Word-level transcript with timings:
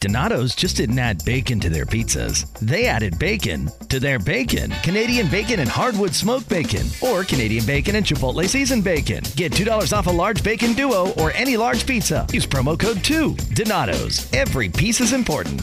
Donato's 0.00 0.54
just 0.54 0.76
didn't 0.76 1.00
add 1.00 1.24
bacon 1.24 1.58
to 1.58 1.68
their 1.68 1.84
pizzas. 1.84 2.46
They 2.60 2.86
added 2.86 3.18
bacon 3.18 3.68
to 3.88 3.98
their 3.98 4.20
bacon. 4.20 4.70
Canadian 4.84 5.28
bacon 5.28 5.58
and 5.58 5.68
hardwood 5.68 6.14
smoked 6.14 6.48
bacon, 6.48 6.86
or 7.02 7.24
Canadian 7.24 7.66
bacon 7.66 7.96
and 7.96 8.06
Chipotle 8.06 8.48
seasoned 8.48 8.84
bacon. 8.84 9.24
Get 9.34 9.50
$2 9.50 9.92
off 9.92 10.06
a 10.06 10.10
large 10.10 10.44
bacon 10.44 10.74
duo 10.74 11.12
or 11.14 11.32
any 11.32 11.56
large 11.56 11.84
pizza. 11.84 12.24
Use 12.32 12.46
promo 12.46 12.78
code 12.78 13.02
2. 13.02 13.34
Donato's. 13.54 14.32
Every 14.32 14.68
piece 14.68 15.00
is 15.00 15.12
important. 15.12 15.62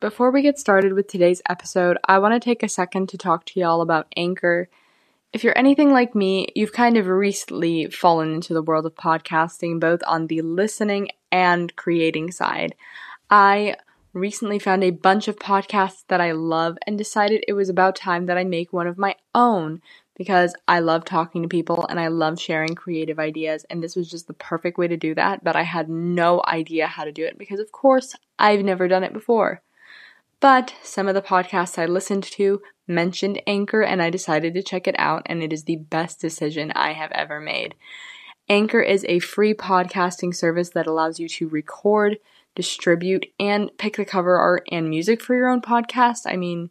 Before 0.00 0.32
we 0.32 0.42
get 0.42 0.58
started 0.58 0.94
with 0.94 1.06
today's 1.06 1.42
episode, 1.48 1.96
I 2.06 2.18
want 2.18 2.34
to 2.34 2.40
take 2.40 2.64
a 2.64 2.68
second 2.68 3.08
to 3.10 3.18
talk 3.18 3.44
to 3.46 3.60
y'all 3.60 3.82
about 3.82 4.12
Anchor. 4.16 4.68
If 5.32 5.44
you're 5.44 5.58
anything 5.58 5.92
like 5.92 6.14
me, 6.14 6.48
you've 6.54 6.72
kind 6.72 6.96
of 6.96 7.06
recently 7.06 7.90
fallen 7.90 8.32
into 8.32 8.54
the 8.54 8.62
world 8.62 8.86
of 8.86 8.94
podcasting, 8.94 9.78
both 9.78 10.00
on 10.06 10.26
the 10.26 10.40
listening 10.40 11.10
and 11.30 11.74
creating 11.76 12.30
side. 12.30 12.74
I 13.28 13.76
recently 14.14 14.58
found 14.58 14.82
a 14.82 14.90
bunch 14.90 15.28
of 15.28 15.36
podcasts 15.36 16.04
that 16.08 16.22
I 16.22 16.32
love 16.32 16.78
and 16.86 16.96
decided 16.96 17.44
it 17.46 17.52
was 17.52 17.68
about 17.68 17.94
time 17.94 18.24
that 18.26 18.38
I 18.38 18.44
make 18.44 18.72
one 18.72 18.86
of 18.86 18.96
my 18.96 19.16
own 19.34 19.82
because 20.16 20.54
I 20.66 20.80
love 20.80 21.04
talking 21.04 21.42
to 21.42 21.48
people 21.48 21.86
and 21.88 22.00
I 22.00 22.08
love 22.08 22.40
sharing 22.40 22.74
creative 22.74 23.18
ideas 23.18 23.64
and 23.68 23.82
this 23.82 23.94
was 23.94 24.10
just 24.10 24.28
the 24.28 24.32
perfect 24.32 24.78
way 24.78 24.88
to 24.88 24.96
do 24.96 25.14
that, 25.14 25.44
but 25.44 25.56
I 25.56 25.62
had 25.62 25.90
no 25.90 26.42
idea 26.46 26.86
how 26.86 27.04
to 27.04 27.12
do 27.12 27.24
it 27.24 27.38
because 27.38 27.60
of 27.60 27.70
course 27.70 28.16
I've 28.38 28.64
never 28.64 28.88
done 28.88 29.04
it 29.04 29.12
before. 29.12 29.62
But 30.40 30.74
some 30.82 31.06
of 31.06 31.14
the 31.14 31.22
podcasts 31.22 31.78
I 31.78 31.86
listened 31.86 32.24
to 32.24 32.62
mentioned 32.88 33.42
Anchor 33.46 33.82
and 33.82 34.02
I 34.02 34.10
decided 34.10 34.54
to 34.54 34.62
check 34.62 34.86
it 34.88 34.94
out, 34.98 35.22
and 35.26 35.42
it 35.42 35.52
is 35.52 35.64
the 35.64 35.76
best 35.76 36.20
decision 36.20 36.72
I 36.72 36.92
have 36.92 37.12
ever 37.12 37.40
made. 37.40 37.74
Anchor 38.48 38.80
is 38.80 39.04
a 39.08 39.18
free 39.18 39.54
podcasting 39.54 40.34
service 40.34 40.70
that 40.70 40.86
allows 40.86 41.20
you 41.20 41.28
to 41.28 41.48
record, 41.48 42.18
distribute, 42.54 43.26
and 43.38 43.70
pick 43.76 43.96
the 43.96 44.04
cover 44.04 44.36
art 44.36 44.66
and 44.72 44.88
music 44.88 45.20
for 45.20 45.34
your 45.34 45.48
own 45.48 45.60
podcast. 45.60 46.22
I 46.26 46.36
mean, 46.36 46.70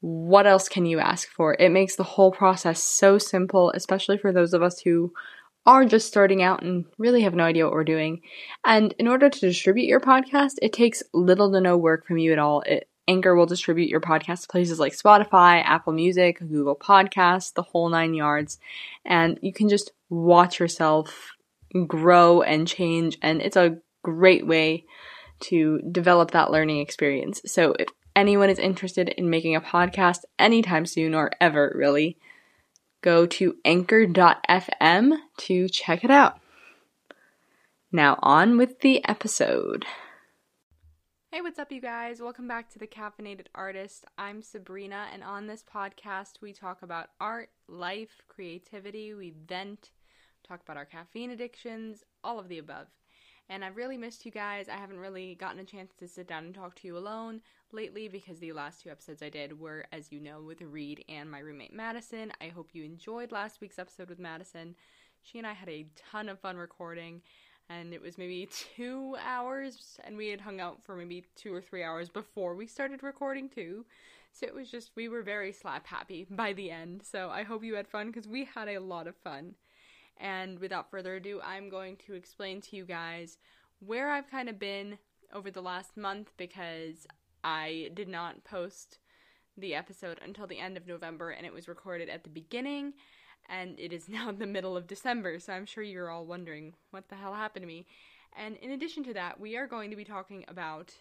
what 0.00 0.46
else 0.46 0.68
can 0.68 0.86
you 0.86 1.00
ask 1.00 1.28
for? 1.28 1.56
It 1.58 1.70
makes 1.70 1.96
the 1.96 2.04
whole 2.04 2.30
process 2.30 2.82
so 2.82 3.18
simple, 3.18 3.72
especially 3.72 4.18
for 4.18 4.32
those 4.32 4.54
of 4.54 4.62
us 4.62 4.80
who 4.80 5.12
are 5.66 5.84
just 5.84 6.06
starting 6.06 6.42
out 6.42 6.62
and 6.62 6.84
really 6.96 7.22
have 7.22 7.34
no 7.34 7.42
idea 7.42 7.64
what 7.64 7.72
we're 7.72 7.82
doing. 7.82 8.20
And 8.64 8.94
in 9.00 9.08
order 9.08 9.28
to 9.28 9.40
distribute 9.40 9.86
your 9.86 10.00
podcast, 10.00 10.54
it 10.62 10.72
takes 10.72 11.02
little 11.12 11.50
to 11.52 11.60
no 11.60 11.76
work 11.76 12.06
from 12.06 12.18
you 12.18 12.32
at 12.32 12.38
all. 12.38 12.60
It 12.60 12.88
Anchor 13.08 13.34
will 13.34 13.46
distribute 13.46 13.88
your 13.88 14.00
podcast 14.00 14.42
to 14.42 14.48
places 14.48 14.80
like 14.80 14.96
Spotify, 14.96 15.62
Apple 15.64 15.92
Music, 15.92 16.38
Google 16.40 16.76
Podcasts, 16.76 17.54
the 17.54 17.62
whole 17.62 17.88
nine 17.88 18.14
yards. 18.14 18.58
And 19.04 19.38
you 19.42 19.52
can 19.52 19.68
just 19.68 19.92
watch 20.08 20.58
yourself 20.58 21.32
grow 21.86 22.42
and 22.42 22.66
change. 22.66 23.18
And 23.22 23.40
it's 23.40 23.56
a 23.56 23.78
great 24.02 24.46
way 24.46 24.84
to 25.38 25.80
develop 25.90 26.32
that 26.32 26.50
learning 26.50 26.80
experience. 26.80 27.40
So 27.46 27.74
if 27.78 27.88
anyone 28.14 28.50
is 28.50 28.58
interested 28.58 29.10
in 29.10 29.30
making 29.30 29.54
a 29.54 29.60
podcast 29.60 30.20
anytime 30.38 30.86
soon 30.86 31.14
or 31.14 31.30
ever, 31.40 31.72
really, 31.76 32.16
go 33.02 33.26
to 33.26 33.56
anchor.fm 33.64 35.12
to 35.36 35.68
check 35.68 36.02
it 36.02 36.10
out. 36.10 36.40
Now, 37.92 38.18
on 38.20 38.58
with 38.58 38.80
the 38.80 39.06
episode. 39.08 39.84
Hey, 41.32 41.40
what's 41.42 41.58
up, 41.58 41.72
you 41.72 41.80
guys? 41.80 42.22
Welcome 42.22 42.46
back 42.46 42.70
to 42.70 42.78
The 42.78 42.86
Caffeinated 42.86 43.48
Artist. 43.52 44.04
I'm 44.16 44.42
Sabrina, 44.42 45.08
and 45.12 45.24
on 45.24 45.48
this 45.48 45.64
podcast, 45.64 46.40
we 46.40 46.52
talk 46.52 46.82
about 46.82 47.10
art, 47.20 47.50
life, 47.66 48.22
creativity, 48.28 49.12
we 49.12 49.34
vent, 49.46 49.90
talk 50.46 50.60
about 50.62 50.76
our 50.76 50.84
caffeine 50.84 51.32
addictions, 51.32 52.04
all 52.22 52.38
of 52.38 52.48
the 52.48 52.58
above. 52.58 52.86
And 53.48 53.64
I've 53.64 53.76
really 53.76 53.96
missed 53.96 54.24
you 54.24 54.30
guys. 54.30 54.68
I 54.68 54.76
haven't 54.76 55.00
really 55.00 55.34
gotten 55.34 55.58
a 55.58 55.64
chance 55.64 55.92
to 55.98 56.06
sit 56.06 56.28
down 56.28 56.44
and 56.44 56.54
talk 56.54 56.76
to 56.76 56.86
you 56.86 56.96
alone 56.96 57.40
lately 57.72 58.06
because 58.06 58.38
the 58.38 58.52
last 58.52 58.82
two 58.82 58.90
episodes 58.90 59.20
I 59.20 59.28
did 59.28 59.58
were, 59.58 59.84
as 59.92 60.12
you 60.12 60.20
know, 60.20 60.40
with 60.40 60.62
Reed 60.62 61.04
and 61.08 61.28
my 61.28 61.40
roommate 61.40 61.74
Madison. 61.74 62.32
I 62.40 62.48
hope 62.48 62.70
you 62.72 62.84
enjoyed 62.84 63.32
last 63.32 63.60
week's 63.60 63.80
episode 63.80 64.08
with 64.08 64.20
Madison. 64.20 64.76
She 65.22 65.38
and 65.38 65.46
I 65.46 65.54
had 65.54 65.68
a 65.68 65.86
ton 65.96 66.28
of 66.28 66.38
fun 66.38 66.56
recording 66.56 67.22
and 67.68 67.92
it 67.92 68.00
was 68.00 68.18
maybe 68.18 68.48
two 68.76 69.16
hours, 69.24 69.98
and 70.04 70.16
we 70.16 70.28
had 70.28 70.40
hung 70.40 70.60
out 70.60 70.82
for 70.84 70.96
maybe 70.96 71.24
two 71.34 71.52
or 71.52 71.60
three 71.60 71.82
hours 71.82 72.08
before 72.08 72.54
we 72.54 72.66
started 72.66 73.02
recording 73.02 73.48
too. 73.48 73.84
So 74.32 74.46
it 74.46 74.54
was 74.54 74.70
just, 74.70 74.90
we 74.94 75.08
were 75.08 75.22
very 75.22 75.50
slap 75.52 75.86
happy 75.86 76.26
by 76.30 76.52
the 76.52 76.70
end. 76.70 77.02
So 77.04 77.30
I 77.30 77.42
hope 77.42 77.64
you 77.64 77.74
had 77.74 77.88
fun 77.88 78.08
because 78.08 78.28
we 78.28 78.44
had 78.44 78.68
a 78.68 78.78
lot 78.78 79.06
of 79.06 79.16
fun. 79.16 79.54
And 80.18 80.58
without 80.58 80.90
further 80.90 81.16
ado, 81.16 81.40
I'm 81.42 81.68
going 81.68 81.96
to 82.06 82.14
explain 82.14 82.60
to 82.62 82.76
you 82.76 82.84
guys 82.84 83.38
where 83.80 84.10
I've 84.10 84.30
kind 84.30 84.48
of 84.48 84.58
been 84.58 84.98
over 85.32 85.50
the 85.50 85.62
last 85.62 85.96
month 85.96 86.32
because 86.36 87.06
I 87.44 87.90
did 87.94 88.08
not 88.08 88.44
post 88.44 88.98
the 89.56 89.74
episode 89.74 90.20
until 90.22 90.46
the 90.46 90.58
end 90.58 90.76
of 90.76 90.86
November 90.86 91.30
and 91.30 91.46
it 91.46 91.52
was 91.52 91.68
recorded 91.68 92.08
at 92.08 92.22
the 92.22 92.30
beginning 92.30 92.92
and 93.48 93.78
it 93.78 93.92
is 93.92 94.08
now 94.08 94.32
the 94.32 94.46
middle 94.46 94.76
of 94.76 94.86
December, 94.86 95.38
so 95.38 95.52
I'm 95.52 95.66
sure 95.66 95.82
you're 95.82 96.10
all 96.10 96.26
wondering 96.26 96.74
what 96.90 97.08
the 97.08 97.16
hell 97.16 97.34
happened 97.34 97.62
to 97.62 97.66
me. 97.66 97.86
And 98.36 98.56
in 98.56 98.70
addition 98.70 99.02
to 99.04 99.14
that, 99.14 99.40
we 99.40 99.56
are 99.56 99.66
going 99.66 99.90
to 99.90 99.96
be 99.96 100.04
talking 100.04 100.44
about 100.48 100.92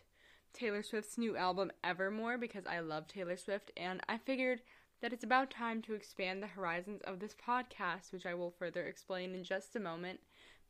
Taylor 0.54 0.84
Swift's 0.84 1.18
new 1.18 1.36
album 1.36 1.72
Evermore 1.84 2.38
because 2.38 2.66
I 2.66 2.80
love 2.80 3.08
Taylor 3.08 3.36
Swift, 3.36 3.72
and 3.76 4.02
I 4.08 4.18
figured 4.18 4.62
that 5.02 5.12
it's 5.12 5.24
about 5.24 5.52
time 5.52 5.82
to 5.84 5.94
expand 5.94 6.42
the 6.42 6.48
horizons 6.48 7.02
of 7.02 7.20
this 7.20 7.36
podcast, 7.36 8.12
which 8.12 8.26
I 8.26 8.34
will 8.34 8.52
further 8.52 8.84
explain 8.86 9.36
in 9.36 9.44
just 9.44 9.76
a 9.76 9.80
moment. 9.80 10.22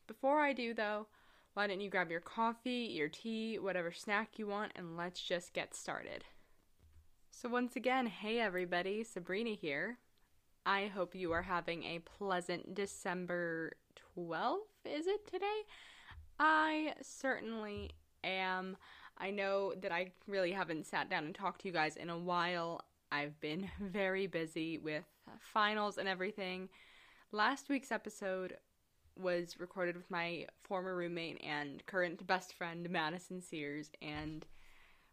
Before 0.07 0.41
I 0.41 0.53
do, 0.53 0.73
though, 0.73 1.07
why 1.53 1.67
don't 1.67 1.81
you 1.81 1.89
grab 1.89 2.09
your 2.09 2.19
coffee, 2.19 2.89
your 2.91 3.07
tea, 3.09 3.59
whatever 3.59 3.91
snack 3.91 4.37
you 4.37 4.47
want, 4.47 4.73
and 4.75 4.97
let's 4.97 5.21
just 5.21 5.53
get 5.53 5.75
started. 5.75 6.25
So, 7.31 7.47
once 7.47 7.75
again, 7.75 8.07
hey 8.07 8.39
everybody, 8.39 9.03
Sabrina 9.03 9.51
here. 9.51 9.99
I 10.65 10.87
hope 10.87 11.13
you 11.13 11.31
are 11.31 11.43
having 11.43 11.83
a 11.83 11.99
pleasant 11.99 12.73
December 12.73 13.73
12th, 14.17 14.57
is 14.85 15.05
it 15.05 15.27
today? 15.31 15.61
I 16.39 16.95
certainly 17.03 17.91
am. 18.23 18.75
I 19.17 19.29
know 19.29 19.73
that 19.79 19.91
I 19.91 20.11
really 20.27 20.51
haven't 20.51 20.87
sat 20.87 21.07
down 21.07 21.25
and 21.25 21.35
talked 21.35 21.61
to 21.61 21.67
you 21.67 21.73
guys 21.73 21.95
in 21.95 22.09
a 22.09 22.17
while. 22.17 22.81
I've 23.11 23.39
been 23.39 23.69
very 23.79 24.25
busy 24.25 24.79
with 24.79 25.05
finals 25.39 25.99
and 25.99 26.07
everything. 26.07 26.69
Last 27.31 27.69
week's 27.69 27.91
episode 27.91 28.57
was 29.15 29.59
recorded 29.59 29.95
with 29.95 30.09
my 30.09 30.47
former 30.63 30.95
roommate 30.95 31.41
and 31.43 31.85
current 31.85 32.25
best 32.25 32.53
friend, 32.53 32.89
Madison 32.89 33.39
Sears, 33.39 33.91
and 34.01 34.45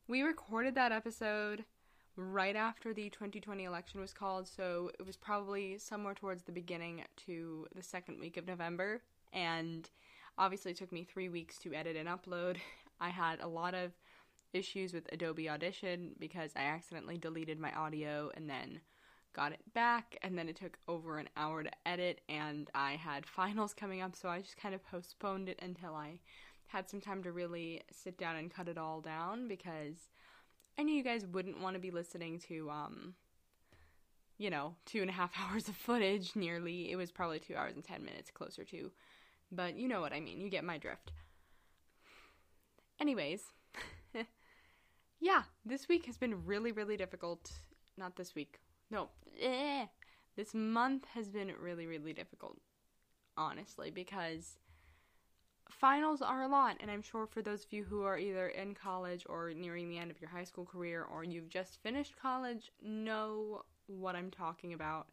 we 0.08 0.22
recorded 0.22 0.74
that 0.76 0.92
episode 0.92 1.64
right 2.16 2.56
after 2.56 2.92
the 2.92 3.08
2020 3.10 3.64
election 3.64 4.00
was 4.00 4.12
called, 4.12 4.46
so 4.46 4.90
it 4.98 5.06
was 5.06 5.16
probably 5.16 5.78
somewhere 5.78 6.14
towards 6.14 6.42
the 6.42 6.52
beginning 6.52 7.02
to 7.26 7.66
the 7.74 7.82
second 7.82 8.20
week 8.20 8.36
of 8.36 8.46
November. 8.46 9.02
And 9.32 9.88
obviously, 10.36 10.72
it 10.72 10.76
took 10.76 10.92
me 10.92 11.04
three 11.04 11.28
weeks 11.28 11.58
to 11.58 11.74
edit 11.74 11.96
and 11.96 12.08
upload. 12.08 12.56
I 13.00 13.08
had 13.08 13.40
a 13.40 13.48
lot 13.48 13.74
of 13.74 13.92
issues 14.52 14.92
with 14.92 15.08
Adobe 15.12 15.48
Audition 15.48 16.14
because 16.18 16.52
I 16.54 16.62
accidentally 16.62 17.16
deleted 17.16 17.58
my 17.58 17.72
audio 17.72 18.30
and 18.34 18.48
then 18.48 18.80
got 19.34 19.52
it 19.52 19.60
back, 19.72 20.16
and 20.22 20.36
then 20.36 20.48
it 20.48 20.56
took 20.56 20.78
over 20.88 21.16
an 21.16 21.28
hour 21.38 21.62
to 21.62 21.70
edit, 21.86 22.20
and 22.28 22.70
I 22.74 22.92
had 22.92 23.24
finals 23.26 23.72
coming 23.72 24.02
up, 24.02 24.14
so 24.14 24.28
I 24.28 24.40
just 24.40 24.58
kind 24.58 24.74
of 24.74 24.84
postponed 24.84 25.48
it 25.48 25.58
until 25.62 25.94
I 25.94 26.18
had 26.66 26.88
some 26.88 27.00
time 27.00 27.22
to 27.22 27.32
really 27.32 27.82
sit 27.90 28.18
down 28.18 28.36
and 28.36 28.52
cut 28.52 28.68
it 28.68 28.78
all 28.78 29.00
down 29.00 29.48
because 29.48 30.10
I 30.78 30.82
knew 30.82 30.94
you 30.94 31.04
guys 31.04 31.26
wouldn't 31.26 31.60
want 31.60 31.74
to 31.74 31.80
be 31.80 31.90
listening 31.90 32.38
to, 32.48 32.70
um, 32.70 33.14
you 34.38 34.50
know, 34.50 34.74
two 34.86 35.00
and 35.00 35.10
a 35.10 35.12
half 35.12 35.32
hours 35.38 35.68
of 35.68 35.76
footage 35.76 36.34
nearly. 36.34 36.90
It 36.90 36.96
was 36.96 37.10
probably 37.10 37.38
two 37.38 37.56
hours 37.56 37.74
and 37.74 37.84
ten 37.84 38.04
minutes 38.04 38.30
closer 38.30 38.64
to. 38.64 38.90
But 39.50 39.76
you 39.76 39.86
know 39.86 40.00
what 40.00 40.12
I 40.12 40.20
mean. 40.20 40.40
You 40.40 40.48
get 40.48 40.64
my 40.64 40.78
drift. 40.78 41.12
Anyways, 43.00 43.42
yeah, 45.20 45.42
this 45.64 45.88
week 45.88 46.06
has 46.06 46.16
been 46.16 46.46
really, 46.46 46.72
really 46.72 46.96
difficult. 46.96 47.52
Not 47.98 48.16
this 48.16 48.34
week. 48.34 48.60
No. 48.90 49.08
Eh. 49.40 49.86
This 50.36 50.54
month 50.54 51.04
has 51.14 51.28
been 51.28 51.52
really, 51.60 51.86
really 51.86 52.14
difficult, 52.14 52.56
honestly, 53.36 53.90
because 53.90 54.56
finals 55.72 56.22
are 56.22 56.42
a 56.42 56.48
lot, 56.48 56.76
and 56.80 56.90
I'm 56.90 57.02
sure 57.02 57.26
for 57.26 57.42
those 57.42 57.64
of 57.64 57.72
you 57.72 57.84
who 57.84 58.02
are 58.02 58.18
either 58.18 58.48
in 58.48 58.74
college 58.74 59.24
or 59.28 59.52
nearing 59.54 59.88
the 59.88 59.98
end 59.98 60.10
of 60.10 60.20
your 60.20 60.30
high 60.30 60.44
school 60.44 60.64
career 60.64 61.04
or 61.04 61.24
you've 61.24 61.48
just 61.48 61.82
finished 61.82 62.16
college, 62.20 62.70
know 62.82 63.62
what 63.86 64.16
I'm 64.16 64.30
talking 64.30 64.72
about. 64.72 65.08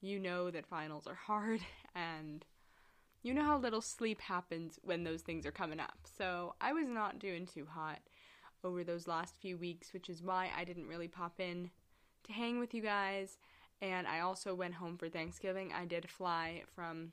You 0.00 0.18
know 0.18 0.50
that 0.50 0.66
finals 0.66 1.06
are 1.06 1.14
hard, 1.14 1.60
and 1.94 2.44
you 3.22 3.32
know 3.32 3.44
how 3.44 3.58
little 3.58 3.80
sleep 3.80 4.20
happens 4.20 4.78
when 4.82 5.04
those 5.04 5.22
things 5.22 5.46
are 5.46 5.52
coming 5.52 5.80
up. 5.80 5.98
So 6.04 6.54
I 6.60 6.72
was 6.72 6.88
not 6.88 7.18
doing 7.18 7.46
too 7.46 7.66
hot 7.68 8.00
over 8.62 8.84
those 8.84 9.08
last 9.08 9.36
few 9.40 9.56
weeks, 9.56 9.92
which 9.92 10.08
is 10.08 10.22
why 10.22 10.50
I 10.56 10.64
didn't 10.64 10.88
really 10.88 11.08
pop 11.08 11.40
in 11.40 11.70
to 12.24 12.32
hang 12.32 12.58
with 12.58 12.74
you 12.74 12.82
guys. 12.82 13.38
And 13.80 14.06
I 14.06 14.20
also 14.20 14.54
went 14.54 14.74
home 14.74 14.96
for 14.96 15.08
Thanksgiving. 15.08 15.72
I 15.72 15.84
did 15.84 16.08
fly 16.08 16.62
from 16.74 17.12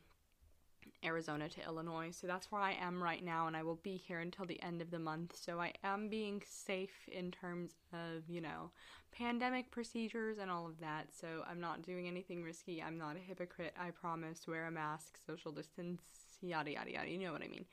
Arizona 1.04 1.50
to 1.50 1.66
Illinois. 1.66 2.12
So 2.12 2.28
that's 2.28 2.52
where 2.52 2.62
I 2.62 2.74
am 2.74 3.02
right 3.02 3.24
now, 3.24 3.48
and 3.48 3.58
I 3.58 3.64
will 3.64 3.80
be 3.84 3.98
here 3.98 4.20
until 4.20 4.46
the 4.46 4.62
end 4.62 4.82
of 4.82 4.92
the 4.92 5.00
month. 5.00 5.36
So 5.36 5.60
I 5.60 5.74
am 5.84 6.10
being 6.10 6.42
safe 6.48 7.10
in 7.12 7.32
terms 7.32 7.72
of, 7.94 8.30
you 8.30 8.42
know, 8.42 8.72
pandemic 9.12 9.72
procedures 9.72 10.38
and 10.38 10.50
all 10.50 10.66
of 10.66 10.80
that. 10.80 11.08
So 11.12 11.44
I'm 11.50 11.60
not 11.60 11.82
doing 11.82 12.08
anything 12.08 12.44
risky. 12.44 12.82
I'm 12.82 12.98
not 12.98 13.16
a 13.16 13.20
hypocrite. 13.20 13.74
I 13.80 13.92
promise. 13.92 14.48
Wear 14.48 14.68
a 14.68 14.72
mask, 14.72 15.18
social 15.26 15.52
distance, 15.52 16.02
yada, 16.42 16.72
yada, 16.72 16.92
yada. 16.92 17.10
You 17.10 17.18
know 17.18 17.34
what 17.34 17.44
I 17.44 17.48
mean. 17.48 17.66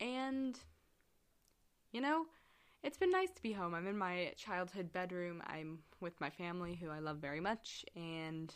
And, 0.00 0.58
you 1.92 2.00
know, 2.00 2.26
it's 2.82 2.98
been 2.98 3.10
nice 3.10 3.30
to 3.32 3.42
be 3.42 3.52
home. 3.52 3.74
I'm 3.74 3.86
in 3.86 3.96
my 3.98 4.32
childhood 4.36 4.92
bedroom. 4.92 5.42
I'm 5.46 5.78
with 6.00 6.20
my 6.20 6.30
family, 6.30 6.78
who 6.80 6.90
I 6.90 6.98
love 6.98 7.18
very 7.18 7.40
much, 7.40 7.84
and 7.94 8.54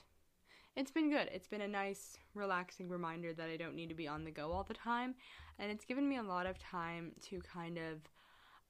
it's 0.76 0.90
been 0.90 1.11
good. 1.11 1.28
It's 1.32 1.49
been 1.49 1.61
a 1.61 1.69
nice, 1.69 2.17
relaxing 2.34 2.88
reminder 2.88 3.32
that 3.32 3.49
I 3.49 3.56
don't 3.56 3.75
need 3.75 3.88
to 3.88 3.94
be 3.94 4.08
on 4.08 4.25
the 4.25 4.31
go 4.31 4.52
all 4.52 4.64
the 4.64 4.75
time. 4.75 5.14
And 5.58 5.70
it's 5.70 5.84
given 5.84 6.08
me 6.08 6.17
a 6.17 6.22
lot 6.22 6.46
of 6.46 6.58
time 6.58 7.12
to 7.28 7.40
kind 7.40 7.76
of 7.76 7.99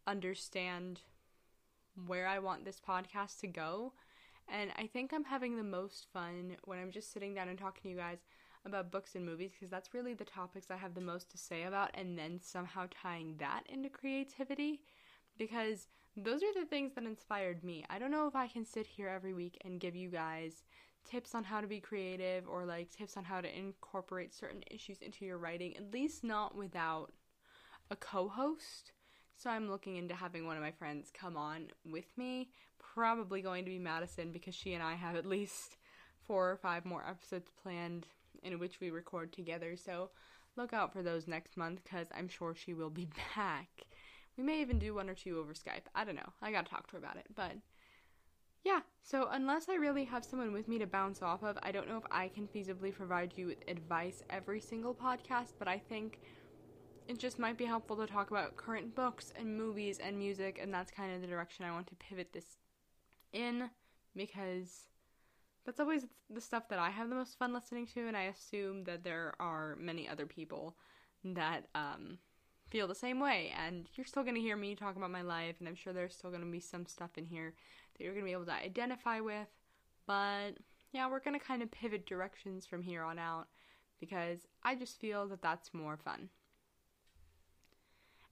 understand 0.06 1.00
where 2.06 2.26
I 2.26 2.38
want 2.38 2.64
this 2.64 2.80
podcast 2.80 3.40
to 3.40 3.46
go. 3.46 3.92
And 4.52 4.70
I 4.76 4.86
think 4.86 5.12
I'm 5.12 5.24
having 5.24 5.56
the 5.56 5.62
most 5.62 6.06
fun 6.12 6.56
when 6.64 6.78
I'm 6.78 6.90
just 6.90 7.12
sitting 7.12 7.34
down 7.34 7.48
and 7.48 7.58
talking 7.58 7.82
to 7.82 7.88
you 7.88 7.96
guys 7.96 8.18
about 8.66 8.90
books 8.90 9.14
and 9.14 9.24
movies 9.24 9.52
because 9.52 9.70
that's 9.70 9.94
really 9.94 10.14
the 10.14 10.24
topics 10.24 10.70
I 10.70 10.76
have 10.76 10.94
the 10.94 11.00
most 11.00 11.30
to 11.30 11.38
say 11.38 11.62
about, 11.62 11.90
and 11.94 12.18
then 12.18 12.40
somehow 12.42 12.86
tying 12.90 13.36
that 13.38 13.62
into 13.68 13.88
creativity 13.88 14.82
because 15.38 15.86
those 16.16 16.42
are 16.42 16.52
the 16.52 16.66
things 16.66 16.92
that 16.94 17.04
inspired 17.04 17.64
me. 17.64 17.84
I 17.88 17.98
don't 17.98 18.10
know 18.10 18.26
if 18.26 18.34
I 18.34 18.48
can 18.48 18.66
sit 18.66 18.86
here 18.86 19.08
every 19.08 19.32
week 19.32 19.56
and 19.64 19.80
give 19.80 19.96
you 19.96 20.10
guys 20.10 20.64
tips 21.04 21.34
on 21.34 21.44
how 21.44 21.60
to 21.60 21.66
be 21.66 21.80
creative 21.80 22.48
or 22.48 22.64
like 22.64 22.90
tips 22.90 23.16
on 23.16 23.24
how 23.24 23.40
to 23.40 23.58
incorporate 23.58 24.34
certain 24.34 24.62
issues 24.70 25.02
into 25.02 25.24
your 25.24 25.38
writing, 25.38 25.76
at 25.76 25.92
least 25.92 26.24
not 26.24 26.56
without 26.56 27.12
a 27.90 27.96
co 27.96 28.28
host. 28.28 28.92
So 29.36 29.50
I'm 29.50 29.70
looking 29.70 29.96
into 29.96 30.14
having 30.14 30.46
one 30.46 30.56
of 30.56 30.62
my 30.62 30.70
friends 30.70 31.10
come 31.12 31.36
on 31.36 31.68
with 31.90 32.16
me. 32.16 32.50
Probably 32.78 33.40
going 33.40 33.64
to 33.64 33.70
be 33.70 33.78
Madison 33.78 34.32
because 34.32 34.54
she 34.54 34.74
and 34.74 34.82
I 34.82 34.94
have 34.94 35.16
at 35.16 35.26
least 35.26 35.76
four 36.26 36.50
or 36.50 36.56
five 36.56 36.84
more 36.84 37.04
episodes 37.08 37.50
planned 37.62 38.06
in 38.42 38.58
which 38.58 38.80
we 38.80 38.90
record 38.90 39.32
together. 39.32 39.76
So 39.76 40.10
look 40.56 40.72
out 40.72 40.92
for 40.92 41.02
those 41.02 41.26
next 41.26 41.56
month 41.56 41.80
because 41.82 42.06
I'm 42.14 42.28
sure 42.28 42.54
she 42.54 42.74
will 42.74 42.90
be 42.90 43.08
back. 43.36 43.68
We 44.36 44.44
may 44.44 44.60
even 44.60 44.78
do 44.78 44.94
one 44.94 45.10
or 45.10 45.14
two 45.14 45.38
over 45.38 45.52
Skype. 45.52 45.88
I 45.94 46.04
don't 46.04 46.14
know. 46.14 46.32
I 46.40 46.52
gotta 46.52 46.68
talk 46.68 46.86
to 46.88 46.92
her 46.92 46.98
about 46.98 47.16
it. 47.16 47.26
But 47.34 47.52
yeah, 48.64 48.80
so 49.02 49.28
unless 49.30 49.68
I 49.68 49.74
really 49.74 50.04
have 50.04 50.24
someone 50.24 50.52
with 50.52 50.68
me 50.68 50.78
to 50.78 50.86
bounce 50.86 51.22
off 51.22 51.42
of, 51.42 51.58
I 51.62 51.72
don't 51.72 51.88
know 51.88 51.96
if 51.96 52.04
I 52.10 52.28
can 52.28 52.46
feasibly 52.46 52.94
provide 52.94 53.32
you 53.36 53.46
with 53.46 53.62
advice 53.68 54.22
every 54.28 54.60
single 54.60 54.94
podcast, 54.94 55.54
but 55.58 55.68
I 55.68 55.78
think 55.78 56.20
it 57.08 57.18
just 57.18 57.38
might 57.38 57.56
be 57.56 57.64
helpful 57.64 57.96
to 57.96 58.06
talk 58.06 58.30
about 58.30 58.56
current 58.56 58.94
books 58.94 59.32
and 59.36 59.56
movies 59.56 59.98
and 59.98 60.18
music, 60.18 60.58
and 60.62 60.72
that's 60.72 60.90
kind 60.90 61.14
of 61.14 61.22
the 61.22 61.26
direction 61.26 61.64
I 61.64 61.72
want 61.72 61.86
to 61.88 61.94
pivot 61.96 62.32
this 62.32 62.56
in 63.32 63.70
because 64.14 64.88
that's 65.64 65.80
always 65.80 66.06
the 66.28 66.40
stuff 66.40 66.68
that 66.68 66.78
I 66.78 66.90
have 66.90 67.08
the 67.08 67.14
most 67.14 67.38
fun 67.38 67.54
listening 67.54 67.86
to, 67.94 68.06
and 68.06 68.16
I 68.16 68.24
assume 68.24 68.84
that 68.84 69.04
there 69.04 69.34
are 69.40 69.76
many 69.78 70.08
other 70.08 70.26
people 70.26 70.76
that 71.24 71.66
um, 71.74 72.18
feel 72.70 72.86
the 72.86 72.94
same 72.94 73.20
way. 73.20 73.52
And 73.58 73.88
you're 73.94 74.06
still 74.06 74.22
going 74.22 74.34
to 74.34 74.40
hear 74.40 74.56
me 74.56 74.74
talk 74.74 74.96
about 74.96 75.10
my 75.10 75.22
life, 75.22 75.56
and 75.58 75.68
I'm 75.68 75.74
sure 75.74 75.92
there's 75.92 76.14
still 76.14 76.30
going 76.30 76.44
to 76.44 76.50
be 76.50 76.60
some 76.60 76.86
stuff 76.86 77.16
in 77.16 77.26
here 77.26 77.54
that 78.00 78.04
you're 78.04 78.14
going 78.14 78.24
to 78.24 78.28
be 78.28 78.32
able 78.32 78.46
to 78.46 78.52
identify 78.52 79.20
with. 79.20 79.48
But 80.06 80.52
yeah, 80.92 81.08
we're 81.08 81.20
going 81.20 81.38
to 81.38 81.44
kind 81.44 81.62
of 81.62 81.70
pivot 81.70 82.06
directions 82.06 82.64
from 82.64 82.82
here 82.82 83.02
on 83.02 83.18
out 83.18 83.48
because 84.00 84.46
I 84.62 84.74
just 84.74 84.98
feel 84.98 85.28
that 85.28 85.42
that's 85.42 85.74
more 85.74 85.98
fun. 85.98 86.30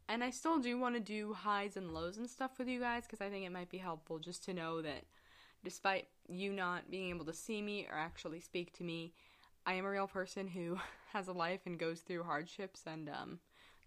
And 0.09 0.25
I 0.25 0.31
still 0.31 0.59
do 0.59 0.79
want 0.79 0.95
to 0.95 1.01
do 1.01 1.35
highs 1.35 1.77
and 1.77 1.93
lows 1.93 2.17
and 2.17 2.29
stuff 2.31 2.53
with 2.59 2.67
you 2.67 2.81
guys 2.81 3.03
because 3.03 3.21
I 3.21 3.29
think 3.29 3.45
it 3.45 3.53
might 3.53 3.69
be 3.69 3.77
helpful 3.77 4.19
just 4.19 4.43
to 4.45 4.55
know 4.55 4.81
that 4.81 5.05
despite 5.63 6.09
you 6.29 6.51
not 6.51 6.91
being 6.91 7.11
able 7.11 7.27
to 7.27 7.35
see 7.35 7.61
me 7.61 7.87
or 7.91 7.99
actually 7.99 8.41
speak 8.41 8.73
to 8.79 8.85
me, 8.85 9.13
I 9.67 9.75
am 9.75 9.85
a 9.85 9.91
real 9.91 10.07
person 10.07 10.49
who 10.49 10.79
has 11.13 11.29
a 11.29 11.33
life 11.33 11.61
and 11.67 11.79
goes 11.79 12.01
through 12.01 12.23
hardships 12.23 12.85
and 12.87 13.11
um, 13.11 13.39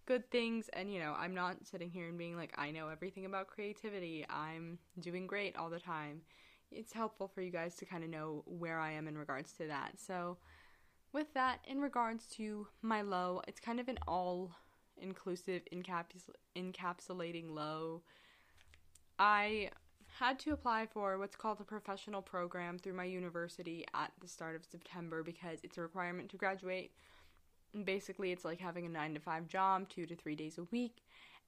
good 0.06 0.28
things 0.30 0.68
and 0.72 0.92
you 0.92 0.98
know 0.98 1.14
i'm 1.18 1.34
not 1.34 1.56
sitting 1.64 1.90
here 1.90 2.08
and 2.08 2.18
being 2.18 2.36
like 2.36 2.52
i 2.58 2.70
know 2.70 2.88
everything 2.88 3.24
about 3.24 3.46
creativity. 3.46 4.24
I'm 4.28 4.78
doing 5.00 5.26
great 5.26 5.56
all 5.56 5.70
the 5.70 5.78
time. 5.78 6.22
It's 6.70 6.92
helpful 6.92 7.28
for 7.28 7.42
you 7.42 7.50
guys 7.50 7.74
to 7.76 7.84
kind 7.84 8.02
of 8.02 8.10
know 8.10 8.42
where 8.46 8.78
i 8.78 8.92
am 8.92 9.06
in 9.08 9.16
regards 9.16 9.52
to 9.54 9.66
that. 9.68 9.92
So 9.98 10.38
with 11.12 11.32
that 11.34 11.60
in 11.66 11.80
regards 11.80 12.26
to 12.36 12.66
my 12.80 13.02
low 13.02 13.42
it's 13.46 13.60
kind 13.60 13.78
of 13.78 13.88
an 13.88 13.98
all 14.08 14.52
inclusive 15.00 15.62
encaps- 15.72 16.30
encapsulating 16.56 17.50
low. 17.54 18.02
I 19.18 19.70
had 20.18 20.38
to 20.40 20.52
apply 20.52 20.86
for 20.86 21.18
what's 21.18 21.36
called 21.36 21.60
a 21.60 21.64
professional 21.64 22.22
program 22.22 22.78
through 22.78 22.94
my 22.94 23.04
university 23.04 23.84
at 23.94 24.12
the 24.20 24.28
start 24.28 24.54
of 24.54 24.64
september 24.64 25.22
because 25.22 25.58
it's 25.62 25.78
a 25.78 25.80
requirement 25.80 26.28
to 26.30 26.36
graduate 26.36 26.92
basically 27.84 28.32
it's 28.32 28.44
like 28.44 28.60
having 28.60 28.86
a 28.86 28.88
9 28.88 29.14
to 29.14 29.20
5 29.20 29.48
job 29.48 29.88
2 29.88 30.06
to 30.06 30.16
3 30.16 30.34
days 30.36 30.58
a 30.58 30.64
week 30.64 31.02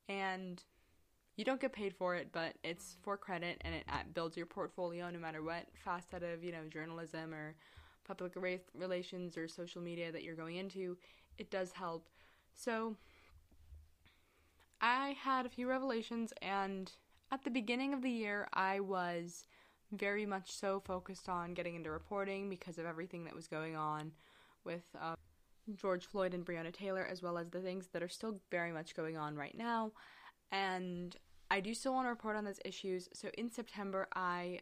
and 0.08 0.62
you 1.36 1.44
don't 1.44 1.60
get 1.60 1.72
paid 1.72 1.94
for 1.94 2.14
it 2.14 2.28
but 2.32 2.54
it's 2.62 2.96
for 3.02 3.16
credit 3.16 3.60
and 3.62 3.74
it 3.74 3.84
builds 4.14 4.36
your 4.36 4.46
portfolio 4.46 5.10
no 5.10 5.18
matter 5.18 5.42
what 5.42 5.66
facet 5.84 6.22
of 6.22 6.42
you 6.42 6.52
know 6.52 6.66
journalism 6.70 7.34
or 7.34 7.54
public 8.04 8.34
relations 8.74 9.36
or 9.36 9.48
social 9.48 9.80
media 9.80 10.12
that 10.12 10.22
you're 10.22 10.34
going 10.34 10.56
into 10.56 10.96
it 11.38 11.50
does 11.50 11.72
help. 11.72 12.08
So 12.54 12.96
i 14.80 15.16
had 15.22 15.46
a 15.46 15.48
few 15.48 15.68
revelations 15.68 16.32
and 16.42 16.92
at 17.30 17.42
the 17.44 17.50
beginning 17.50 17.94
of 17.94 18.02
the 18.02 18.10
year 18.10 18.48
i 18.52 18.80
was 18.80 19.46
very 19.92 20.26
much 20.26 20.52
so 20.52 20.80
focused 20.80 21.28
on 21.28 21.54
getting 21.54 21.74
into 21.74 21.90
reporting 21.90 22.50
because 22.50 22.78
of 22.78 22.84
everything 22.84 23.24
that 23.24 23.34
was 23.34 23.46
going 23.46 23.76
on 23.76 24.12
with 24.64 24.84
uh, 25.00 25.14
George 25.74 26.06
Floyd 26.06 26.34
and 26.34 26.44
Breonna 26.44 26.72
Taylor, 26.72 27.06
as 27.10 27.22
well 27.22 27.38
as 27.38 27.50
the 27.50 27.60
things 27.60 27.88
that 27.92 28.02
are 28.02 28.08
still 28.08 28.40
very 28.50 28.72
much 28.72 28.94
going 28.94 29.16
on 29.16 29.36
right 29.36 29.56
now. 29.56 29.92
And 30.52 31.16
I 31.50 31.60
do 31.60 31.74
still 31.74 31.94
want 31.94 32.06
to 32.06 32.10
report 32.10 32.36
on 32.36 32.44
those 32.44 32.60
issues. 32.64 33.08
So 33.12 33.28
in 33.38 33.50
September, 33.50 34.08
I 34.14 34.60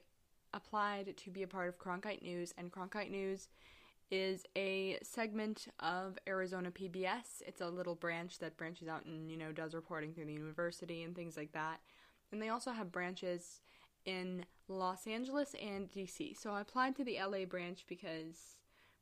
applied 0.55 1.17
to 1.17 1.31
be 1.31 1.43
a 1.43 1.49
part 1.49 1.69
of 1.69 1.79
Cronkite 1.79 2.23
News, 2.23 2.53
and 2.57 2.71
Cronkite 2.71 3.11
News 3.11 3.49
is 4.11 4.45
a 4.57 4.99
segment 5.03 5.69
of 5.81 6.19
Arizona 6.29 6.71
PBS. 6.71 7.41
It's 7.47 7.63
a 7.63 7.69
little 7.69 7.95
branch 7.95 8.39
that 8.41 8.59
branches 8.59 8.87
out 8.87 9.07
and, 9.07 9.31
you 9.31 9.39
know, 9.39 9.53
does 9.53 9.75
reporting 9.75 10.13
through 10.13 10.27
the 10.27 10.35
university 10.35 11.03
and 11.03 11.17
things 11.17 11.37
like 11.37 11.53
that. 11.53 11.81
And 12.31 12.41
they 12.41 12.51
also 12.51 12.73
have 12.73 12.93
branches 12.93 13.63
in 14.05 14.45
Los 14.69 15.07
Angeles 15.07 15.55
and 15.63 15.91
DC. 15.91 16.39
So 16.39 16.53
I 16.53 16.61
applied 16.61 16.95
to 16.97 17.05
the 17.05 17.19
LA 17.27 17.47
branch 17.47 17.85
because 17.89 18.57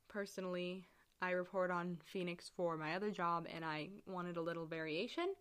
personally 0.07 0.87
I 1.21 1.31
report 1.31 1.69
on 1.69 1.97
Phoenix 2.05 2.49
for 2.55 2.77
my 2.77 2.95
other 2.95 3.11
job 3.11 3.45
and 3.53 3.63
I 3.63 3.89
wanted 4.07 4.37
a 4.37 4.41
little 4.41 4.65
variation. 4.65 5.33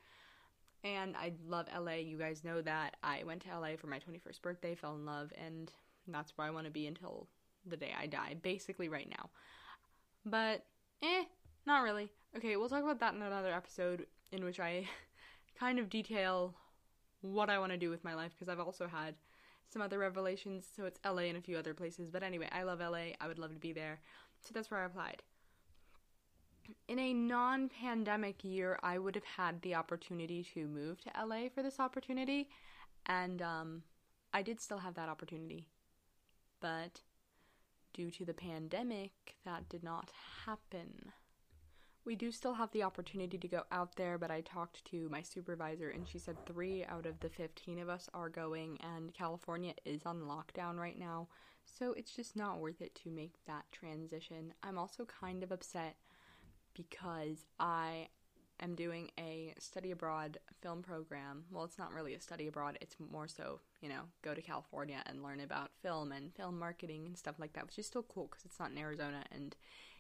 And 0.84 1.16
I 1.16 1.32
love 1.46 1.66
LA. 1.76 1.94
You 1.94 2.18
guys 2.18 2.44
know 2.44 2.60
that. 2.62 2.96
I 3.02 3.22
went 3.25 3.42
to 3.42 3.58
LA 3.58 3.76
for 3.76 3.87
my 3.87 3.99
21st 3.99 4.42
birthday, 4.42 4.75
fell 4.75 4.94
in 4.94 5.04
love, 5.04 5.30
and 5.42 5.70
that's 6.08 6.37
where 6.37 6.46
I 6.46 6.50
want 6.50 6.66
to 6.66 6.70
be 6.70 6.87
until 6.87 7.26
the 7.66 7.76
day 7.76 7.92
I 7.99 8.06
die, 8.06 8.37
basically 8.40 8.88
right 8.88 9.08
now. 9.08 9.28
But, 10.25 10.64
eh, 11.02 11.25
not 11.66 11.82
really. 11.82 12.10
Okay, 12.37 12.56
we'll 12.56 12.70
talk 12.70 12.82
about 12.82 13.00
that 13.00 13.14
in 13.14 13.20
another 13.20 13.52
episode 13.52 14.06
in 14.32 14.42
which 14.42 14.58
I 14.58 14.88
kind 15.58 15.78
of 15.78 15.90
detail 15.90 16.54
what 17.20 17.50
I 17.50 17.58
want 17.58 17.72
to 17.72 17.78
do 17.78 17.90
with 17.90 18.02
my 18.02 18.14
life 18.14 18.32
because 18.34 18.49
I've 18.49 18.60
also 18.60 18.87
had 18.87 19.14
some 19.68 19.82
other 19.82 19.99
revelations. 19.99 20.66
So 20.75 20.84
it's 20.84 21.00
LA 21.04 21.25
and 21.25 21.37
a 21.37 21.42
few 21.42 21.58
other 21.58 21.75
places. 21.75 22.10
But 22.10 22.22
anyway, 22.22 22.49
I 22.52 22.62
love 22.62 22.80
LA. 22.80 23.12
I 23.20 23.28
would 23.28 23.38
love 23.38 23.52
to 23.52 23.60
be 23.60 23.75
there. 23.75 24.00
So 24.40 24.52
that's 24.54 24.70
where 24.70 24.80
I 24.80 24.87
applied 24.87 25.22
in 26.89 26.99
a 26.99 27.12
non 27.12 27.69
pandemic 27.69 28.45
year, 28.45 28.79
I 28.83 28.99
would 28.99 29.15
have 29.15 29.25
had 29.25 29.62
the 29.62 29.75
opportunity 29.75 30.47
to 30.55 30.67
move 30.67 31.00
to 31.03 31.27
LA 31.27 31.49
for 31.55 31.62
this 31.62 31.81
opportunity, 31.81 32.49
and 33.07 33.43
um, 33.43 33.83
I 34.33 34.43
did 34.43 34.61
still 34.61 34.79
have 34.79 34.95
that 34.95 35.09
opportunity. 35.09 35.69
But 36.61 37.00
due 37.93 38.11
to 38.11 38.25
the 38.25 38.35
pandemic, 38.35 39.12
that 39.45 39.69
did 39.69 39.83
not 39.83 40.11
happen. 40.47 41.12
We 42.05 42.17
do 42.17 42.33
still 42.33 42.55
have 42.55 42.71
the 42.73 42.83
opportunity 42.83 43.37
to 43.37 43.49
go 43.49 43.62
out 43.71 43.97
there, 43.97 44.17
but 44.17 44.31
I 44.31 44.41
talked 44.41 44.85
to 44.87 45.09
my 45.11 45.21
supervisor 45.21 45.91
and 45.91 46.09
she 46.09 46.19
said 46.19 46.37
three 46.47 46.85
out 46.87 47.05
of 47.05 47.21
the 47.21 47.29
15 47.29 47.79
of 47.79 47.89
us 47.89 48.09
are 48.15 48.31
going, 48.31 48.79
and 48.97 49.12
California 49.12 49.75
is 49.85 50.07
on 50.07 50.23
lockdown 50.23 50.77
right 50.77 50.99
now, 50.99 51.29
so 51.67 51.93
it's 51.93 52.17
just 52.17 52.37
not 52.37 52.59
worth 52.59 52.81
it 52.81 52.95
to 53.05 53.11
make 53.11 53.35
that 53.47 53.65
transition. 53.71 54.55
I'm 54.62 54.79
also 54.79 55.05
kind 55.05 55.43
of 55.43 55.53
upset 55.53 55.97
because 56.75 57.45
I 57.59 58.09
am 58.61 58.75
doing 58.75 59.11
a 59.19 59.55
study 59.59 59.91
abroad 59.91 60.39
film 60.62 60.83
program. 60.83 61.45
Well, 61.50 61.65
it's 61.65 61.79
not 61.79 61.93
really 61.93 62.15
a 62.15 62.21
study 62.21 62.47
abroad, 62.47 62.79
it's 62.81 62.97
more 63.12 63.29
so, 63.29 63.61
you 63.81 63.89
know, 63.89 64.03
go 64.23 64.35
to 64.35 64.43
California 64.43 65.03
and 65.07 65.23
learn 65.23 65.41
about 65.41 65.71
film 65.83 66.12
and 66.12 66.35
film 66.35 66.59
marketing 66.59 67.07
and 67.07 67.17
stuff 67.17 67.37
like 67.39 67.55
that, 67.55 67.67
which 67.67 67.79
is 67.79 67.87
still 67.87 68.03
cool 68.03 68.29
because 68.31 68.45
it's 68.45 68.61
not 68.61 68.71
in 68.71 68.79
Arizona 68.79 69.25
and 69.33 69.57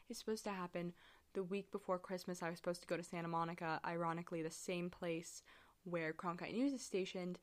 it's 0.08 0.18
supposed 0.18 0.44
to 0.44 0.50
happen 0.50 0.92
the 1.34 1.42
week 1.42 1.70
before 1.70 1.98
Christmas. 1.98 2.42
I 2.42 2.50
was 2.50 2.58
supposed 2.58 2.82
to 2.82 2.88
go 2.88 2.96
to 2.96 3.02
Santa 3.02 3.28
Monica, 3.28 3.80
ironically, 3.86 4.42
the 4.42 4.50
same 4.50 4.90
place 4.90 5.42
where 5.84 6.12
Cronkite 6.12 6.52
News 6.52 6.72
is 6.72 6.84
stationed. 6.84 7.38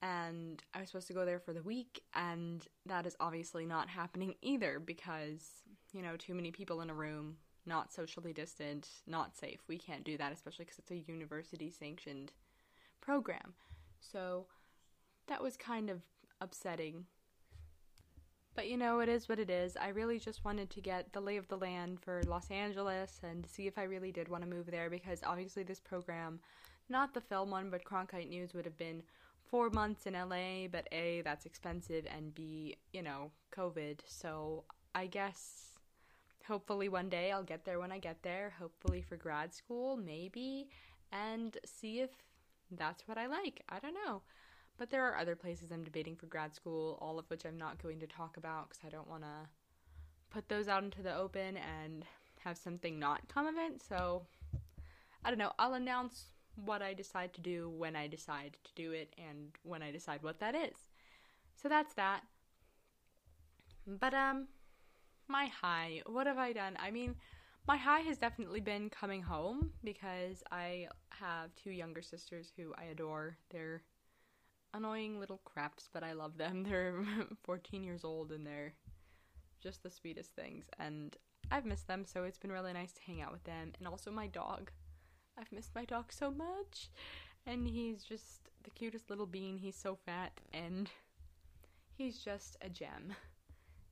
And 0.00 0.62
I 0.74 0.80
was 0.80 0.88
supposed 0.88 1.08
to 1.08 1.12
go 1.12 1.24
there 1.24 1.40
for 1.40 1.52
the 1.52 1.62
week, 1.62 2.02
and 2.14 2.64
that 2.86 3.04
is 3.04 3.16
obviously 3.18 3.66
not 3.66 3.88
happening 3.88 4.34
either 4.42 4.78
because, 4.78 5.44
you 5.92 6.02
know, 6.02 6.16
too 6.16 6.34
many 6.34 6.50
people 6.50 6.80
in 6.80 6.90
a 6.90 6.94
room 6.94 7.36
not 7.68 7.92
socially 7.92 8.32
distant, 8.32 8.88
not 9.06 9.36
safe. 9.36 9.60
We 9.68 9.78
can't 9.78 10.04
do 10.04 10.16
that, 10.16 10.32
especially 10.32 10.64
because 10.64 10.78
it's 10.78 10.90
a 10.90 11.12
university 11.12 11.70
sanctioned 11.70 12.32
program. 13.00 13.54
So 14.00 14.46
that 15.28 15.42
was 15.42 15.56
kind 15.56 15.90
of 15.90 16.00
upsetting. 16.40 17.04
But 18.54 18.68
you 18.68 18.76
know, 18.76 18.98
it 18.98 19.08
is 19.08 19.28
what 19.28 19.38
it 19.38 19.50
is. 19.50 19.76
I 19.76 19.88
really 19.90 20.18
just 20.18 20.44
wanted 20.44 20.70
to 20.70 20.80
get 20.80 21.12
the 21.12 21.20
lay 21.20 21.36
of 21.36 21.46
the 21.46 21.56
land 21.56 22.00
for 22.00 22.22
Los 22.26 22.50
Angeles 22.50 23.20
and 23.22 23.46
see 23.46 23.68
if 23.68 23.78
I 23.78 23.84
really 23.84 24.10
did 24.10 24.28
want 24.28 24.42
to 24.42 24.50
move 24.50 24.66
there 24.66 24.90
because 24.90 25.20
obviously 25.24 25.62
this 25.62 25.78
program, 25.78 26.40
not 26.88 27.14
the 27.14 27.20
film 27.20 27.50
one, 27.50 27.70
but 27.70 27.84
Cronkite 27.84 28.28
News 28.28 28.54
would 28.54 28.64
have 28.64 28.76
been 28.76 29.02
four 29.48 29.70
months 29.70 30.06
in 30.06 30.14
LA, 30.14 30.66
but 30.70 30.88
A, 30.92 31.22
that's 31.22 31.46
expensive, 31.46 32.04
and 32.14 32.34
B, 32.34 32.76
you 32.92 33.02
know, 33.02 33.30
COVID. 33.56 34.00
So 34.06 34.64
I 34.94 35.06
guess 35.06 35.77
hopefully 36.48 36.88
one 36.88 37.08
day 37.08 37.30
I'll 37.30 37.42
get 37.42 37.64
there 37.64 37.78
when 37.78 37.92
I 37.92 37.98
get 37.98 38.22
there, 38.22 38.54
hopefully 38.58 39.02
for 39.02 39.16
grad 39.16 39.54
school, 39.54 39.96
maybe, 39.96 40.68
and 41.12 41.56
see 41.64 42.00
if 42.00 42.10
that's 42.70 43.06
what 43.06 43.18
I 43.18 43.26
like. 43.26 43.62
I 43.68 43.78
don't 43.78 43.94
know. 43.94 44.22
But 44.78 44.90
there 44.90 45.04
are 45.04 45.16
other 45.16 45.36
places 45.36 45.70
I'm 45.70 45.84
debating 45.84 46.16
for 46.16 46.26
grad 46.26 46.54
school, 46.54 46.98
all 47.00 47.18
of 47.18 47.28
which 47.28 47.44
I'm 47.44 47.58
not 47.58 47.82
going 47.82 48.00
to 48.00 48.06
talk 48.06 48.36
about 48.36 48.68
because 48.68 48.84
I 48.86 48.88
don't 48.88 49.08
want 49.08 49.22
to 49.22 49.48
put 50.30 50.48
those 50.48 50.68
out 50.68 50.84
into 50.84 51.02
the 51.02 51.14
open 51.14 51.56
and 51.56 52.04
have 52.44 52.56
something 52.56 52.98
not 52.98 53.28
come 53.28 53.46
of 53.46 53.54
it. 53.56 53.82
So 53.86 54.22
I 55.24 55.30
don't 55.30 55.38
know. 55.38 55.52
I'll 55.58 55.74
announce 55.74 56.26
what 56.64 56.82
I 56.82 56.94
decide 56.94 57.32
to 57.34 57.40
do 57.40 57.70
when 57.70 57.96
I 57.96 58.06
decide 58.06 58.56
to 58.64 58.70
do 58.74 58.92
it 58.92 59.12
and 59.18 59.50
when 59.62 59.82
I 59.82 59.90
decide 59.90 60.22
what 60.22 60.40
that 60.40 60.54
is. 60.54 60.76
So 61.60 61.68
that's 61.68 61.94
that. 61.94 62.22
But 63.86 64.14
um 64.14 64.48
my 65.28 65.46
high. 65.46 66.02
What 66.06 66.26
have 66.26 66.38
I 66.38 66.52
done? 66.52 66.76
I 66.80 66.90
mean, 66.90 67.14
my 67.66 67.76
high 67.76 68.00
has 68.00 68.18
definitely 68.18 68.60
been 68.60 68.90
coming 68.90 69.22
home 69.22 69.70
because 69.84 70.42
I 70.50 70.88
have 71.10 71.54
two 71.54 71.70
younger 71.70 72.02
sisters 72.02 72.52
who 72.56 72.72
I 72.78 72.84
adore. 72.84 73.36
They're 73.50 73.82
annoying 74.74 75.18
little 75.20 75.40
craps, 75.44 75.88
but 75.92 76.02
I 76.02 76.12
love 76.12 76.38
them. 76.38 76.62
They're 76.68 77.04
14 77.42 77.84
years 77.84 78.04
old 78.04 78.32
and 78.32 78.46
they're 78.46 78.74
just 79.60 79.82
the 79.82 79.90
sweetest 79.90 80.34
things. 80.34 80.66
And 80.78 81.16
I've 81.50 81.64
missed 81.66 81.88
them, 81.88 82.04
so 82.04 82.24
it's 82.24 82.38
been 82.38 82.52
really 82.52 82.72
nice 82.72 82.92
to 82.92 83.02
hang 83.06 83.20
out 83.20 83.32
with 83.32 83.44
them. 83.44 83.72
And 83.78 83.88
also 83.88 84.10
my 84.10 84.26
dog. 84.26 84.70
I've 85.38 85.52
missed 85.52 85.74
my 85.74 85.84
dog 85.84 86.12
so 86.12 86.30
much. 86.30 86.90
And 87.46 87.66
he's 87.66 88.02
just 88.02 88.48
the 88.64 88.70
cutest 88.70 89.08
little 89.10 89.26
bean. 89.26 89.56
He's 89.58 89.76
so 89.76 89.94
fat 89.94 90.32
and 90.52 90.90
he's 91.96 92.18
just 92.18 92.56
a 92.60 92.68
gem. 92.68 93.14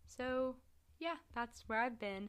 So, 0.08 0.56
yeah, 0.98 1.16
that's 1.34 1.64
where 1.68 1.80
I've 1.80 1.98
been. 1.98 2.28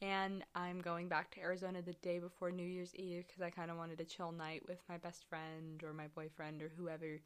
And 0.00 0.44
I'm 0.56 0.80
going 0.80 1.08
back 1.08 1.30
to 1.32 1.40
Arizona 1.40 1.80
the 1.80 1.92
day 1.94 2.18
before 2.18 2.50
New 2.50 2.66
Year's 2.66 2.94
Eve 2.96 3.24
because 3.26 3.40
I 3.40 3.50
kind 3.50 3.70
of 3.70 3.76
wanted 3.76 4.00
a 4.00 4.04
chill 4.04 4.32
night 4.32 4.62
with 4.68 4.80
my 4.88 4.98
best 4.98 5.24
friend 5.28 5.82
or 5.84 5.92
my 5.92 6.08
boyfriend 6.08 6.60
or 6.60 6.72
whoever 6.76 7.20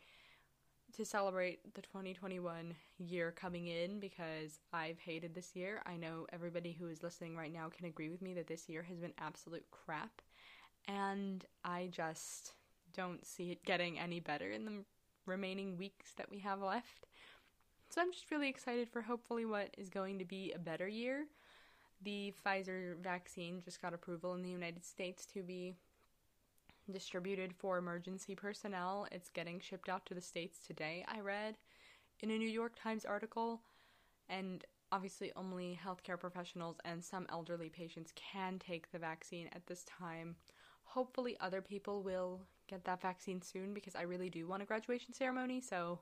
to 0.94 1.04
celebrate 1.04 1.74
the 1.74 1.82
2021 1.82 2.74
year 2.98 3.32
coming 3.32 3.66
in 3.66 3.98
because 3.98 4.60
I've 4.72 4.98
hated 4.98 5.34
this 5.34 5.56
year. 5.56 5.82
I 5.86 5.96
know 5.96 6.26
everybody 6.32 6.72
who 6.72 6.88
is 6.88 7.02
listening 7.02 7.36
right 7.36 7.52
now 7.52 7.68
can 7.68 7.86
agree 7.86 8.10
with 8.10 8.22
me 8.22 8.34
that 8.34 8.46
this 8.46 8.68
year 8.68 8.82
has 8.82 8.98
been 8.98 9.12
absolute 9.18 9.64
crap. 9.70 10.22
And 10.86 11.44
I 11.64 11.88
just 11.90 12.52
don't 12.94 13.26
see 13.26 13.50
it 13.50 13.64
getting 13.64 13.98
any 13.98 14.20
better 14.20 14.50
in 14.50 14.64
the 14.64 14.84
remaining 15.26 15.76
weeks 15.76 16.12
that 16.16 16.30
we 16.30 16.38
have 16.40 16.60
left. 16.60 17.06
So 17.88 18.00
I'm 18.00 18.12
just 18.12 18.30
really 18.30 18.48
excited 18.48 18.88
for 18.88 19.02
hopefully 19.02 19.44
what 19.44 19.74
is 19.78 19.88
going 19.88 20.18
to 20.18 20.24
be 20.24 20.52
a 20.52 20.58
better 20.58 20.88
year. 20.88 21.26
The 22.02 22.34
Pfizer 22.44 22.98
vaccine 23.02 23.62
just 23.64 23.80
got 23.80 23.94
approval 23.94 24.34
in 24.34 24.42
the 24.42 24.50
United 24.50 24.84
States 24.84 25.24
to 25.26 25.42
be 25.42 25.74
distributed 26.92 27.54
for 27.54 27.78
emergency 27.78 28.34
personnel. 28.34 29.06
It's 29.10 29.30
getting 29.30 29.60
shipped 29.60 29.88
out 29.88 30.04
to 30.06 30.14
the 30.14 30.20
states 30.20 30.58
today, 30.64 31.04
I 31.08 31.20
read 31.20 31.56
in 32.20 32.30
a 32.30 32.38
New 32.38 32.48
York 32.48 32.74
Times 32.80 33.04
article. 33.04 33.60
And 34.28 34.64
obviously, 34.92 35.32
only 35.36 35.78
healthcare 35.82 36.18
professionals 36.18 36.76
and 36.84 37.02
some 37.02 37.26
elderly 37.30 37.68
patients 37.68 38.12
can 38.14 38.58
take 38.58 38.90
the 38.90 38.98
vaccine 38.98 39.48
at 39.54 39.66
this 39.66 39.84
time. 39.84 40.36
Hopefully, 40.84 41.36
other 41.40 41.62
people 41.62 42.02
will 42.02 42.42
get 42.68 42.84
that 42.84 43.00
vaccine 43.00 43.40
soon 43.42 43.72
because 43.74 43.94
I 43.94 44.02
really 44.02 44.30
do 44.30 44.46
want 44.46 44.62
a 44.62 44.66
graduation 44.66 45.12
ceremony, 45.12 45.60
so 45.60 46.00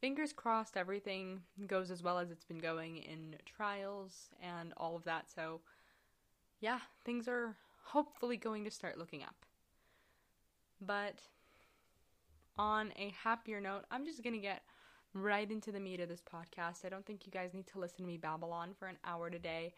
fingers 0.00 0.32
crossed 0.32 0.76
everything 0.76 1.40
goes 1.66 1.90
as 1.90 2.02
well 2.02 2.18
as 2.18 2.30
it's 2.30 2.44
been 2.44 2.58
going 2.58 2.98
in 2.98 3.36
trials 3.44 4.28
and 4.42 4.72
all 4.76 4.96
of 4.96 5.04
that. 5.04 5.30
So, 5.34 5.60
yeah, 6.60 6.80
things 7.04 7.28
are 7.28 7.56
hopefully 7.84 8.36
going 8.36 8.64
to 8.64 8.70
start 8.70 8.98
looking 8.98 9.22
up. 9.22 9.36
But 10.80 11.20
on 12.58 12.92
a 12.96 13.14
happier 13.22 13.60
note, 13.60 13.84
I'm 13.90 14.04
just 14.04 14.22
going 14.22 14.34
to 14.34 14.40
get 14.40 14.62
right 15.14 15.50
into 15.50 15.72
the 15.72 15.80
meat 15.80 16.00
of 16.00 16.08
this 16.08 16.22
podcast. 16.22 16.84
I 16.84 16.88
don't 16.88 17.06
think 17.06 17.26
you 17.26 17.32
guys 17.32 17.54
need 17.54 17.66
to 17.68 17.78
listen 17.78 17.98
to 17.98 18.04
me 18.04 18.18
babble 18.18 18.52
on 18.52 18.74
for 18.74 18.88
an 18.88 18.98
hour 19.04 19.30
today. 19.30 19.72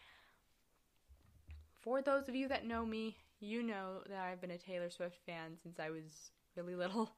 For 1.80 2.02
those 2.02 2.28
of 2.28 2.34
you 2.34 2.48
that 2.48 2.66
know 2.66 2.84
me, 2.84 3.16
you 3.40 3.62
know 3.62 4.02
that 4.08 4.18
I've 4.18 4.40
been 4.40 4.50
a 4.50 4.58
Taylor 4.58 4.90
Swift 4.90 5.18
fan 5.24 5.56
since 5.62 5.78
I 5.78 5.90
was 5.90 6.32
really 6.56 6.74
little. 6.74 7.12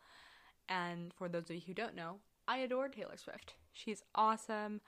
And 0.69 1.13
for 1.15 1.29
those 1.29 1.51
of 1.51 1.57
you 1.57 1.63
who 1.67 1.75
don't 1.75 1.97
know, 1.97 2.19
I 2.51 2.57
adore 2.57 2.89
Taylor 2.89 3.17
Swift. 3.17 3.55
She's 3.73 4.03
awesome. 4.13 4.81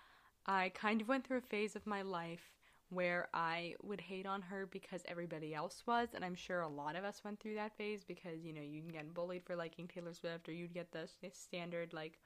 I 0.46 0.72
kind 0.74 1.00
of 1.00 1.06
went 1.06 1.24
through 1.24 1.38
a 1.38 1.42
phase 1.42 1.76
of 1.76 1.86
my 1.86 2.02
life 2.02 2.56
where 2.90 3.28
I 3.32 3.76
would 3.84 4.00
hate 4.00 4.26
on 4.26 4.42
her 4.42 4.66
because 4.66 5.02
everybody 5.06 5.54
else 5.54 5.84
was, 5.86 6.08
and 6.12 6.24
I'm 6.24 6.34
sure 6.34 6.62
a 6.62 6.68
lot 6.68 6.96
of 6.96 7.04
us 7.04 7.22
went 7.24 7.38
through 7.38 7.54
that 7.54 7.76
phase 7.76 8.02
because 8.02 8.42
you 8.42 8.52
know 8.52 8.60
you 8.60 8.80
can 8.80 8.90
get 8.90 9.14
bullied 9.14 9.44
for 9.44 9.54
liking 9.54 9.86
Taylor 9.86 10.12
Swift, 10.12 10.48
or 10.48 10.52
you'd 10.52 10.74
get 10.74 10.90
the 10.90 11.08
standard 11.30 11.92
like, 11.92 12.18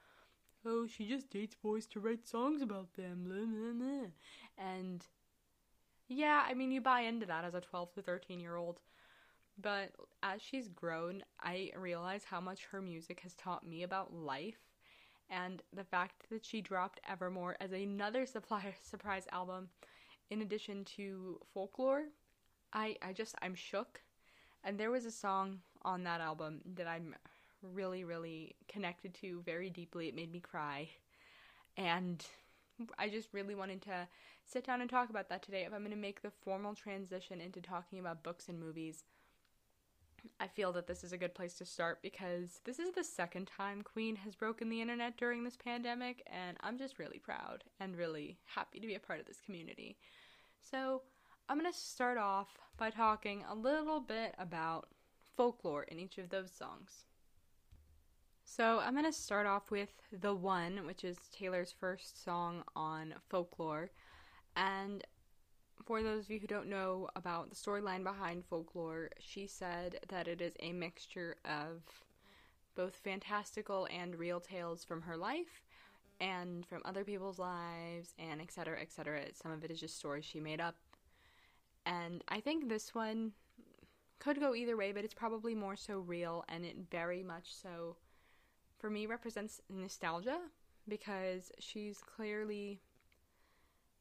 "Oh, 0.65 0.87
she 0.87 1.07
just 1.07 1.29
dates 1.29 1.55
boys 1.55 1.87
to 1.89 2.01
write 2.01 2.27
songs 2.27 2.63
about 2.63 2.95
them," 2.95 4.15
and 4.57 5.07
yeah, 6.09 6.47
I 6.49 6.55
mean 6.55 6.73
you 6.73 6.81
buy 6.81 7.03
into 7.03 7.27
that 7.27 7.45
as 7.45 7.55
a 7.55 7.61
12 7.61 7.93
to 7.93 8.01
13 8.01 8.41
year 8.41 8.57
old. 8.57 8.81
But 9.59 9.93
as 10.23 10.41
she's 10.41 10.69
grown, 10.69 11.25
I 11.41 11.73
realize 11.77 12.25
how 12.25 12.41
much 12.41 12.65
her 12.67 12.81
music 12.81 13.21
has 13.21 13.35
taught 13.35 13.67
me 13.67 13.83
about 13.83 14.15
life 14.15 14.66
and 15.31 15.63
the 15.73 15.85
fact 15.85 16.27
that 16.31 16.45
she 16.45 16.61
dropped 16.61 17.01
Evermore 17.09 17.57
as 17.61 17.73
another 17.73 18.27
surprise 18.83 19.27
album 19.33 19.69
in 20.31 20.43
addition 20.43 20.85
to 20.85 21.41
Folklore, 21.55 22.05
I 22.73 22.97
I 23.03 23.13
just 23.13 23.35
I'm 23.43 23.55
shook. 23.55 24.01
And 24.65 24.79
there 24.79 24.91
was 24.91 25.05
a 25.05 25.11
song 25.11 25.61
on 25.83 26.03
that 26.05 26.21
album 26.21 26.61
that 26.75 26.87
I'm 26.89 27.15
really 27.63 28.05
really 28.05 28.57
connected 28.69 29.15
to 29.15 29.43
very 29.43 29.71
deeply. 29.71 30.09
It 30.09 30.17
made 30.17 30.33
me 30.33 30.41
cry. 30.41 30.89
And 31.77 32.25
I 32.99 33.09
just 33.09 33.33
really 33.33 33.55
wanted 33.55 33.83
to 33.83 34.09
sit 34.45 34.65
down 34.65 34.81
and 34.81 34.91
talk 34.91 35.11
about 35.11 35.29
that 35.29 35.43
today. 35.43 35.65
If 35.65 35.73
I'm 35.73 35.81
going 35.81 35.91
to 35.91 35.97
make 35.97 36.23
the 36.23 36.31
formal 36.31 36.75
transition 36.75 37.41
into 37.41 37.61
talking 37.61 37.99
about 37.99 38.23
books 38.23 38.49
and 38.49 38.59
movies, 38.61 39.05
I 40.41 40.47
feel 40.49 40.73
that 40.73 40.87
this 40.87 41.05
is 41.05 41.13
a 41.13 41.19
good 41.19 41.35
place 41.35 41.55
to 41.55 41.65
start 41.65 42.01
because 42.03 42.61
this 42.65 42.79
is 42.79 42.93
the 42.93 43.05
second 43.05 43.47
time 43.47 43.83
Queen 43.83 44.17
has 44.17 44.35
broken 44.35 44.69
the 44.69 44.81
internet 44.81 45.17
during 45.17 45.45
this 45.45 45.57
pandemic, 45.57 46.23
and 46.27 46.57
I'm 46.61 46.79
just 46.79 46.99
really 46.99 47.19
proud 47.19 47.65
and 47.81 47.97
really 47.97 48.39
happy 48.45 48.81
to 48.81 48.87
be 48.87 48.95
a 48.95 49.01
part 49.01 49.21
of 49.21 49.27
this 49.27 49.41
community. 49.41 49.97
So, 50.61 51.03
I'm 51.49 51.59
going 51.59 51.73
to 51.73 51.79
start 51.79 52.19
off 52.19 52.49
by 52.77 52.91
talking 52.91 53.45
a 53.49 53.55
little 53.55 54.01
bit 54.01 54.35
about 54.39 54.89
folklore 55.37 55.85
in 55.85 55.99
each 55.99 56.19
of 56.19 56.29
those 56.29 56.51
songs. 56.51 57.05
So, 58.45 58.81
I'm 58.81 58.95
going 58.95 59.05
to 59.05 59.13
start 59.13 59.47
off 59.47 59.71
with 59.71 59.91
The 60.13 60.35
One, 60.35 60.87
which 60.87 61.05
is 61.05 61.19
Taylor's 61.33 61.75
first 61.79 62.25
song 62.25 62.65
on 62.75 63.15
folklore. 63.29 63.91
And 64.57 65.05
for 65.87 66.03
those 66.03 66.25
of 66.25 66.31
you 66.31 66.41
who 66.41 66.49
don't 66.49 66.69
know 66.69 67.09
about 67.15 67.49
the 67.49 67.57
storyline 67.57 68.03
behind 68.03 68.45
folklore, 68.45 69.09
she 69.21 69.47
said 69.47 70.01
that 70.09 70.27
it 70.27 70.41
is 70.41 70.53
a 70.59 70.73
mixture 70.73 71.37
of 71.45 71.83
both 72.75 72.97
fantastical 72.97 73.87
and 73.97 74.17
real 74.17 74.41
tales 74.41 74.85
from 74.85 75.03
her 75.03 75.17
life 75.17 75.63
and 76.21 76.67
from 76.67 76.83
other 76.85 77.05
people's 77.05 77.39
lives 77.39 78.15
and 78.19 78.41
etc 78.41 78.81
etc 78.81 79.21
some 79.35 79.53
of 79.53 79.63
it 79.65 79.71
is 79.71 79.81
just 79.81 79.97
stories 79.97 80.25
she 80.25 80.41
made 80.41 80.61
up. 80.61 80.75
And 81.85 82.25
i 82.29 82.41
think 82.41 82.69
this 82.69 82.95
one 82.95 83.33
could 84.19 84.41
go 84.41 84.55
either 84.55 84.77
way 84.77 84.93
but 84.93 85.05
it's 85.05 85.15
probably 85.15 85.55
more 85.55 85.77
so 85.77 86.01
real 86.01 86.45
and 86.49 86.65
it 86.65 86.77
very 86.91 87.23
much 87.23 87.55
so 87.55 87.97
for 88.79 88.91
me 88.91 89.07
represents 89.07 89.61
nostalgia 89.71 90.39
because 90.89 91.53
she's 91.59 92.01
clearly 92.01 92.81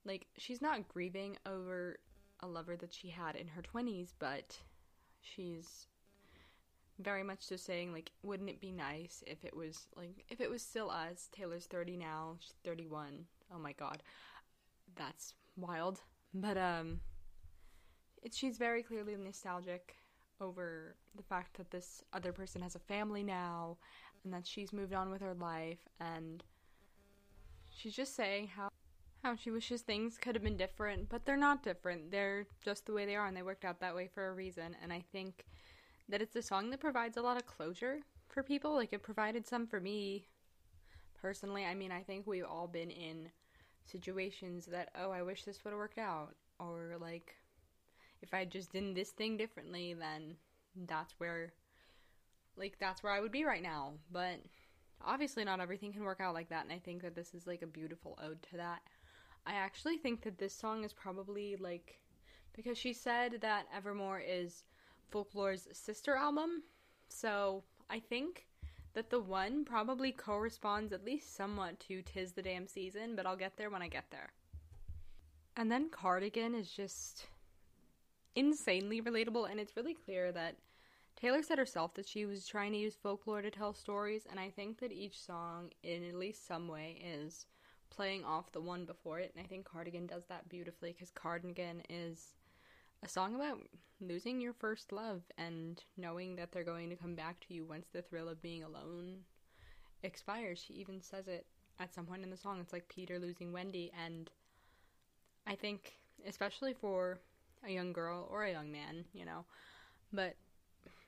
like 0.06 0.28
she's 0.38 0.62
not 0.62 0.88
grieving 0.88 1.38
over 1.46 1.98
a 2.42 2.48
lover 2.48 2.76
that 2.76 2.94
she 2.94 3.10
had 3.10 3.36
in 3.36 3.48
her 3.48 3.62
20s 3.62 4.14
but 4.20 4.58
she's 5.22 5.88
very 7.00 7.24
much 7.24 7.42
so 7.42 7.56
saying 7.56 7.92
like 7.92 8.12
wouldn't 8.24 8.50
it 8.50 8.62
be 8.62 8.72
nice 8.72 9.24
if 9.28 9.44
it 9.44 9.56
was 9.56 9.88
like 9.96 10.26
if 10.30 10.40
it 10.40 10.50
was 10.50 10.62
still 10.62 10.90
us? 10.90 11.30
Taylor's 11.32 11.66
30 11.66 11.98
now. 11.98 12.38
She's 12.40 12.54
31 12.64 13.26
oh 13.54 13.60
my 13.60 13.74
god. 13.74 14.02
That's 14.96 15.34
wild. 15.58 16.02
But 16.34 16.58
um 16.58 17.02
it's 18.22 18.38
she's 18.38 18.58
very 18.58 18.82
clearly 18.82 19.16
nostalgic 19.16 19.96
over 20.42 20.96
the 21.16 21.24
fact 21.24 21.58
that 21.58 21.72
this 21.72 22.04
other 22.14 22.32
person 22.32 22.62
has 22.62 22.76
a 22.76 22.80
family 22.80 23.24
now 23.24 23.78
and 24.24 24.34
that 24.34 24.46
she's 24.46 24.74
moved 24.74 24.94
on 24.94 25.10
with 25.10 25.22
her 25.22 25.34
life. 25.34 25.80
And 26.00 26.44
she's 27.70 27.94
just 27.94 28.16
saying 28.16 28.48
how 28.48 28.70
how 29.26 29.36
she 29.36 29.52
wishes 29.52 29.82
things 29.82 30.18
could 30.18 30.36
have 30.36 30.44
been 30.44 30.58
different 30.58 31.10
but 31.10 31.26
they're 31.26 31.36
not 31.36 31.64
different 31.64 32.12
they're 32.12 32.46
just 32.64 32.86
the 32.86 32.94
way 32.94 33.06
they 33.06 33.16
are 33.16 33.28
and 33.28 33.36
they 33.36 33.42
worked 33.42 33.66
out 33.66 33.80
that 33.80 33.96
way 33.96 34.08
for 34.14 34.28
a 34.28 34.34
reason 34.34 34.76
and 34.82 34.94
i 34.94 35.04
think 35.12 35.46
that 36.10 36.22
it's 36.22 36.36
a 36.36 36.42
song 36.42 36.70
that 36.70 36.80
provides 36.80 37.18
a 37.18 37.22
lot 37.22 37.38
of 37.38 37.46
closure 37.46 38.02
for 38.28 38.44
people. 38.44 38.76
Like 38.76 38.94
it 38.94 39.04
provided 39.04 39.48
some 39.48 39.66
for 39.66 39.80
me 39.80 40.28
personally. 41.20 41.66
I 41.66 41.74
mean, 41.74 41.92
I 41.92 42.02
think 42.02 42.28
we've 42.28 42.46
all 42.46 42.68
been 42.68 42.92
in 42.92 43.30
situations 43.86 44.66
that, 44.68 44.90
oh, 45.00 45.12
I 45.12 45.22
wish 45.24 45.44
this 45.44 45.64
would 45.64 45.72
have 45.72 45.80
worked 45.80 45.98
out. 45.98 46.36
Or 46.60 46.96
like, 47.00 47.36
if 48.22 48.34
I 48.34 48.46
just 48.46 48.72
did 48.72 48.96
this 48.96 49.12
thing 49.12 49.38
differently, 49.38 49.94
then 49.94 50.36
that's 50.88 51.14
where, 51.18 51.54
like, 52.58 52.78
that's 52.80 53.04
where 53.04 53.14
I 53.14 53.20
would 53.20 53.32
be 53.32 53.44
right 53.44 53.64
now. 53.64 53.94
But 54.12 54.40
obviously, 55.04 55.44
not 55.44 55.60
everything 55.60 55.92
can 55.92 56.04
work 56.04 56.22
out 56.22 56.34
like 56.34 56.50
that. 56.50 56.64
And 56.64 56.74
I 56.74 56.80
think 56.80 57.02
that 57.02 57.16
this 57.16 57.34
is 57.34 57.48
like 57.48 57.62
a 57.62 57.68
beautiful 57.68 58.18
ode 58.24 58.42
to 58.52 58.58
that. 58.58 58.82
I 59.46 59.54
actually 59.54 59.98
think 59.98 60.22
that 60.24 60.38
this 60.38 60.54
song 60.54 60.84
is 60.84 60.94
probably 60.94 61.56
like, 61.56 62.00
because 62.56 62.78
she 62.78 62.94
said 62.94 63.40
that 63.42 63.68
Evermore 63.76 64.22
is 64.26 64.64
Folklore's 65.12 65.68
sister 65.72 66.16
album. 66.16 66.64
So 67.10 67.64
I 67.90 68.00
think 68.00 68.48
that 68.94 69.10
the 69.10 69.20
one 69.20 69.66
probably 69.66 70.12
corresponds 70.12 70.94
at 70.94 71.06
least 71.06 71.36
somewhat 71.36 71.80
to 71.82 72.02
Tis 72.02 72.32
the 72.32 72.42
Damn 72.42 72.68
Season, 72.68 73.16
but 73.16 73.26
I'll 73.26 73.36
get 73.36 73.58
there 73.58 73.70
when 73.70 73.82
I 73.82 73.88
get 73.88 74.06
there. 74.10 74.32
And 75.58 75.72
then 75.72 75.90
Cardigan 75.90 76.56
is 76.56 76.72
just 76.72 77.28
insanely 78.36 79.02
relatable, 79.02 79.50
and 79.50 79.60
it's 79.60 79.78
really 79.78 79.94
clear 79.94 80.32
that 80.32 80.56
Taylor 81.16 81.42
said 81.44 81.58
herself 81.58 81.94
that 81.94 82.08
she 82.08 82.26
was 82.26 82.46
trying 82.46 82.72
to 82.74 82.78
use 82.78 82.96
folklore 82.96 83.42
to 83.42 83.52
tell 83.52 83.74
stories, 83.74 84.26
and 84.30 84.40
I 84.40 84.50
think 84.50 84.80
that 84.80 84.92
each 84.92 85.22
song, 85.22 85.72
in 85.84 86.04
at 86.04 86.16
least 86.16 86.46
some 86.46 86.68
way, 86.68 87.02
is 87.02 87.46
playing 87.96 88.24
off 88.26 88.52
the 88.52 88.62
one 88.62 88.86
before 88.86 89.20
it, 89.20 89.32
and 89.36 89.44
I 89.44 89.48
think 89.48 89.66
Cardigan 89.66 90.08
does 90.08 90.26
that 90.26 90.50
beautifully 90.50 90.92
because 90.94 91.12
Cardigan 91.12 91.82
is 91.90 92.34
a 93.04 93.08
song 93.08 93.36
about 93.36 93.60
losing 94.02 94.42
your 94.42 94.54
first 94.54 94.92
love 94.92 95.22
and 95.38 95.82
knowing 95.98 96.36
that 96.36 96.52
they're 96.52 96.64
going 96.64 96.90
to 96.90 96.96
come 96.96 97.16
back 97.16 97.40
to 97.42 97.54
you 97.54 97.66
once 97.66 97.88
the 97.92 98.02
thrill 98.02 98.28
of 98.28 98.42
being 98.42 98.64
alone 98.64 99.20
expires. 100.04 100.64
She 100.66 100.74
even 100.74 101.02
says 101.02 101.28
it 101.28 101.46
at 101.80 101.94
some 101.94 102.06
point 102.06 102.24
in 102.24 102.30
the 102.30 102.38
song. 102.38 102.60
It's 102.60 102.74
like 102.74 102.88
Peter 102.90 103.20
losing 103.20 103.52
Wendy, 103.52 103.92
and 104.06 104.30
I 105.48 105.56
think, 105.56 105.96
especially 106.28 106.74
for 106.74 107.20
a 107.66 107.72
young 107.72 107.94
girl 107.94 108.28
or 108.32 108.44
a 108.44 108.52
young 108.52 108.72
man, 108.72 109.06
you 109.14 109.26
know, 109.26 109.46
but 110.12 110.36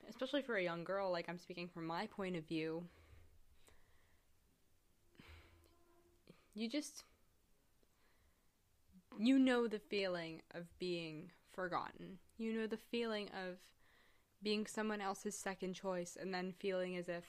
especially 0.10 0.42
for 0.42 0.56
a 0.56 0.64
young 0.64 0.84
girl, 0.84 1.12
like 1.12 1.28
I'm 1.30 1.40
speaking 1.40 1.68
from 1.68 1.86
my 1.86 2.08
point 2.08 2.36
of 2.36 2.48
view, 2.48 2.84
you 6.58 6.68
just 6.68 7.04
you 9.20 9.38
know 9.38 9.68
the 9.68 9.80
feeling 9.80 10.42
of 10.56 10.66
being 10.80 11.32
forgotten. 11.54 12.18
You 12.38 12.54
know 12.54 12.68
the 12.68 12.78
feeling 12.78 13.30
of 13.30 13.58
being 14.42 14.66
someone 14.66 15.02
else's 15.02 15.38
second 15.38 15.74
choice 15.74 16.18
and 16.20 16.34
then 16.34 16.54
feeling 16.60 16.96
as 16.98 17.10
if 17.10 17.26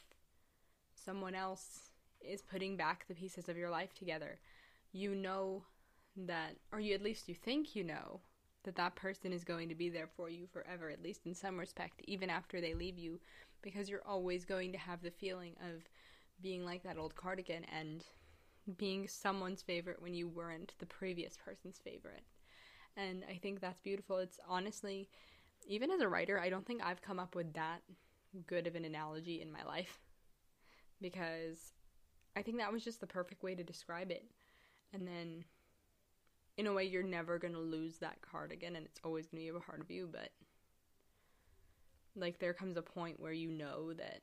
someone 0.95 1.35
else 1.35 1.91
is 2.21 2.43
putting 2.43 2.77
back 2.77 3.07
the 3.07 3.15
pieces 3.15 3.49
of 3.49 3.57
your 3.57 3.71
life 3.71 3.95
together. 3.95 4.39
You 4.93 5.15
know 5.15 5.65
that, 6.17 6.57
or 6.73 6.81
you 6.81 6.95
at 6.95 7.03
least 7.03 7.29
you 7.29 7.35
think 7.35 7.77
you 7.77 7.85
know, 7.85 8.21
that 8.65 8.77
that 8.77 8.97
person 8.97 9.33
is 9.33 9.45
going 9.45 9.69
to 9.69 9.75
be 9.75 9.89
there 9.89 10.09
for 10.17 10.29
you 10.29 10.47
forever, 10.47 10.91
at 10.91 11.03
least 11.03 11.27
in 11.27 11.35
some 11.35 11.59
respect, 11.59 12.03
even 12.07 12.29
after 12.29 12.61
they 12.61 12.75
leave 12.75 12.99
you, 12.99 13.21
because 13.63 13.89
you're 13.89 14.07
always 14.07 14.45
going 14.45 14.73
to 14.73 14.79
have 14.79 15.03
the 15.03 15.11
feeling 15.11 15.55
of 15.63 15.85
being 16.43 16.65
like 16.65 16.83
that 16.83 16.99
old 16.99 17.15
cardigan 17.15 17.65
and 17.65 18.05
being 18.77 19.09
someone's 19.09 19.63
favorite 19.63 20.03
when 20.03 20.15
you 20.15 20.29
weren't 20.29 20.75
the 20.79 20.87
previous 20.87 21.37
person's 21.37 21.79
favorite 21.79 22.25
and 22.99 23.25
I 23.31 23.37
think 23.37 23.61
that's 23.61 23.81
beautiful. 23.81 24.19
It's 24.19 24.41
honestly, 24.47 25.09
even 25.67 25.91
as 25.91 26.01
a 26.01 26.09
writer, 26.09 26.39
I 26.39 26.51
don't 26.51 26.67
think 26.67 26.83
I've 26.83 27.01
come 27.03 27.21
up 27.21 27.35
with 27.35 27.53
that 27.55 27.83
good 28.47 28.67
of 28.67 28.75
an 28.75 28.85
analogy 28.85 29.41
in 29.41 29.53
my 29.53 29.65
life 29.65 30.01
because 31.01 31.73
I 32.37 32.43
think 32.43 32.59
that 32.59 32.73
was 32.73 32.85
just 32.85 33.01
the 33.01 33.07
perfect 33.07 33.43
way 33.43 33.55
to 33.55 33.63
describe 33.63 34.11
it. 34.11 34.25
And 34.93 35.07
then, 35.07 35.45
in 36.57 36.67
a 36.67 36.73
way, 36.73 36.85
you're 36.85 37.03
never 37.03 37.39
going 37.39 37.55
to 37.55 37.61
lose 37.61 37.99
that 37.99 38.21
cardigan, 38.23 38.75
and 38.75 38.85
it's 38.85 39.01
always 39.05 39.27
going 39.27 39.45
to 39.47 39.53
be 39.53 39.57
a 39.57 39.61
part 39.61 39.81
of 39.81 39.91
you, 39.91 40.09
but 40.11 40.31
like 42.17 42.41
there 42.41 42.55
comes 42.55 42.77
a 42.77 42.83
point 42.83 43.21
where 43.21 43.33
you 43.33 43.51
know 43.51 43.93
that 43.93 44.23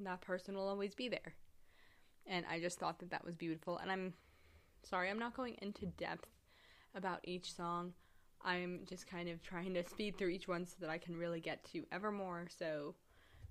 that 0.00 0.22
person 0.22 0.54
will 0.54 0.68
always 0.68 0.94
be 0.94 1.08
there. 1.08 1.34
And 2.26 2.44
I 2.50 2.60
just 2.60 2.78
thought 2.78 2.98
that 3.00 3.10
that 3.10 3.24
was 3.24 3.34
beautiful. 3.34 3.78
And 3.78 3.90
I'm 3.90 4.14
sorry, 4.82 5.10
I'm 5.10 5.18
not 5.18 5.36
going 5.36 5.56
into 5.60 5.86
depth 5.86 6.28
about 6.94 7.20
each 7.24 7.54
song. 7.54 7.92
I'm 8.42 8.80
just 8.88 9.06
kind 9.06 9.28
of 9.28 9.42
trying 9.42 9.74
to 9.74 9.88
speed 9.88 10.18
through 10.18 10.28
each 10.28 10.48
one 10.48 10.66
so 10.66 10.76
that 10.80 10.90
I 10.90 10.98
can 10.98 11.16
really 11.16 11.40
get 11.40 11.64
to 11.72 11.84
Evermore. 11.90 12.46
So, 12.56 12.94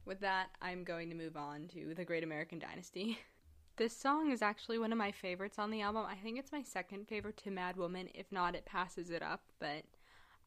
with 0.05 0.19
that, 0.19 0.49
I'm 0.61 0.83
going 0.83 1.09
to 1.09 1.15
move 1.15 1.37
on 1.37 1.67
to 1.69 1.93
The 1.95 2.05
Great 2.05 2.23
American 2.23 2.59
Dynasty. 2.59 3.19
This 3.75 3.97
song 3.97 4.29
is 4.29 4.43
actually 4.43 4.77
one 4.77 4.91
of 4.91 4.99
my 4.99 5.11
favorites 5.11 5.57
on 5.57 5.71
the 5.71 5.81
album. 5.81 6.05
I 6.07 6.13
think 6.13 6.37
it's 6.37 6.51
my 6.51 6.61
second 6.61 7.07
favorite 7.07 7.37
to 7.37 7.49
Mad 7.49 7.75
Woman. 7.75 8.07
If 8.13 8.31
not, 8.31 8.53
it 8.53 8.65
passes 8.65 9.09
it 9.09 9.23
up, 9.23 9.41
but 9.59 9.83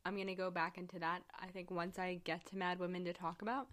I'm 0.05 0.15
going 0.15 0.29
to 0.29 0.37
go 0.37 0.49
back 0.49 0.79
into 0.79 1.01
that, 1.01 1.23
I 1.41 1.49
think, 1.49 1.73
once 1.73 1.99
I 1.99 2.21
get 2.23 2.47
to 2.47 2.57
Mad 2.57 2.79
Woman 2.79 3.05
to 3.05 3.13
talk 3.13 3.43
about. 3.43 3.67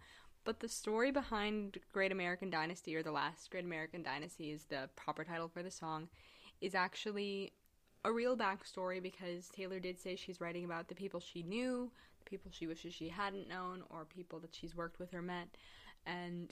But 0.45 0.60
the 0.60 0.67
story 0.67 1.12
behind 1.12 1.77
Great 1.93 2.12
American 2.12 2.49
Dynasty, 2.49 2.95
or 2.95 3.03
The 3.03 3.12
Last 3.12 3.49
Great 3.49 3.63
American 3.63 4.03
Dynasty, 4.03 4.51
is 4.51 4.65
the 4.65 4.89
proper 4.95 5.23
title 5.23 5.47
for 5.47 5.63
the 5.63 5.71
song, 5.71 6.10
is 6.60 6.75
actually 6.75 7.53
a 8.03 8.12
real 8.12 8.36
backstory 8.36 9.01
because 9.01 9.47
Taylor 9.49 9.79
did 9.79 9.97
say 9.97 10.15
she's 10.15 10.41
writing 10.41 10.65
about 10.65 10.89
the 10.89 10.95
people 10.95 11.21
she 11.21 11.43
knew, 11.43 11.89
the 12.23 12.29
people 12.29 12.51
she 12.51 12.67
wishes 12.67 12.93
she 12.93 13.08
hadn't 13.08 13.47
known, 13.47 13.84
or 13.89 14.03
people 14.03 14.39
that 14.39 14.53
she's 14.53 14.75
worked 14.75 14.99
with 14.99 15.13
or 15.13 15.21
met. 15.21 15.47
And 16.06 16.51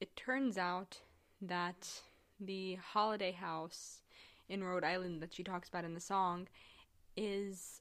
it 0.00 0.16
turns 0.16 0.58
out 0.58 0.98
that 1.40 2.02
the 2.40 2.76
holiday 2.76 3.32
house 3.32 4.02
in 4.48 4.64
Rhode 4.64 4.84
Island 4.84 5.22
that 5.22 5.34
she 5.34 5.44
talks 5.44 5.68
about 5.68 5.84
in 5.84 5.94
the 5.94 6.00
song 6.00 6.48
is 7.16 7.80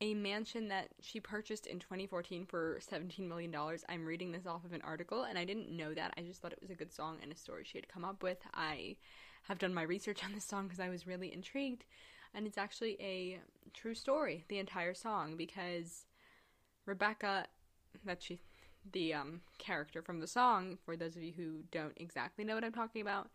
a 0.00 0.14
mansion 0.14 0.68
that 0.68 0.88
she 1.00 1.20
purchased 1.20 1.66
in 1.66 1.78
2014 1.78 2.46
for 2.46 2.78
$17 2.80 3.26
million. 3.26 3.54
I'm 3.88 4.06
reading 4.06 4.30
this 4.30 4.46
off 4.46 4.64
of 4.64 4.72
an 4.72 4.82
article, 4.82 5.24
and 5.24 5.38
I 5.38 5.44
didn't 5.44 5.76
know 5.76 5.92
that. 5.94 6.14
I 6.16 6.22
just 6.22 6.40
thought 6.40 6.52
it 6.52 6.60
was 6.60 6.70
a 6.70 6.74
good 6.74 6.92
song 6.92 7.18
and 7.22 7.32
a 7.32 7.36
story 7.36 7.64
she 7.64 7.78
had 7.78 7.88
come 7.88 8.04
up 8.04 8.22
with. 8.22 8.38
I 8.54 8.96
have 9.48 9.58
done 9.58 9.74
my 9.74 9.82
research 9.82 10.24
on 10.24 10.32
this 10.34 10.44
song 10.44 10.64
because 10.64 10.80
I 10.80 10.88
was 10.88 11.06
really 11.06 11.32
intrigued, 11.32 11.84
and 12.32 12.46
it's 12.46 12.58
actually 12.58 12.96
a 13.00 13.40
true 13.74 13.94
story, 13.94 14.44
the 14.48 14.58
entire 14.58 14.94
song, 14.94 15.36
because 15.36 16.04
Rebecca, 16.86 17.46
that 18.04 18.22
she, 18.22 18.40
the 18.92 19.14
um, 19.14 19.40
character 19.58 20.00
from 20.00 20.20
the 20.20 20.26
song, 20.26 20.78
for 20.84 20.96
those 20.96 21.16
of 21.16 21.22
you 21.22 21.32
who 21.36 21.62
don't 21.72 21.94
exactly 21.96 22.44
know 22.44 22.54
what 22.54 22.64
I'm 22.64 22.72
talking 22.72 23.02
about, 23.02 23.30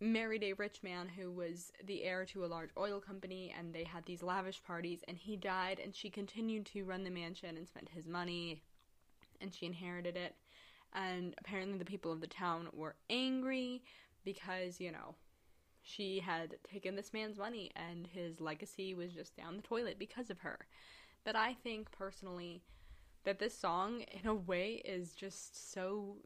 married 0.00 0.42
a 0.42 0.52
rich 0.54 0.82
man 0.82 1.08
who 1.08 1.30
was 1.30 1.72
the 1.84 2.04
heir 2.04 2.24
to 2.26 2.44
a 2.44 2.46
large 2.46 2.70
oil 2.76 3.00
company 3.00 3.54
and 3.58 3.72
they 3.72 3.84
had 3.84 4.04
these 4.04 4.22
lavish 4.22 4.62
parties 4.62 5.02
and 5.08 5.16
he 5.16 5.36
died 5.36 5.80
and 5.82 5.94
she 5.94 6.10
continued 6.10 6.66
to 6.66 6.84
run 6.84 7.02
the 7.02 7.10
mansion 7.10 7.56
and 7.56 7.66
spent 7.66 7.88
his 7.88 8.06
money 8.06 8.62
and 9.40 9.54
she 9.54 9.66
inherited 9.66 10.16
it 10.16 10.34
and 10.92 11.34
apparently 11.38 11.78
the 11.78 11.84
people 11.84 12.12
of 12.12 12.20
the 12.20 12.26
town 12.26 12.68
were 12.74 12.94
angry 13.08 13.82
because 14.24 14.80
you 14.80 14.92
know 14.92 15.14
she 15.86 16.18
had 16.18 16.56
taken 16.68 16.96
this 16.96 17.12
man's 17.12 17.38
money 17.38 17.70
and 17.76 18.08
his 18.08 18.40
legacy 18.40 18.92
was 18.92 19.12
just 19.12 19.36
down 19.36 19.56
the 19.56 19.62
toilet 19.62 20.00
because 20.00 20.30
of 20.30 20.40
her. 20.40 20.66
But 21.24 21.36
I 21.36 21.54
think 21.54 21.92
personally 21.92 22.62
that 23.22 23.38
this 23.38 23.56
song, 23.56 24.00
in 24.00 24.28
a 24.28 24.34
way, 24.34 24.82
is 24.84 25.14
just 25.14 25.72
so 25.72 26.16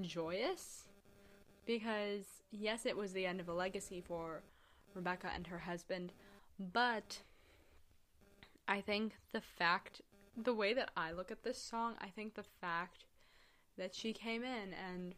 joyous 0.00 0.84
because, 1.66 2.43
yes, 2.58 2.86
it 2.86 2.96
was 2.96 3.12
the 3.12 3.26
end 3.26 3.40
of 3.40 3.48
a 3.48 3.54
legacy 3.54 4.00
for 4.00 4.42
Rebecca 4.94 5.30
and 5.34 5.46
her 5.48 5.58
husband, 5.58 6.12
but 6.58 7.18
I 8.68 8.80
think 8.80 9.14
the 9.32 9.40
fact, 9.40 10.00
the 10.36 10.54
way 10.54 10.72
that 10.74 10.90
I 10.96 11.12
look 11.12 11.30
at 11.30 11.42
this 11.42 11.58
song, 11.58 11.94
I 12.00 12.08
think 12.08 12.34
the 12.34 12.44
fact 12.60 13.04
that 13.76 13.94
she 13.94 14.12
came 14.12 14.42
in 14.42 14.72
and 14.72 15.14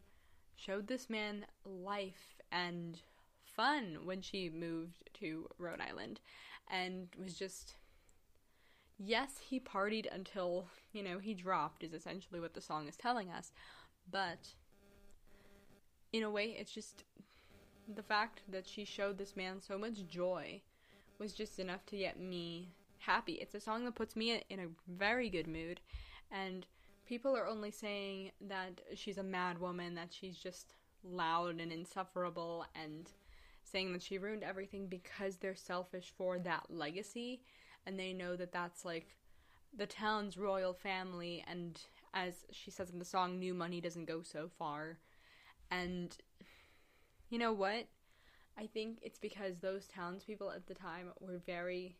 showed 0.55 0.87
this 0.87 1.09
man 1.09 1.45
life 1.65 2.35
and 2.51 2.99
fun 3.43 3.99
when 4.03 4.21
she 4.21 4.49
moved 4.49 5.09
to 5.19 5.47
Rhode 5.57 5.81
Island 5.81 6.19
and 6.69 7.07
was 7.21 7.35
just 7.35 7.75
yes, 8.99 9.39
he 9.47 9.59
partied 9.59 10.07
until, 10.11 10.65
you 10.91 11.03
know, 11.03 11.19
he 11.19 11.35
dropped 11.35 11.83
is 11.83 11.93
essentially 11.93 12.39
what 12.39 12.55
the 12.55 12.61
song 12.61 12.87
is 12.87 12.97
telling 12.97 13.29
us, 13.29 13.51
but 14.09 14.55
in 16.11 16.23
a 16.23 16.31
way 16.31 16.55
it's 16.57 16.71
just 16.71 17.03
the 17.95 18.03
fact 18.03 18.41
that 18.49 18.67
she 18.67 18.85
showed 18.85 19.17
this 19.17 19.35
man 19.35 19.61
so 19.61 19.77
much 19.77 20.07
joy 20.07 20.61
was 21.19 21.33
just 21.33 21.59
enough 21.59 21.85
to 21.87 21.97
get 21.97 22.19
me 22.19 22.69
happy. 22.99 23.33
It's 23.33 23.55
a 23.55 23.59
song 23.59 23.85
that 23.85 23.95
puts 23.95 24.15
me 24.15 24.43
in 24.49 24.59
a 24.59 24.67
very 24.87 25.29
good 25.29 25.47
mood 25.47 25.79
and 26.31 26.65
people 27.07 27.35
are 27.35 27.47
only 27.47 27.71
saying 27.71 28.31
that 28.41 28.81
she's 28.95 29.17
a 29.17 29.23
mad 29.23 29.59
woman, 29.59 29.95
that 29.95 30.11
she's 30.11 30.37
just 30.37 30.75
loud 31.03 31.59
and 31.59 31.71
insufferable, 31.71 32.65
and 32.75 33.09
saying 33.63 33.93
that 33.93 34.01
she 34.01 34.17
ruined 34.17 34.43
everything 34.43 34.87
because 34.87 35.37
they're 35.37 35.55
selfish 35.55 36.13
for 36.17 36.37
that 36.39 36.65
legacy, 36.69 37.41
and 37.85 37.97
they 37.97 38.13
know 38.13 38.35
that 38.35 38.51
that's 38.51 38.83
like 38.83 39.15
the 39.77 39.85
town's 39.85 40.37
royal 40.37 40.73
family, 40.73 41.43
and 41.47 41.81
as 42.13 42.45
she 42.51 42.71
says 42.71 42.89
in 42.89 42.99
the 42.99 43.05
song, 43.05 43.39
new 43.39 43.53
money 43.53 43.79
doesn't 43.79 44.05
go 44.05 44.21
so 44.21 44.49
far. 44.57 44.97
And 45.69 46.15
you 47.29 47.39
know 47.39 47.53
what? 47.53 47.87
I 48.57 48.67
think 48.67 48.99
it's 49.01 49.19
because 49.19 49.59
those 49.59 49.87
townspeople 49.87 50.51
at 50.51 50.67
the 50.67 50.73
time 50.73 51.11
were 51.19 51.39
very 51.45 51.97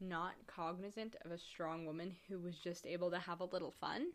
not 0.00 0.34
cognizant 0.46 1.16
of 1.24 1.30
a 1.30 1.38
strong 1.38 1.86
woman 1.86 2.14
who 2.28 2.38
was 2.38 2.56
just 2.56 2.86
able 2.86 3.10
to 3.10 3.18
have 3.18 3.40
a 3.40 3.44
little 3.44 3.70
fun 3.70 4.06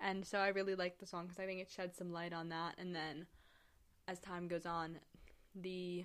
and 0.00 0.24
so 0.24 0.38
I 0.38 0.48
really 0.48 0.74
like 0.74 0.98
the 0.98 1.06
song 1.06 1.26
because 1.26 1.40
I 1.40 1.46
think 1.46 1.60
it 1.60 1.70
sheds 1.70 1.96
some 1.96 2.12
light 2.12 2.32
on 2.32 2.48
that. 2.50 2.74
And 2.78 2.94
then 2.94 3.26
as 4.06 4.20
time 4.20 4.46
goes 4.46 4.64
on, 4.64 4.98
the 5.54 6.04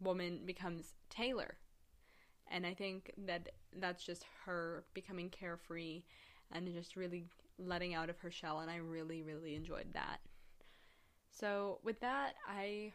woman 0.00 0.42
becomes 0.44 0.94
Taylor. 1.10 1.56
And 2.50 2.64
I 2.64 2.74
think 2.74 3.12
that 3.26 3.50
that's 3.76 4.04
just 4.04 4.24
her 4.44 4.84
becoming 4.94 5.28
carefree 5.28 6.02
and 6.52 6.72
just 6.72 6.96
really 6.96 7.26
letting 7.58 7.94
out 7.94 8.10
of 8.10 8.18
her 8.20 8.30
shell. 8.30 8.60
And 8.60 8.70
I 8.70 8.76
really, 8.76 9.22
really 9.22 9.54
enjoyed 9.56 9.92
that. 9.94 10.20
So, 11.38 11.78
with 11.84 12.00
that, 12.00 12.34
I 12.48 12.92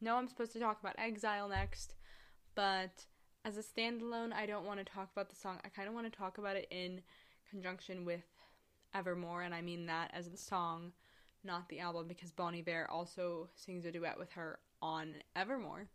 know 0.00 0.16
I'm 0.16 0.28
supposed 0.28 0.52
to 0.52 0.60
talk 0.60 0.80
about 0.80 0.94
Exile 0.98 1.48
next, 1.48 1.94
but 2.54 3.06
as 3.44 3.56
a 3.56 3.62
standalone, 3.62 4.32
I 4.32 4.46
don't 4.46 4.66
want 4.66 4.78
to 4.78 4.84
talk 4.84 5.10
about 5.12 5.30
the 5.30 5.36
song. 5.36 5.58
I 5.64 5.68
kind 5.68 5.88
of 5.88 5.94
want 5.94 6.10
to 6.10 6.16
talk 6.16 6.38
about 6.38 6.56
it 6.56 6.68
in 6.70 7.00
conjunction 7.50 8.04
with 8.04 8.24
Evermore, 8.94 9.42
and 9.42 9.54
I 9.54 9.62
mean 9.62 9.86
that 9.86 10.12
as 10.14 10.28
the 10.28 10.36
song, 10.36 10.92
not 11.42 11.68
the 11.68 11.80
album, 11.80 12.06
because 12.06 12.30
Bon 12.30 12.54
Iver 12.54 12.86
also 12.88 13.48
sings 13.56 13.84
a 13.84 13.90
duet 13.90 14.18
with 14.18 14.30
her 14.32 14.60
on 14.80 15.14
Evermore. 15.34 15.88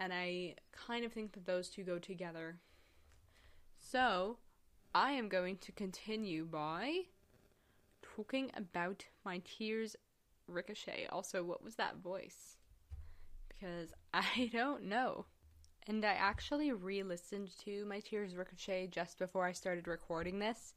And 0.00 0.12
I 0.12 0.54
kind 0.72 1.04
of 1.04 1.12
think 1.12 1.32
that 1.34 1.44
those 1.46 1.68
two 1.68 1.84
go 1.84 1.98
together. 1.98 2.56
So, 3.78 4.38
I 4.94 5.12
am 5.12 5.28
going 5.28 5.58
to 5.58 5.72
continue 5.72 6.46
by 6.46 7.00
talking 8.02 8.50
about 8.56 9.04
my 9.24 9.42
tears 9.44 9.96
ricochet. 10.46 11.06
Also, 11.10 11.42
what 11.42 11.62
was 11.62 11.76
that 11.76 11.98
voice? 11.98 12.56
Because 13.48 13.92
I 14.14 14.50
don't 14.52 14.84
know. 14.84 15.26
And 15.86 16.04
I 16.04 16.14
actually 16.14 16.72
re 16.72 17.02
listened 17.02 17.50
to 17.64 17.84
My 17.84 18.00
Tears 18.00 18.36
Ricochet 18.36 18.88
just 18.88 19.18
before 19.18 19.44
I 19.44 19.52
started 19.52 19.86
recording 19.86 20.38
this, 20.38 20.72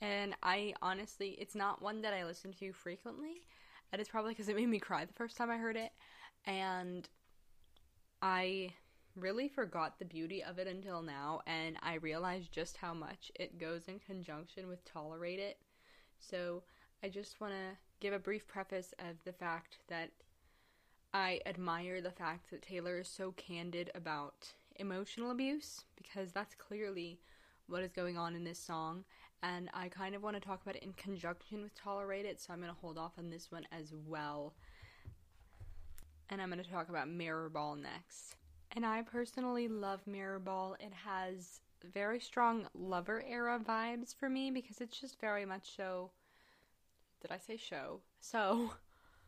and 0.00 0.34
I 0.42 0.74
honestly, 0.82 1.30
it's 1.40 1.54
not 1.54 1.82
one 1.82 2.02
that 2.02 2.14
I 2.14 2.24
listen 2.24 2.52
to 2.60 2.72
frequently. 2.72 3.42
And 3.92 4.00
it's 4.00 4.10
probably 4.10 4.32
because 4.32 4.48
it 4.48 4.56
made 4.56 4.68
me 4.68 4.80
cry 4.80 5.04
the 5.04 5.12
first 5.12 5.36
time 5.36 5.50
I 5.50 5.56
heard 5.56 5.76
it. 5.76 5.92
And 6.46 7.08
I 8.20 8.70
really 9.16 9.48
forgot 9.48 9.98
the 9.98 10.04
beauty 10.04 10.42
of 10.42 10.58
it 10.58 10.66
until 10.66 11.00
now. 11.00 11.40
And 11.46 11.76
I 11.82 11.94
realized 11.94 12.52
just 12.52 12.76
how 12.76 12.92
much 12.92 13.30
it 13.36 13.58
goes 13.58 13.86
in 13.86 14.00
conjunction 14.00 14.68
with 14.68 14.84
Tolerate 14.84 15.38
It. 15.38 15.58
So 16.18 16.64
I 17.02 17.08
just 17.08 17.40
want 17.40 17.52
to 17.52 17.76
give 18.00 18.12
a 18.12 18.18
brief 18.18 18.46
preface 18.46 18.94
of 18.98 19.16
the 19.24 19.32
fact 19.32 19.78
that 19.88 20.10
I 21.12 21.40
admire 21.46 22.00
the 22.00 22.10
fact 22.10 22.50
that 22.50 22.62
Taylor 22.62 22.98
is 23.00 23.08
so 23.08 23.32
candid 23.32 23.90
about 23.94 24.52
emotional 24.76 25.30
abuse 25.30 25.84
because 25.96 26.32
that's 26.32 26.54
clearly 26.54 27.20
what 27.68 27.82
is 27.82 27.92
going 27.92 28.18
on 28.18 28.34
in 28.34 28.44
this 28.44 28.58
song, 28.58 29.04
and 29.42 29.70
I 29.72 29.88
kind 29.88 30.14
of 30.14 30.22
want 30.22 30.36
to 30.36 30.40
talk 30.40 30.62
about 30.62 30.76
it 30.76 30.82
in 30.82 30.92
conjunction 30.94 31.62
with 31.62 31.74
Tolerate 31.74 32.26
It, 32.26 32.40
so 32.40 32.52
I'm 32.52 32.60
going 32.60 32.72
to 32.72 32.78
hold 32.80 32.98
off 32.98 33.12
on 33.18 33.30
this 33.30 33.50
one 33.50 33.66
as 33.72 33.92
well. 34.06 34.54
And 36.30 36.40
I'm 36.40 36.50
going 36.50 36.62
to 36.62 36.70
talk 36.70 36.88
about 36.88 37.08
Mirror 37.08 37.50
Ball 37.50 37.76
next. 37.76 38.36
And 38.72 38.84
I 38.84 39.02
personally 39.02 39.68
love 39.68 40.06
Mirror 40.06 40.40
Ball. 40.40 40.76
It 40.80 40.92
has 41.04 41.60
very 41.92 42.20
strong 42.20 42.66
lover 42.74 43.22
era 43.28 43.60
vibes 43.62 44.14
for 44.14 44.28
me 44.28 44.50
because 44.50 44.80
it's 44.80 44.98
just 44.98 45.20
very 45.20 45.44
much 45.44 45.76
so. 45.76 46.10
Did 47.24 47.32
I 47.32 47.38
say 47.38 47.56
show? 47.56 48.00
So 48.20 48.72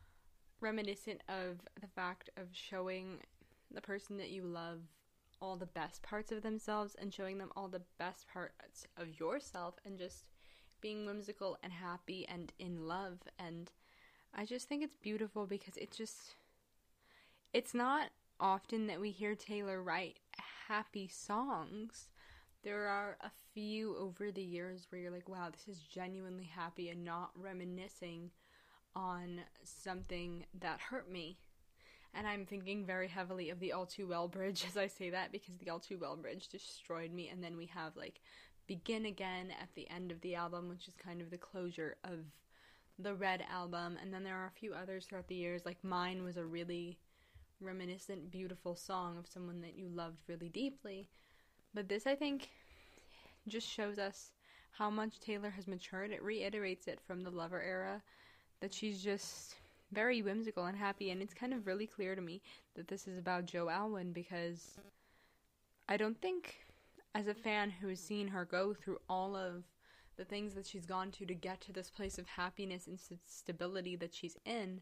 reminiscent 0.61 1.21
of 1.27 1.57
the 1.81 1.87
fact 1.87 2.29
of 2.37 2.45
showing 2.51 3.21
the 3.73 3.81
person 3.81 4.17
that 4.17 4.29
you 4.29 4.43
love 4.43 4.81
all 5.41 5.55
the 5.55 5.65
best 5.65 6.03
parts 6.03 6.31
of 6.31 6.43
themselves 6.43 6.95
and 7.01 7.11
showing 7.11 7.39
them 7.39 7.51
all 7.57 7.67
the 7.67 7.81
best 7.97 8.27
parts 8.31 8.85
of 8.97 9.19
yourself 9.19 9.79
and 9.83 9.97
just 9.97 10.29
being 10.79 11.07
whimsical 11.07 11.57
and 11.63 11.73
happy 11.73 12.23
and 12.29 12.53
in 12.59 12.87
love 12.87 13.17
and 13.39 13.71
I 14.31 14.45
just 14.45 14.69
think 14.69 14.83
it's 14.83 14.97
beautiful 14.97 15.47
because 15.47 15.75
it's 15.75 15.97
just 15.97 16.35
it's 17.51 17.73
not 17.73 18.09
often 18.39 18.85
that 18.85 19.01
we 19.01 19.09
hear 19.09 19.33
Taylor 19.33 19.81
write 19.81 20.19
happy 20.67 21.07
songs. 21.07 22.09
There 22.67 22.87
are 22.87 23.17
a 23.21 23.31
few 23.53 23.95
over 23.95 24.29
the 24.29 24.43
years 24.43 24.87
where 24.89 24.99
you're 24.99 25.11
like, 25.11 25.29
wow, 25.29 25.49
this 25.49 25.69
is 25.73 25.79
genuinely 25.79 26.49
happy 26.53 26.89
and 26.89 27.05
not 27.05 27.31
reminiscing 27.33 28.31
on 28.93 29.39
something 29.63 30.45
that 30.59 30.81
hurt 30.81 31.09
me 31.09 31.37
and 32.13 32.27
I'm 32.27 32.45
thinking 32.45 32.85
very 32.85 33.07
heavily 33.07 33.51
of 33.51 33.59
the 33.59 33.73
All 33.73 33.85
Too 33.85 34.07
Well 34.07 34.27
Bridge 34.27 34.65
as 34.67 34.75
I 34.75 34.87
say 34.87 35.11
that 35.11 35.31
because 35.31 35.57
the 35.57 35.69
All 35.69 35.79
Too 35.79 35.97
Well 35.97 36.15
Bridge 36.15 36.49
destroyed 36.49 37.13
me. 37.13 37.29
And 37.29 37.43
then 37.43 37.55
we 37.55 37.67
have 37.67 37.95
like 37.95 38.21
Begin 38.67 39.05
Again 39.05 39.51
at 39.61 39.69
the 39.75 39.89
end 39.89 40.11
of 40.11 40.19
the 40.21 40.35
album, 40.35 40.67
which 40.67 40.87
is 40.87 40.95
kind 40.95 41.21
of 41.21 41.29
the 41.29 41.37
closure 41.37 41.97
of 42.03 42.19
the 42.99 43.13
Red 43.13 43.45
album. 43.51 43.97
And 44.01 44.13
then 44.13 44.23
there 44.23 44.35
are 44.35 44.47
a 44.47 44.59
few 44.59 44.73
others 44.73 45.05
throughout 45.05 45.27
the 45.27 45.35
years, 45.35 45.65
like 45.65 45.83
Mine 45.83 46.23
was 46.23 46.37
a 46.37 46.45
really 46.45 46.97
reminiscent, 47.61 48.31
beautiful 48.31 48.75
song 48.75 49.17
of 49.17 49.27
someone 49.27 49.61
that 49.61 49.77
you 49.77 49.87
loved 49.87 50.17
really 50.27 50.49
deeply. 50.49 51.09
But 51.73 51.87
this, 51.89 52.07
I 52.07 52.15
think, 52.15 52.49
just 53.47 53.67
shows 53.67 53.97
us 53.97 54.31
how 54.71 54.89
much 54.89 55.19
Taylor 55.19 55.49
has 55.49 55.67
matured. 55.67 56.11
It 56.11 56.23
reiterates 56.23 56.87
it 56.87 56.99
from 57.05 57.21
the 57.21 57.31
Lover 57.31 57.61
era 57.61 58.01
that 58.61 58.73
she's 58.73 59.03
just 59.03 59.55
very 59.91 60.21
whimsical 60.21 60.65
and 60.65 60.77
happy, 60.77 61.11
and 61.11 61.21
it's 61.21 61.33
kind 61.33 61.53
of 61.53 61.65
really 61.65 61.87
clear 61.87 62.15
to 62.15 62.21
me 62.21 62.41
that 62.75 62.87
this 62.87 63.07
is 63.07 63.17
about 63.17 63.45
Joe 63.45 63.69
Alwyn 63.69 64.11
because 64.11 64.77
I 65.87 65.97
don't 65.97 66.19
think, 66.21 66.57
as 67.15 67.27
a 67.27 67.33
fan 67.33 67.69
who 67.69 67.87
has 67.87 67.99
seen 67.99 68.27
her 68.27 68.45
go 68.45 68.73
through 68.73 68.99
all 69.09 69.35
of 69.35 69.63
the 70.17 70.25
things 70.25 70.53
that 70.55 70.65
she's 70.65 70.85
gone 70.85 71.11
to 71.11 71.25
to 71.25 71.33
get 71.33 71.61
to 71.61 71.71
this 71.71 71.89
place 71.89 72.17
of 72.17 72.27
happiness 72.27 72.87
and 72.87 72.99
stability 73.25 73.95
that 73.95 74.13
she's 74.13 74.37
in, 74.45 74.81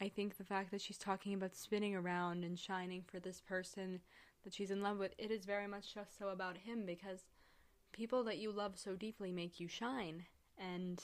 I 0.00 0.08
think 0.08 0.36
the 0.36 0.44
fact 0.44 0.70
that 0.72 0.80
she's 0.80 0.98
talking 0.98 1.32
about 1.32 1.54
spinning 1.54 1.94
around 1.94 2.44
and 2.44 2.58
shining 2.58 3.02
for 3.06 3.20
this 3.20 3.40
person 3.40 4.00
that 4.44 4.52
she's 4.52 4.70
in 4.70 4.82
love 4.82 4.98
with, 4.98 5.14
it 5.16 5.30
is 5.30 5.44
very 5.44 5.68
much 5.68 5.94
just 5.94 6.18
so 6.18 6.28
about 6.28 6.58
him 6.58 6.84
because 6.84 7.20
people 7.92 8.24
that 8.24 8.38
you 8.38 8.50
love 8.50 8.78
so 8.78 8.94
deeply 8.94 9.32
make 9.32 9.60
you 9.60 9.68
shine. 9.68 10.24
And 10.58 11.02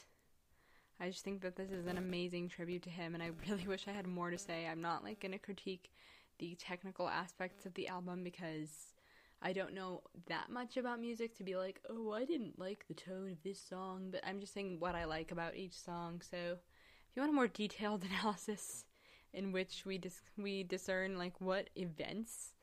I 1.01 1.09
just 1.09 1.24
think 1.24 1.42
that 1.42 1.57
this 1.57 1.70
is 1.70 1.87
an 1.87 1.98
amazing 1.98 2.48
tribute 2.48 2.83
to 2.83 2.90
him, 2.90 3.14
and 3.14 3.22
I 3.22 3.31
really 3.48 3.66
wish 3.66 3.87
I 3.87 3.92
had 3.92 4.07
more 4.07 4.31
to 4.31 4.38
say. 4.38 4.66
I'm 4.66 4.81
not 4.81 5.05
like 5.05 5.20
gonna 5.20 5.38
critique 5.38 5.90
the 6.38 6.57
technical 6.57 7.09
aspects 7.09 7.66
of 7.66 7.74
the 7.74 7.88
album 7.88 8.22
because 8.22 8.94
I 9.40 9.53
don't 9.53 9.74
know 9.74 10.03
that 10.27 10.51
much 10.51 10.77
about 10.77 11.01
music 11.01 11.37
to 11.37 11.44
be 11.44 11.57
like, 11.57 11.81
oh, 11.88 12.12
I 12.12 12.24
didn't 12.24 12.59
like 12.59 12.87
the 12.88 12.94
tone 12.94 13.31
of 13.31 13.42
this 13.42 13.61
song, 13.61 14.09
but 14.11 14.20
I'm 14.27 14.40
just 14.40 14.55
saying 14.55 14.81
what 14.81 14.94
I 14.94 15.05
like 15.05 15.31
about 15.31 15.57
each 15.57 15.79
song. 15.79 16.22
So 16.29 16.37
if 16.37 17.16
you 17.16 17.22
want 17.22 17.33
a 17.33 17.35
more 17.35 17.48
detailed 17.48 18.05
analysis, 18.11 18.85
in 19.33 19.53
which 19.53 19.85
we 19.85 19.98
dis- 19.98 20.31
we 20.37 20.62
discern 20.62 21.18
like 21.18 21.40
what 21.40 21.70
events 21.77 22.55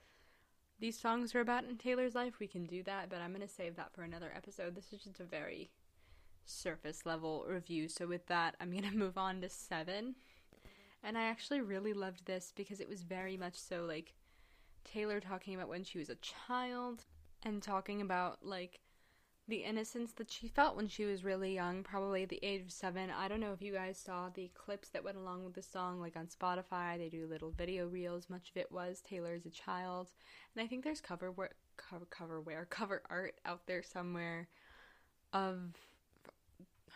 these 0.80 1.00
songs 1.00 1.34
are 1.34 1.40
about 1.40 1.64
in 1.66 1.78
Taylor's 1.78 2.16
life, 2.16 2.40
we 2.40 2.48
can 2.48 2.66
do 2.66 2.84
that, 2.84 3.10
but 3.10 3.22
I'm 3.22 3.34
going 3.34 3.48
to 3.48 3.54
save 3.54 3.76
that 3.78 3.94
for 3.94 4.04
another 4.04 4.32
episode. 4.36 4.76
This 4.76 4.92
is 4.92 5.04
just 5.04 5.20
a 5.20 5.24
very 5.24 5.72
surface 6.46 7.06
level 7.06 7.46
review. 7.48 7.88
So 7.88 8.08
with 8.08 8.28
that, 8.28 8.56
I'm 8.60 8.72
going 8.72 8.84
to 8.90 8.96
move 8.96 9.18
on 9.18 9.42
to 9.42 9.50
7. 9.50 10.16
And 11.04 11.18
I 11.18 11.26
actually 11.26 11.62
really 11.62 11.94
loved 11.94 12.26
this 12.26 12.52
because 12.56 12.80
it 12.80 12.90
was 12.90 13.04
very 13.04 13.38
much 13.38 13.56
so 13.56 13.86
like 13.86 14.16
Taylor 14.84 15.20
talking 15.20 15.56
about 15.56 15.70
when 15.70 15.84
she 15.84 15.98
was 15.98 16.10
a 16.10 16.16
child 16.16 17.06
and 17.44 17.62
talking 17.62 18.02
about 18.02 18.40
like 18.44 18.80
the 19.48 19.64
innocence 19.64 20.12
that 20.14 20.32
she 20.32 20.48
felt 20.48 20.76
when 20.76 20.88
she 20.88 21.06
was 21.06 21.24
really 21.24 21.54
young, 21.54 21.84
probably 21.84 22.26
the 22.26 22.44
age 22.44 22.62
of 22.64 22.72
seven. 22.72 23.12
I 23.12 23.28
don't 23.28 23.40
know 23.40 23.54
if 23.54 23.62
you 23.62 23.74
guys 23.74 23.98
saw 23.98 24.30
the 24.30 24.50
clips 24.56 24.90
that 24.90 25.04
went 25.04 25.18
along 25.18 25.46
with 25.46 25.54
the 25.54 25.62
song, 25.62 26.00
like 26.02 26.16
on 26.16 26.28
Spotify. 26.28 26.98
They 26.98 27.10
do 27.10 27.28
little 27.28 27.52
video 27.52 27.88
reels. 27.88 28.30
Much 28.30 28.50
of 28.50 28.58
it 28.58 28.72
was 28.72 29.02
Taylor 29.02 29.34
as 29.34 29.46
a 29.46 29.52
child, 29.52 30.10
and 30.56 30.64
I 30.64 30.68
think 30.68 30.84
there's 30.84 31.02
cover 31.02 31.32
cover 31.78 32.06
cover 32.10 32.66
cover 32.70 33.04
art 33.10 33.36
out 33.46 33.68
there 33.68 33.84
somewhere 33.84 34.48
of 35.32 35.76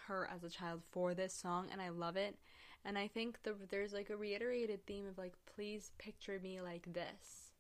her 0.08 0.28
as 0.34 0.44
a 0.44 0.50
child 0.50 0.82
for 0.92 1.14
this 1.14 1.34
song, 1.34 1.68
and 1.72 1.80
I 1.82 1.90
love 1.90 2.18
it. 2.18 2.36
And 2.84 2.98
I 2.98 3.08
think 3.08 3.44
the, 3.44 3.56
there's 3.70 3.94
like 3.94 4.10
a 4.10 4.18
reiterated 4.18 4.86
theme 4.88 5.06
of 5.06 5.18
like, 5.18 5.34
please 5.56 5.92
picture 6.00 6.40
me 6.42 6.62
like 6.62 6.92
this. 6.94 7.52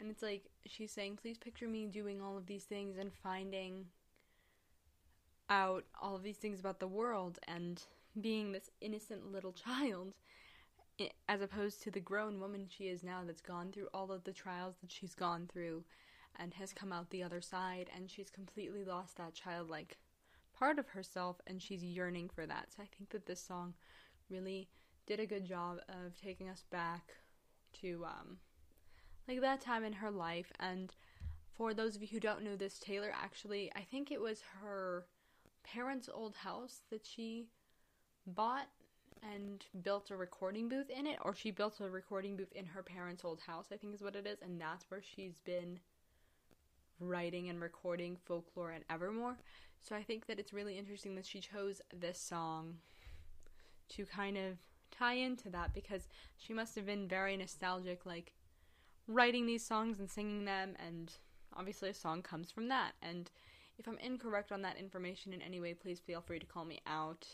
And 0.00 0.10
it's 0.10 0.22
like 0.22 0.44
she's 0.64 0.92
saying, 0.92 1.18
please 1.20 1.36
picture 1.36 1.68
me 1.68 1.86
doing 1.86 2.22
all 2.22 2.38
of 2.38 2.46
these 2.46 2.64
things 2.64 2.96
and 2.96 3.12
finding 3.12 3.86
out 5.50 5.84
all 6.00 6.16
of 6.16 6.22
these 6.22 6.36
things 6.36 6.60
about 6.60 6.80
the 6.80 6.88
world 6.88 7.38
and 7.46 7.82
being 8.20 8.52
this 8.52 8.70
innocent 8.80 9.30
little 9.32 9.52
child 9.52 10.14
as 11.28 11.40
opposed 11.40 11.82
to 11.82 11.90
the 11.90 12.00
grown 12.00 12.38
woman 12.38 12.66
she 12.68 12.84
is 12.84 13.02
now 13.02 13.22
that's 13.26 13.40
gone 13.40 13.72
through 13.72 13.88
all 13.92 14.12
of 14.12 14.24
the 14.24 14.32
trials 14.32 14.76
that 14.80 14.92
she's 14.92 15.14
gone 15.14 15.48
through 15.52 15.84
and 16.38 16.54
has 16.54 16.72
come 16.72 16.92
out 16.92 17.10
the 17.10 17.22
other 17.22 17.40
side 17.40 17.90
and 17.96 18.10
she's 18.10 18.30
completely 18.30 18.84
lost 18.84 19.16
that 19.16 19.34
childlike 19.34 19.98
part 20.56 20.78
of 20.78 20.88
herself 20.88 21.40
and 21.46 21.60
she's 21.60 21.82
yearning 21.82 22.28
for 22.28 22.46
that. 22.46 22.68
So 22.74 22.82
I 22.82 22.86
think 22.96 23.10
that 23.10 23.26
this 23.26 23.40
song 23.40 23.74
really 24.30 24.68
did 25.06 25.20
a 25.20 25.26
good 25.26 25.44
job 25.44 25.78
of 25.88 26.16
taking 26.20 26.48
us 26.48 26.64
back 26.70 27.12
to 27.80 28.04
um 28.06 28.38
like 29.28 29.40
that 29.40 29.60
time 29.60 29.84
in 29.84 29.92
her 29.92 30.10
life 30.10 30.52
and 30.60 30.94
for 31.56 31.74
those 31.74 31.96
of 31.96 32.02
you 32.02 32.08
who 32.08 32.20
don't 32.20 32.42
know 32.42 32.56
this 32.56 32.78
Taylor 32.78 33.12
actually 33.14 33.70
I 33.74 33.80
think 33.80 34.10
it 34.10 34.20
was 34.20 34.42
her 34.62 35.06
parents' 35.64 36.08
old 36.12 36.36
house 36.36 36.82
that 36.90 37.04
she 37.04 37.48
bought 38.26 38.68
and 39.22 39.64
built 39.82 40.10
a 40.10 40.16
recording 40.16 40.68
booth 40.68 40.90
in 40.90 41.06
it, 41.06 41.18
or 41.22 41.34
she 41.34 41.50
built 41.50 41.80
a 41.80 41.88
recording 41.88 42.36
booth 42.36 42.52
in 42.52 42.66
her 42.66 42.82
parents' 42.82 43.24
old 43.24 43.40
house, 43.40 43.66
I 43.72 43.76
think 43.76 43.94
is 43.94 44.02
what 44.02 44.16
it 44.16 44.26
is, 44.26 44.38
and 44.42 44.60
that's 44.60 44.84
where 44.90 45.02
she's 45.02 45.40
been 45.44 45.80
writing 47.00 47.48
and 47.48 47.60
recording 47.60 48.16
folklore 48.24 48.70
and 48.70 48.84
evermore. 48.90 49.36
So 49.80 49.96
I 49.96 50.02
think 50.02 50.26
that 50.26 50.38
it's 50.38 50.52
really 50.52 50.78
interesting 50.78 51.14
that 51.16 51.26
she 51.26 51.40
chose 51.40 51.80
this 51.98 52.18
song 52.18 52.76
to 53.90 54.04
kind 54.06 54.36
of 54.36 54.58
tie 54.90 55.14
into 55.14 55.50
that 55.50 55.74
because 55.74 56.08
she 56.36 56.52
must 56.52 56.74
have 56.74 56.86
been 56.86 57.08
very 57.08 57.36
nostalgic, 57.36 58.06
like 58.06 58.32
writing 59.08 59.46
these 59.46 59.64
songs 59.64 59.98
and 59.98 60.10
singing 60.10 60.44
them, 60.44 60.74
and 60.84 61.12
obviously 61.56 61.90
a 61.90 61.94
song 61.94 62.22
comes 62.22 62.50
from 62.50 62.68
that. 62.68 62.92
And 63.02 63.30
if 63.78 63.88
I'm 63.88 63.98
incorrect 63.98 64.52
on 64.52 64.62
that 64.62 64.78
information 64.78 65.32
in 65.32 65.42
any 65.42 65.60
way, 65.60 65.74
please 65.74 66.00
feel 66.00 66.20
free 66.20 66.38
to 66.38 66.46
call 66.46 66.64
me 66.64 66.80
out. 66.86 67.26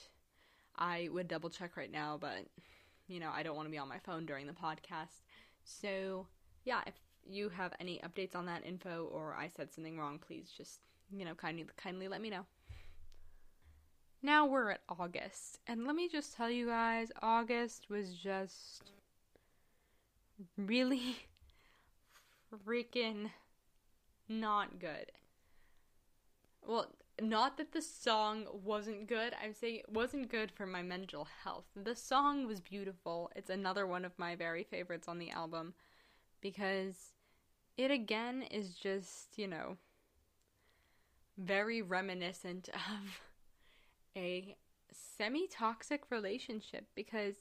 I 0.77 1.09
would 1.13 1.29
double 1.29 1.51
check 1.51 1.77
right 1.77 1.91
now, 1.91 2.17
but 2.21 2.47
you 3.09 3.21
know, 3.21 3.31
I 3.35 3.43
don't 3.43 3.57
want 3.57 3.67
to 3.67 3.73
be 3.73 3.79
on 3.79 3.89
my 3.89 3.99
phone 3.99 4.25
during 4.25 4.47
the 4.47 4.53
podcast. 4.53 5.23
So, 5.65 6.27
yeah, 6.65 6.81
if 6.87 6.95
you 7.29 7.49
have 7.49 7.73
any 7.81 8.01
updates 8.05 8.37
on 8.37 8.47
that 8.47 8.65
info 8.65 9.09
or 9.13 9.35
I 9.35 9.49
said 9.49 9.73
something 9.73 9.99
wrong, 9.99 10.19
please 10.25 10.51
just, 10.57 10.81
you 11.13 11.25
know, 11.25 11.35
kindly 11.35 11.67
kindly 11.77 12.09
let 12.09 12.21
me 12.21 12.31
know. 12.31 12.47
Now 14.23 14.47
we're 14.47 14.71
at 14.71 14.81
August, 14.89 15.61
and 15.67 15.87
let 15.87 15.97
me 15.97 16.09
just 16.09 16.35
tell 16.35 16.51
you 16.51 16.67
guys, 16.67 17.11
August 17.23 17.89
was 17.89 18.15
just 18.15 18.93
really 20.59 21.17
freaking 22.67 23.31
not 24.29 24.79
good. 24.79 25.11
Well, 26.67 26.93
not 27.21 27.57
that 27.59 27.73
the 27.73 27.83
song 27.83 28.47
wasn't 28.65 29.07
good. 29.07 29.35
I'm 29.43 29.55
saying 29.55 29.77
it 29.77 29.93
wasn't 29.93 30.31
good 30.31 30.51
for 30.51 30.67
my 30.67 30.83
mental 30.83 31.27
health. 31.45 31.67
The 31.75 31.97
song 31.97 32.47
was 32.47 32.61
beautiful. 32.61 33.31
It's 33.37 33.51
another 33.51 33.87
one 33.87 34.05
of 34.05 34.19
my 34.19 34.37
very 34.37 34.65
favorites 34.65 35.09
on 35.09 35.19
the 35.19 35.31
album 35.31 35.75
because 36.41 37.13
it 37.77 37.91
again 37.91 38.43
is 38.43 38.75
just, 38.75 39.39
you 39.39 39.47
know, 39.47 39.77
very 41.37 41.83
reminiscent 41.83 42.69
of 42.75 43.21
a 44.17 44.57
semi 44.93 45.47
toxic 45.47 46.11
relationship 46.11 46.87
because 46.95 47.37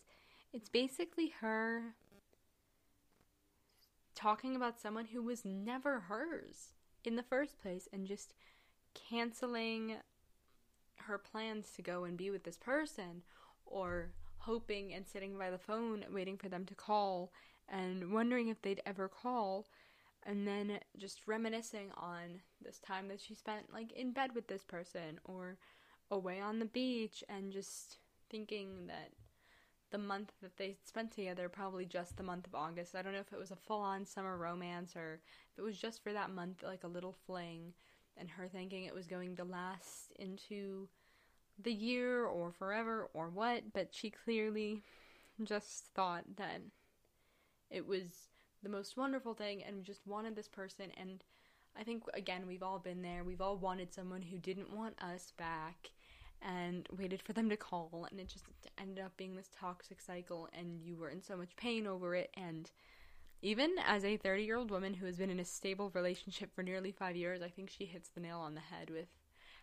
it's 0.54 0.70
basically 0.70 1.34
her 1.42 1.96
talking 4.16 4.56
about 4.56 4.80
someone 4.80 5.06
who 5.06 5.24
was 5.24 5.46
never 5.46 6.02
hers 6.02 6.74
in 7.06 7.16
the 7.16 7.24
first 7.24 7.60
place 7.62 7.88
and 7.94 8.06
just 8.06 8.34
canceling 8.94 9.96
her 10.98 11.18
plans 11.18 11.72
to 11.76 11.82
go 11.82 12.04
and 12.04 12.18
be 12.18 12.30
with 12.30 12.44
this 12.44 12.58
person 12.58 13.24
or 13.66 14.12
hoping 14.38 14.94
and 14.94 15.08
sitting 15.08 15.38
by 15.38 15.50
the 15.50 15.58
phone 15.58 16.06
waiting 16.12 16.38
for 16.38 16.50
them 16.50 16.66
to 16.66 16.76
call 16.76 17.32
and 17.68 18.12
wondering 18.12 18.48
if 18.48 18.62
they'd 18.62 18.82
ever 18.86 19.08
call 19.08 19.68
and 20.24 20.48
then 20.48 20.80
just 20.98 21.28
reminiscing 21.28 21.92
on 21.98 22.42
this 22.62 22.80
time 22.80 23.08
that 23.08 23.22
she 23.22 23.34
spent 23.34 23.72
like 23.74 23.92
in 23.94 24.12
bed 24.12 24.32
with 24.36 24.48
this 24.48 24.64
person 24.64 25.20
or 25.24 25.58
away 26.12 26.40
on 26.40 26.60
the 26.60 26.66
beach 26.66 27.24
and 27.30 27.52
just 27.52 27.98
thinking 28.30 28.88
that 28.88 29.12
the 29.92 29.98
month 29.98 30.32
that 30.42 30.58
they 30.58 30.76
spent 30.86 31.12
together, 31.12 31.50
probably 31.50 31.86
just 31.86 32.16
the 32.16 32.24
month 32.24 32.46
of 32.46 32.54
August. 32.54 32.96
I 32.96 33.02
don't 33.02 33.14
know 33.14 33.20
if 33.20 33.34
it 33.34 33.40
was 33.40 33.52
a 33.52 33.56
full 33.56 33.82
on 33.82 34.06
summer 34.06 34.38
romance 34.38 34.96
or 34.96 35.20
if 35.52 35.58
it 35.58 35.64
was 35.64 35.78
just 35.78 36.04
for 36.04 36.14
that 36.14 36.30
month, 36.30 36.64
like 36.64 36.84
a 36.84 36.88
little 36.88 37.16
fling 37.26 37.74
and 38.20 38.30
her 38.30 38.48
thinking 38.48 38.84
it 38.84 38.94
was 38.94 39.08
going 39.08 39.36
to 39.38 39.44
last 39.44 40.12
into 40.18 40.88
the 41.62 41.74
year 41.74 42.26
or 42.26 42.52
forever 42.52 43.10
or 43.14 43.30
what, 43.30 43.74
but 43.74 43.90
she 43.92 44.10
clearly 44.10 44.84
just 45.44 45.86
thought 45.96 46.24
that 46.38 46.62
it 47.70 47.88
was 47.88 48.28
the 48.64 48.70
most 48.70 48.98
wonderful 48.98 49.34
thing 49.34 49.64
and 49.64 49.84
just 49.84 50.06
wanted 50.06 50.36
this 50.36 50.48
person 50.48 50.88
and 50.98 51.24
I 51.78 51.84
think 51.84 52.04
again 52.14 52.46
we've 52.48 52.64
all 52.64 52.80
been 52.80 53.02
there. 53.02 53.24
We've 53.24 53.42
all 53.42 53.58
wanted 53.58 53.94
someone 53.94 54.22
who 54.22 54.38
didn't 54.38 54.76
want 54.76 55.02
us 55.02 55.32
back 55.38 55.92
and 56.42 56.88
waited 56.98 57.22
for 57.22 57.34
them 57.34 57.50
to 57.50 57.58
call 57.58 58.08
and 58.10 58.20
it 58.20 58.28
just 58.28 58.46
ended 58.80 59.04
up 59.04 59.16
being 59.18 59.36
this 59.36 59.50
toxic 59.58 60.02
cycle 60.02 60.50
and 60.58 60.82
you 60.82 60.98
were 60.98 61.10
in 61.10 61.22
so 61.22 61.38
much 61.38 61.56
pain 61.56 61.86
over 61.86 62.16
it 62.16 62.32
and 62.36 62.72
even 63.42 63.76
as 63.86 64.04
a 64.04 64.18
30 64.18 64.44
year 64.44 64.58
old 64.58 64.72
woman 64.72 64.94
who 64.94 65.06
has 65.06 65.18
been 65.18 65.30
in 65.30 65.40
a 65.40 65.46
stable 65.46 65.92
relationship 65.94 66.54
for 66.54 66.64
nearly 66.64 66.92
five 66.92 67.16
years, 67.16 67.42
I 67.42 67.50
think 67.50 67.70
she 67.70 67.86
hits 67.86 68.10
the 68.10 68.22
nail 68.22 68.40
on 68.40 68.56
the 68.56 68.62
head 68.62 68.90
with 68.90 69.08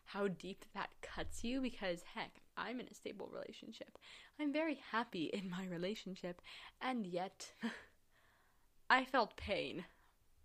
how 0.07 0.29
deep 0.29 0.65
that 0.75 0.91
cuts 1.03 1.43
you 1.43 1.61
because 1.61 2.05
heck, 2.15 2.41
I'm 2.57 2.81
in 2.81 2.89
a 2.89 2.95
stable 2.95 3.29
relationship. 3.33 3.99
I'm 4.41 4.53
very 4.53 4.79
happy 4.93 5.25
in 5.25 5.51
my 5.51 5.67
relationship, 5.67 6.41
and 6.81 7.07
yet 7.07 7.53
I 8.91 9.05
felt 9.05 9.37
pain 9.37 9.85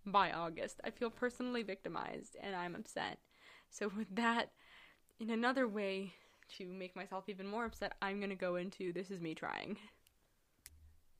by 0.04 0.32
August. 0.32 0.80
I 0.84 0.90
feel 0.90 1.10
personally 1.10 1.62
victimized 1.62 2.36
and 2.42 2.56
I'm 2.56 2.74
upset. 2.74 3.18
So, 3.70 3.90
with 3.96 4.14
that, 4.16 4.50
in 5.20 5.30
another 5.30 5.66
way 5.66 6.12
to 6.58 6.66
make 6.66 6.96
myself 6.96 7.28
even 7.28 7.46
more 7.46 7.64
upset, 7.64 7.94
I'm 8.02 8.20
gonna 8.20 8.34
go 8.34 8.56
into 8.56 8.92
this 8.92 9.10
is 9.10 9.20
me 9.20 9.34
trying. 9.34 9.78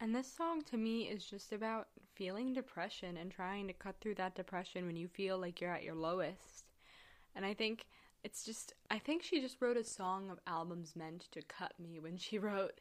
And 0.03 0.13
this 0.13 0.27
song 0.27 0.63
to 0.63 0.77
me 0.77 1.03
is 1.03 1.25
just 1.25 1.53
about 1.53 1.87
feeling 2.17 2.53
depression 2.53 3.17
and 3.17 3.31
trying 3.31 3.69
to 3.69 3.73
cut 3.73 3.95
through 4.01 4.17
that 4.17 4.35
depression 4.35 4.85
when 4.85 4.97
you 4.97 5.07
feel 5.07 5.39
like 5.39 5.61
you're 5.61 5.73
at 5.73 5.85
your 5.85 5.95
lowest. 5.95 6.65
And 7.37 7.47
I 7.47 7.55
think 7.55 7.87
it's 8.25 8.45
just, 8.45 8.73
I 8.91 8.99
think 8.99 9.23
she 9.23 9.41
just 9.41 9.63
wrote 9.63 9.77
a 9.77 9.85
song 9.85 10.29
of 10.29 10.41
albums 10.45 10.97
meant 10.97 11.29
to 11.31 11.41
cut 11.43 11.75
me 11.79 12.01
when 12.01 12.17
she 12.17 12.37
wrote 12.41 12.81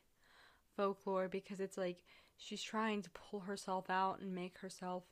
folklore 0.76 1.28
because 1.28 1.60
it's 1.60 1.78
like 1.78 2.04
she's 2.38 2.64
trying 2.64 3.04
to 3.04 3.12
pull 3.12 3.42
herself 3.42 3.88
out 3.88 4.20
and 4.20 4.34
make 4.34 4.58
herself 4.58 5.04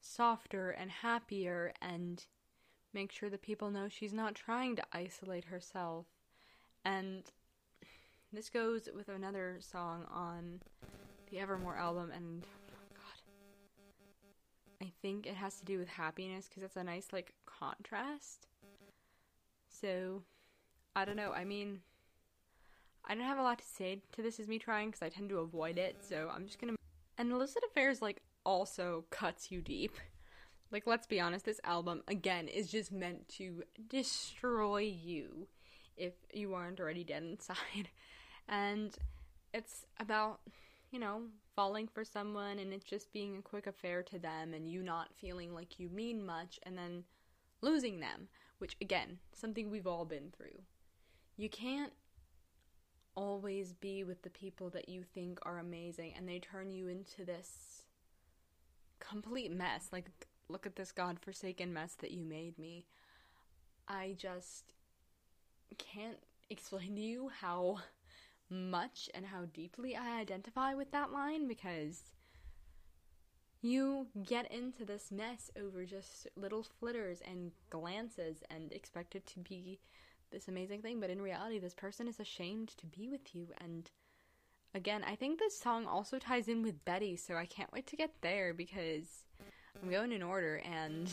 softer 0.00 0.70
and 0.70 0.88
happier 0.88 1.72
and 1.82 2.26
make 2.94 3.10
sure 3.10 3.28
that 3.28 3.42
people 3.42 3.72
know 3.72 3.88
she's 3.88 4.12
not 4.12 4.36
trying 4.36 4.76
to 4.76 4.84
isolate 4.92 5.46
herself. 5.46 6.06
And 6.84 7.24
this 8.32 8.48
goes 8.48 8.88
with 8.94 9.08
another 9.08 9.58
song 9.58 10.06
on 10.08 10.60
the 11.30 11.38
Evermore 11.38 11.76
album, 11.76 12.10
and 12.14 12.44
oh 12.72 12.94
God, 12.94 14.86
I 14.86 14.92
think 15.02 15.26
it 15.26 15.34
has 15.34 15.58
to 15.60 15.64
do 15.64 15.78
with 15.78 15.88
happiness 15.88 16.48
because 16.48 16.62
it's 16.62 16.76
a 16.76 16.84
nice 16.84 17.08
like 17.12 17.34
contrast. 17.46 18.46
So, 19.68 20.22
I 20.96 21.04
don't 21.04 21.16
know. 21.16 21.32
I 21.32 21.44
mean, 21.44 21.80
I 23.06 23.14
don't 23.14 23.24
have 23.24 23.38
a 23.38 23.42
lot 23.42 23.58
to 23.58 23.64
say 23.64 24.02
to 24.12 24.22
this 24.22 24.38
is 24.38 24.48
me 24.48 24.58
trying 24.58 24.88
because 24.88 25.02
I 25.02 25.08
tend 25.08 25.28
to 25.30 25.38
avoid 25.38 25.78
it. 25.78 25.96
So 26.06 26.30
I'm 26.34 26.46
just 26.46 26.60
gonna 26.60 26.74
And 27.18 27.32
illicit 27.32 27.62
affairs 27.70 28.02
like 28.02 28.22
also 28.44 29.04
cuts 29.10 29.50
you 29.50 29.60
deep. 29.60 29.96
Like 30.72 30.86
let's 30.86 31.06
be 31.06 31.20
honest, 31.20 31.44
this 31.44 31.60
album 31.64 32.02
again 32.06 32.46
is 32.46 32.70
just 32.70 32.92
meant 32.92 33.28
to 33.30 33.64
destroy 33.88 34.78
you 34.82 35.48
if 35.96 36.12
you 36.32 36.54
aren't 36.54 36.80
already 36.80 37.04
dead 37.04 37.22
inside. 37.22 37.88
And 38.52 38.96
it's 39.54 39.86
about, 40.00 40.40
you 40.90 40.98
know, 40.98 41.22
falling 41.54 41.88
for 41.88 42.04
someone 42.04 42.58
and 42.58 42.72
it 42.72 42.84
just 42.84 43.12
being 43.12 43.36
a 43.36 43.42
quick 43.42 43.66
affair 43.66 44.02
to 44.02 44.18
them 44.18 44.54
and 44.54 44.68
you 44.68 44.82
not 44.82 45.14
feeling 45.20 45.54
like 45.54 45.78
you 45.78 45.88
mean 45.88 46.24
much 46.24 46.58
and 46.64 46.76
then 46.76 47.04
losing 47.60 48.00
them, 48.00 48.28
which 48.58 48.76
again, 48.80 49.18
something 49.32 49.70
we've 49.70 49.86
all 49.86 50.04
been 50.04 50.32
through. 50.36 50.62
You 51.36 51.48
can't 51.48 51.92
always 53.14 53.72
be 53.72 54.04
with 54.04 54.22
the 54.22 54.30
people 54.30 54.70
that 54.70 54.88
you 54.88 55.02
think 55.02 55.38
are 55.42 55.58
amazing 55.58 56.12
and 56.16 56.28
they 56.28 56.38
turn 56.38 56.70
you 56.70 56.88
into 56.88 57.24
this 57.24 57.84
complete 58.98 59.52
mess. 59.52 59.88
Like, 59.92 60.10
look 60.48 60.66
at 60.66 60.76
this 60.76 60.92
godforsaken 60.92 61.72
mess 61.72 61.94
that 62.00 62.10
you 62.10 62.24
made 62.24 62.58
me. 62.58 62.86
I 63.88 64.14
just 64.16 64.74
can't 65.78 66.18
explain 66.50 66.96
to 66.96 67.00
you 67.00 67.30
how 67.40 67.78
much 68.50 69.08
and 69.14 69.26
how 69.26 69.44
deeply 69.52 69.96
I 69.96 70.20
identify 70.20 70.74
with 70.74 70.90
that 70.92 71.12
line 71.12 71.46
because 71.48 72.02
you 73.62 74.06
get 74.26 74.50
into 74.50 74.84
this 74.84 75.10
mess 75.10 75.50
over 75.60 75.84
just 75.84 76.26
little 76.36 76.62
flitters 76.62 77.20
and 77.28 77.52
glances 77.68 78.42
and 78.50 78.72
expect 78.72 79.14
it 79.14 79.26
to 79.26 79.40
be 79.40 79.80
this 80.30 80.48
amazing 80.48 80.80
thing, 80.80 81.00
but 81.00 81.10
in 81.10 81.20
reality, 81.20 81.58
this 81.58 81.74
person 81.74 82.08
is 82.08 82.20
ashamed 82.20 82.68
to 82.78 82.86
be 82.86 83.08
with 83.08 83.34
you. 83.34 83.48
And 83.60 83.90
again, 84.74 85.04
I 85.06 85.16
think 85.16 85.38
this 85.38 85.58
song 85.58 85.86
also 85.86 86.18
ties 86.18 86.48
in 86.48 86.62
with 86.62 86.84
Betty, 86.84 87.16
so 87.16 87.34
I 87.34 87.46
can't 87.46 87.72
wait 87.72 87.86
to 87.88 87.96
get 87.96 88.12
there 88.22 88.54
because 88.54 89.24
I'm 89.82 89.90
going 89.90 90.12
in 90.12 90.22
order 90.22 90.62
and 90.64 91.12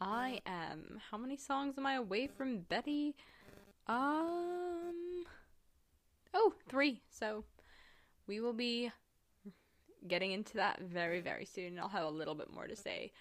I 0.00 0.40
am. 0.46 1.00
How 1.10 1.18
many 1.18 1.36
songs 1.36 1.78
am 1.78 1.86
I 1.86 1.94
away 1.94 2.28
from 2.28 2.58
Betty? 2.58 3.14
Um. 3.86 4.73
Oh, 6.34 6.52
three. 6.68 7.00
So 7.08 7.44
we 8.26 8.40
will 8.40 8.52
be 8.52 8.90
getting 10.08 10.32
into 10.32 10.54
that 10.54 10.80
very, 10.80 11.20
very 11.20 11.44
soon. 11.44 11.78
I'll 11.78 11.88
have 11.88 12.04
a 12.04 12.10
little 12.10 12.34
bit 12.34 12.52
more 12.52 12.66
to 12.66 12.76
say 12.76 13.12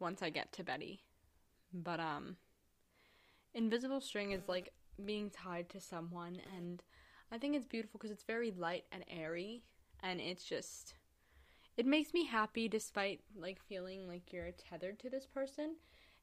once 0.00 0.22
I 0.22 0.30
get 0.30 0.52
to 0.54 0.64
Betty. 0.64 1.04
But, 1.72 2.00
um, 2.00 2.36
Invisible 3.54 4.00
String 4.00 4.32
is 4.32 4.48
like 4.48 4.72
being 5.04 5.30
tied 5.30 5.68
to 5.70 5.80
someone, 5.80 6.40
and 6.56 6.82
I 7.30 7.38
think 7.38 7.54
it's 7.54 7.66
beautiful 7.66 7.98
because 7.98 8.10
it's 8.10 8.24
very 8.24 8.50
light 8.50 8.84
and 8.92 9.04
airy, 9.08 9.62
and 10.02 10.20
it's 10.20 10.44
just. 10.44 10.94
It 11.76 11.86
makes 11.86 12.12
me 12.12 12.26
happy 12.26 12.68
despite 12.68 13.20
like 13.34 13.58
feeling 13.68 14.06
like 14.06 14.32
you're 14.32 14.50
tethered 14.52 14.98
to 15.00 15.10
this 15.10 15.26
person. 15.26 15.76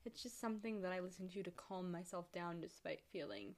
It's 0.06 0.22
just 0.24 0.40
something 0.40 0.82
that 0.82 0.92
I 0.92 1.00
listen 1.00 1.28
to 1.30 1.44
to 1.44 1.52
calm 1.52 1.92
myself 1.92 2.32
down 2.32 2.62
despite 2.62 3.02
feeling 3.12 3.56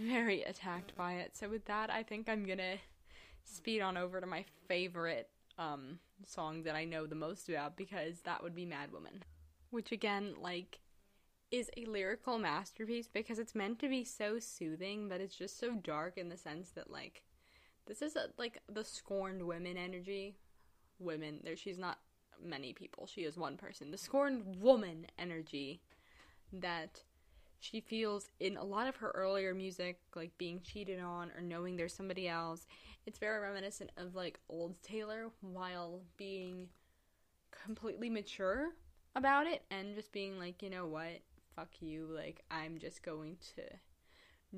very 0.00 0.42
attacked 0.42 0.96
by 0.96 1.14
it. 1.14 1.36
So 1.36 1.48
with 1.48 1.64
that, 1.66 1.90
I 1.90 2.02
think 2.02 2.28
I'm 2.28 2.44
gonna 2.44 2.76
speed 3.44 3.80
on 3.80 3.96
over 3.96 4.20
to 4.20 4.26
my 4.26 4.44
favorite 4.68 5.28
um, 5.58 5.98
song 6.26 6.62
that 6.62 6.74
I 6.74 6.84
know 6.84 7.06
the 7.06 7.14
most 7.14 7.48
about 7.48 7.76
because 7.76 8.20
that 8.20 8.42
would 8.42 8.54
be 8.54 8.64
Mad 8.64 8.92
Woman, 8.92 9.22
which 9.70 9.92
again, 9.92 10.34
like, 10.40 10.80
is 11.50 11.70
a 11.76 11.84
lyrical 11.86 12.38
masterpiece 12.38 13.08
because 13.12 13.38
it's 13.38 13.54
meant 13.54 13.78
to 13.80 13.88
be 13.88 14.04
so 14.04 14.38
soothing, 14.38 15.08
but 15.08 15.20
it's 15.20 15.34
just 15.34 15.58
so 15.58 15.74
dark 15.74 16.16
in 16.16 16.28
the 16.28 16.36
sense 16.36 16.70
that 16.70 16.90
like 16.90 17.22
this 17.86 18.02
is 18.02 18.14
a, 18.14 18.26
like 18.38 18.58
the 18.68 18.84
scorned 18.84 19.42
women 19.42 19.76
energy. 19.76 20.36
Women, 20.98 21.40
there 21.42 21.56
she's 21.56 21.78
not 21.78 21.98
many 22.42 22.72
people. 22.72 23.06
She 23.06 23.22
is 23.22 23.36
one 23.36 23.56
person. 23.56 23.90
The 23.90 23.98
scorned 23.98 24.60
woman 24.60 25.06
energy 25.18 25.80
that 26.52 27.02
she 27.60 27.80
feels 27.80 28.30
in 28.40 28.56
a 28.56 28.64
lot 28.64 28.88
of 28.88 28.96
her 28.96 29.10
earlier 29.14 29.54
music, 29.54 30.00
like 30.16 30.36
being 30.38 30.60
cheated 30.62 30.98
on 30.98 31.30
or 31.36 31.42
knowing 31.42 31.76
there's 31.76 31.94
somebody 31.94 32.26
else. 32.26 32.66
It's 33.06 33.18
very 33.18 33.38
reminiscent 33.38 33.90
of 33.98 34.14
like 34.14 34.40
old 34.48 34.82
Taylor 34.82 35.30
while 35.42 36.00
being 36.16 36.68
completely 37.64 38.08
mature 38.08 38.70
about 39.14 39.46
it 39.46 39.62
and 39.70 39.94
just 39.94 40.10
being 40.10 40.38
like, 40.38 40.62
you 40.62 40.70
know 40.70 40.86
what, 40.86 41.20
fuck 41.54 41.68
you. 41.80 42.08
Like, 42.10 42.42
I'm 42.50 42.78
just 42.78 43.02
going 43.02 43.36
to 43.56 43.62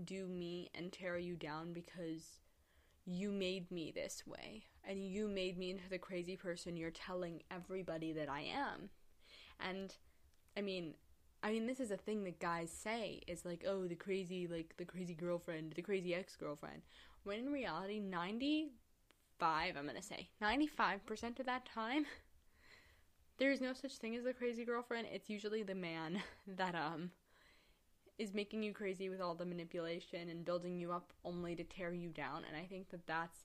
do 0.04 0.26
me 0.26 0.70
and 0.74 0.92
tear 0.92 1.18
you 1.18 1.34
down 1.34 1.72
because 1.72 2.40
you 3.04 3.32
made 3.32 3.68
me 3.72 3.92
this 3.92 4.22
way 4.26 4.62
and 4.84 5.04
you 5.04 5.26
made 5.26 5.58
me 5.58 5.70
into 5.70 5.88
the 5.88 5.98
crazy 5.98 6.36
person 6.36 6.76
you're 6.76 6.90
telling 6.90 7.42
everybody 7.50 8.12
that 8.12 8.30
I 8.30 8.42
am. 8.42 8.90
And 9.58 9.92
I 10.56 10.60
mean, 10.60 10.94
I 11.42 11.50
mean, 11.52 11.66
this 11.66 11.81
is 11.81 11.90
a 11.90 11.96
thing 11.96 12.24
that 12.24 12.38
guys 12.38 12.70
say 12.70 13.20
is 13.26 13.44
like, 13.44 13.64
oh, 13.66 13.87
the 13.87 13.96
crazy, 13.96 14.46
like, 14.46 14.74
the 14.76 14.85
crazy 14.85 15.14
girlfriend, 15.14 15.72
the 15.74 15.83
crazy 15.83 16.14
ex 16.14 16.37
girlfriend. 16.37 16.83
When 17.24 17.38
in 17.40 17.52
reality, 17.52 17.98
95, 18.00 19.76
I'm 19.76 19.87
gonna 19.87 20.02
say, 20.02 20.28
95% 20.40 21.40
of 21.40 21.46
that 21.46 21.66
time, 21.66 22.07
there's 23.38 23.61
no 23.61 23.72
such 23.72 23.96
thing 23.96 24.16
as 24.16 24.24
the 24.24 24.33
crazy 24.33 24.64
girlfriend. 24.64 25.09
It's 25.12 25.31
usually 25.31 25.62
the 25.62 25.74
man 25.74 26.22
that, 26.46 26.74
um, 26.74 27.11
is 28.18 28.35
making 28.35 28.62
you 28.62 28.72
crazy 28.72 29.09
with 29.09 29.20
all 29.20 29.35
the 29.35 29.44
manipulation 29.46 30.28
and 30.28 30.44
building 30.44 30.78
you 30.78 30.92
up 30.92 31.12
only 31.24 31.57
to 31.57 31.64
tear 31.64 31.92
you 31.92 32.11
down. 32.11 32.42
And 32.46 32.57
I 32.57 32.66
think 32.66 32.90
that 32.90 33.07
that's 33.07 33.44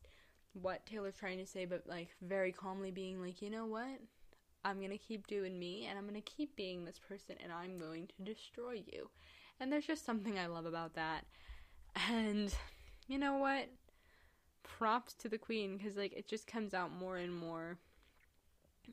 what 0.54 0.86
Taylor's 0.86 1.16
trying 1.18 1.38
to 1.40 1.46
say, 1.46 1.66
but 1.66 1.84
like 1.88 2.10
very 2.22 2.52
calmly 2.52 2.92
being 2.92 3.22
like, 3.22 3.42
you 3.42 3.50
know 3.50 3.66
what? 3.66 4.00
I'm 4.64 4.78
going 4.78 4.92
to 4.92 4.98
keep 4.98 5.28
doing 5.28 5.58
me 5.58 5.88
and 5.90 5.98
I'm 5.98 6.08
going 6.08 6.22
to 6.22 6.30
keep 6.30 6.56
being 6.56 6.86
this 6.86 7.00
person 7.00 7.36
and 7.42 7.52
I'm 7.52 7.78
going 7.78 8.08
to 8.08 8.24
destroy 8.24 8.84
you. 8.86 9.10
And 9.60 9.72
there's 9.72 9.88
just 9.88 10.06
something 10.06 10.38
I 10.38 10.48
love 10.48 10.66
about 10.66 10.96
that. 10.96 11.26
And 12.12 12.54
you 13.08 13.18
know 13.18 13.38
what? 13.38 13.70
Props 14.64 15.14
to 15.16 15.30
the 15.30 15.38
queen 15.38 15.78
because 15.78 15.98
like 15.98 16.14
it 16.14 16.28
just 16.28 16.46
comes 16.46 16.74
out 16.74 16.92
more 16.92 17.18
and 17.18 17.34
more 17.34 17.78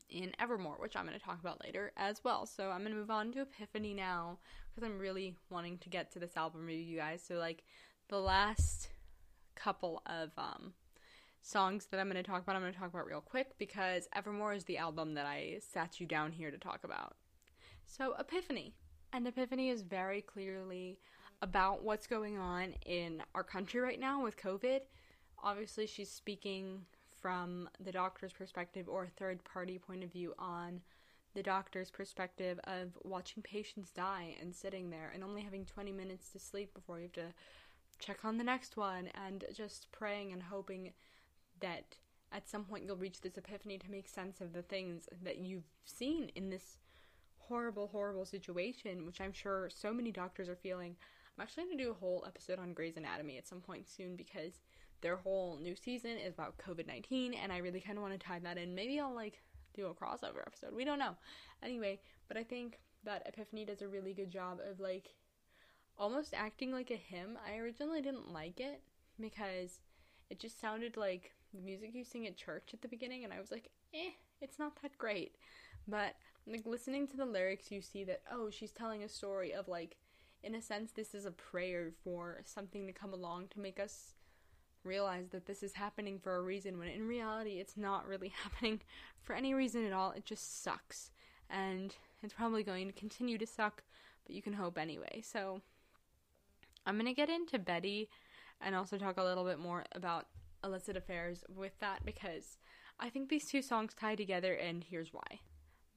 in 0.09 0.33
Evermore, 0.39 0.77
which 0.79 0.97
I'm 0.97 1.07
going 1.07 1.19
to 1.19 1.25
talk 1.25 1.41
about 1.41 1.63
later 1.63 1.93
as 1.97 2.23
well. 2.25 2.47
So 2.47 2.71
I'm 2.71 2.81
going 2.81 2.93
to 2.93 2.99
move 2.99 3.11
on 3.11 3.33
to 3.33 3.43
Epiphany 3.43 3.95
now 3.95 4.39
because 4.75 4.89
I'm 4.89 4.99
really 4.99 5.35
wanting 5.51 5.79
to 5.79 5.89
get 5.89 6.13
to 6.13 6.19
this 6.19 6.37
album 6.37 6.67
review, 6.67 6.85
you 6.85 6.99
guys. 6.99 7.23
So 7.27 7.35
like 7.37 7.65
the 8.09 8.19
last 8.19 8.89
couple 9.55 10.03
of 10.07 10.31
um 10.37 10.73
songs 11.45 11.87
that 11.91 12.01
I'm 12.01 12.11
going 12.11 12.23
to 12.23 12.29
talk 12.29 12.43
about, 12.43 12.57
I'm 12.57 12.63
going 12.63 12.73
to 12.73 12.79
talk 12.79 12.89
about 12.89 13.07
real 13.07 13.21
quick 13.21 13.51
because 13.59 14.09
Evermore 14.17 14.55
is 14.55 14.65
the 14.65 14.79
album 14.79 15.15
that 15.15 15.27
I 15.27 15.59
sat 15.61 16.01
you 16.01 16.07
down 16.07 16.33
here 16.33 16.51
to 16.51 16.57
talk 16.59 16.85
about. 16.85 17.15
So, 17.87 18.15
Epiphany. 18.19 18.75
And 19.13 19.29
Epiphany 19.29 19.69
is 19.69 19.83
very 19.83 20.23
clearly 20.23 20.99
about 21.43 21.85
what's 21.85 22.07
going 22.07 22.39
on 22.39 22.73
in 22.87 23.23
our 23.35 23.45
country 23.45 23.81
right 23.81 24.01
now 24.01 24.23
with 24.23 24.39
COVID. 24.39 24.81
Obviously, 25.43 25.87
she's 25.87 26.11
speaking 26.11 26.81
from 27.21 27.69
the 27.79 27.93
doctor's 27.93 28.33
perspective 28.33 28.89
or 28.89 29.05
a 29.05 29.09
third 29.09 29.45
party 29.45 29.79
point 29.79 30.03
of 30.03 30.11
view 30.11 30.33
on 30.39 30.81
the 31.35 31.43
doctor's 31.43 31.91
perspective 31.91 32.59
of 32.65 32.97
watching 33.03 33.43
patients 33.43 33.91
die 33.91 34.35
and 34.41 34.55
sitting 34.55 34.89
there 34.89 35.11
and 35.15 35.23
only 35.23 35.43
having 35.43 35.67
20 35.67 35.93
minutes 35.93 36.31
to 36.31 36.39
sleep 36.39 36.73
before 36.73 36.99
you 36.99 37.05
have 37.05 37.13
to 37.13 37.35
check 37.99 38.25
on 38.25 38.39
the 38.39 38.45
next 38.45 38.77
one 38.77 39.11
and 39.27 39.45
just 39.55 39.91
praying 39.93 40.33
and 40.33 40.43
hoping 40.43 40.93
that 41.61 41.97
at 42.33 42.49
some 42.49 42.65
point 42.65 42.85
you'll 42.85 42.97
reach 42.97 43.21
this 43.21 43.39
epiphany 43.39 43.79
to 43.79 43.91
make 43.91 44.09
sense 44.09 44.41
of 44.41 44.53
the 44.53 44.63
things 44.63 45.09
that 45.23 45.39
you've 45.39 45.71
seen 45.85 46.31
in 46.35 46.51
this 46.51 46.79
horrible, 47.39 47.89
horrible 47.89 48.25
situation, 48.25 49.07
which 49.07 49.21
I'm 49.21 49.33
sure 49.33 49.71
so 49.71 49.93
many 49.93 50.11
doctors 50.11 50.49
are 50.49 50.57
feeling. 50.57 50.97
I'm 51.37 51.43
actually 51.43 51.65
going 51.65 51.79
to 51.79 51.85
do 51.85 51.91
a 51.91 51.95
whole 51.95 52.25
episode 52.27 52.59
on 52.59 52.73
Grey's 52.73 52.97
Anatomy 52.97 53.39
at 53.39 53.47
some 53.47 53.61
point 53.61 53.89
soon 53.89 54.17
because 54.17 54.61
their 55.01 55.17
whole 55.17 55.59
new 55.61 55.77
season 55.77 56.13
is 56.13 56.35
about 56.35 56.57
COVID 56.59 56.87
19, 56.87 57.35
and 57.35 57.53
I 57.53 57.59
really 57.59 57.81
kind 57.81 57.99
of 57.99 58.03
want 58.03 58.19
to 58.19 58.27
tie 58.27 58.39
that 58.41 58.59
in. 58.59 58.75
Maybe 58.75 58.99
I'll 58.99 59.15
like 59.15 59.43
do 59.75 59.87
a 59.87 59.95
crossover 59.95 60.41
episode. 60.47 60.75
We 60.75 60.85
don't 60.85 60.99
know. 60.99 61.17
Anyway, 61.63 62.01
but 62.29 62.37
I 62.37 62.45
think 62.45 62.79
that 63.05 63.27
Epiphany 63.27 63.65
does 63.65 63.83
a 63.83 63.89
really 63.89 64.15
good 64.15 64.31
job 64.31 64.61
of 64.69 64.81
like 64.81 65.15
almost 65.99 66.35
acting 66.35 66.73
like 66.73 66.91
a 66.91 66.97
hymn. 66.97 67.39
I 67.47 67.59
originally 67.59 68.01
didn't 68.01 68.33
like 68.33 68.61
it 68.61 68.81
because 69.21 69.81
it 70.31 70.39
just 70.39 70.61
sounded 70.61 70.97
like 70.97 71.33
the 71.55 71.63
music 71.63 71.91
you 71.95 72.05
sing 72.05 72.27
at 72.27 72.37
church 72.37 72.71
at 72.73 72.83
the 72.83 72.89
beginning, 72.89 73.25
and 73.25 73.33
I 73.33 73.41
was 73.41 73.51
like, 73.51 73.71
eh, 73.95 74.11
it's 74.41 74.59
not 74.59 74.81
that 74.83 74.99
great. 74.99 75.37
But 75.87 76.15
like 76.47 76.67
listening 76.67 77.07
to 77.09 77.17
the 77.17 77.25
lyrics, 77.27 77.71
you 77.71 77.81
see 77.81 78.05
that 78.05 78.23
oh, 78.31 78.51
she's 78.51 78.73
telling 78.73 79.03
a 79.03 79.09
story 79.09 79.53
of 79.53 79.69
like, 79.69 79.97
in 80.43 80.55
a 80.55 80.63
sense, 80.63 80.93
this 80.93 81.15
is 81.15 81.25
a 81.25 81.31
prayer 81.31 81.93
for 82.03 82.41
something 82.45 82.87
to 82.87 82.93
come 82.93 83.13
along 83.13 83.49
to 83.51 83.61
make 83.61 83.81
us 83.81 84.15
realize 84.85 85.29
that 85.31 85.47
this 85.47 85.63
is 85.63 85.73
happening 85.73 86.19
for 86.19 86.37
a 86.37 86.43
reason 86.43 86.79
when 86.79 86.89
in 86.89 87.09
reality 87.09 87.53
it's 87.53 87.77
not 87.77 88.07
really 88.07 88.29
happening 88.43 88.81
for 89.23 89.35
any 89.35 89.55
reason 89.55 89.87
at 89.87 89.93
all. 89.93 90.11
It 90.13 90.25
just 90.25 90.63
sucks. 90.63 91.11
And 91.51 91.95
it's 92.23 92.35
probably 92.35 92.63
going 92.63 92.87
to 92.87 92.93
continue 92.93 93.39
to 93.39 93.47
suck, 93.47 93.83
but 94.27 94.35
you 94.35 94.43
can 94.43 94.55
hope 94.55 94.79
anyway. 94.79 95.23
So 95.23 95.61
I'm 96.87 96.99
to 96.99 97.13
get 97.13 97.31
into 97.31 97.59
Betty 97.59 98.09
and 98.61 98.75
also 98.75 98.99
talk 98.99 99.17
a 99.19 99.25
little 99.25 99.45
bit 99.45 99.59
more 99.59 99.85
about 99.93 100.27
illicit 100.65 100.97
affairs 100.97 101.45
with 101.49 101.79
that 101.81 102.05
because 102.05 102.59
I 102.99 103.11
think 103.11 103.29
these 103.29 103.49
two 103.49 103.63
songs 103.63 103.95
tie 103.95 104.15
together, 104.15 104.55
and 104.55 104.83
here's 104.83 105.13
why. 105.13 105.41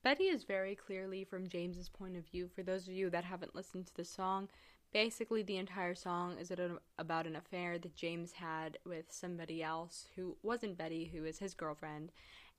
Betty 0.04 0.26
is 0.26 0.44
very 0.44 0.76
clearly 0.76 1.24
from 1.24 1.50
James's 1.50 1.90
point 1.90 2.16
of 2.16 2.26
view. 2.26 2.48
For 2.48 2.64
those 2.64 2.88
of 2.88 2.94
you 2.94 3.10
that 3.10 3.24
haven't 3.24 3.56
listened 3.56 3.88
to 3.88 3.96
the 3.96 4.06
song, 4.06 4.48
basically 4.94 5.44
the 5.44 5.58
entire 5.58 5.96
song 5.96 6.38
is 6.40 6.52
about 6.98 7.28
an 7.28 7.36
affair 7.36 7.78
that 7.78 7.96
James 7.96 8.32
had 8.34 8.78
with 8.86 9.06
somebody 9.12 9.62
else 9.62 10.08
who 10.16 10.38
wasn't 10.44 10.78
Betty, 10.78 11.06
who 11.06 11.26
is 11.26 11.40
his 11.40 11.54
girlfriend, 11.54 12.12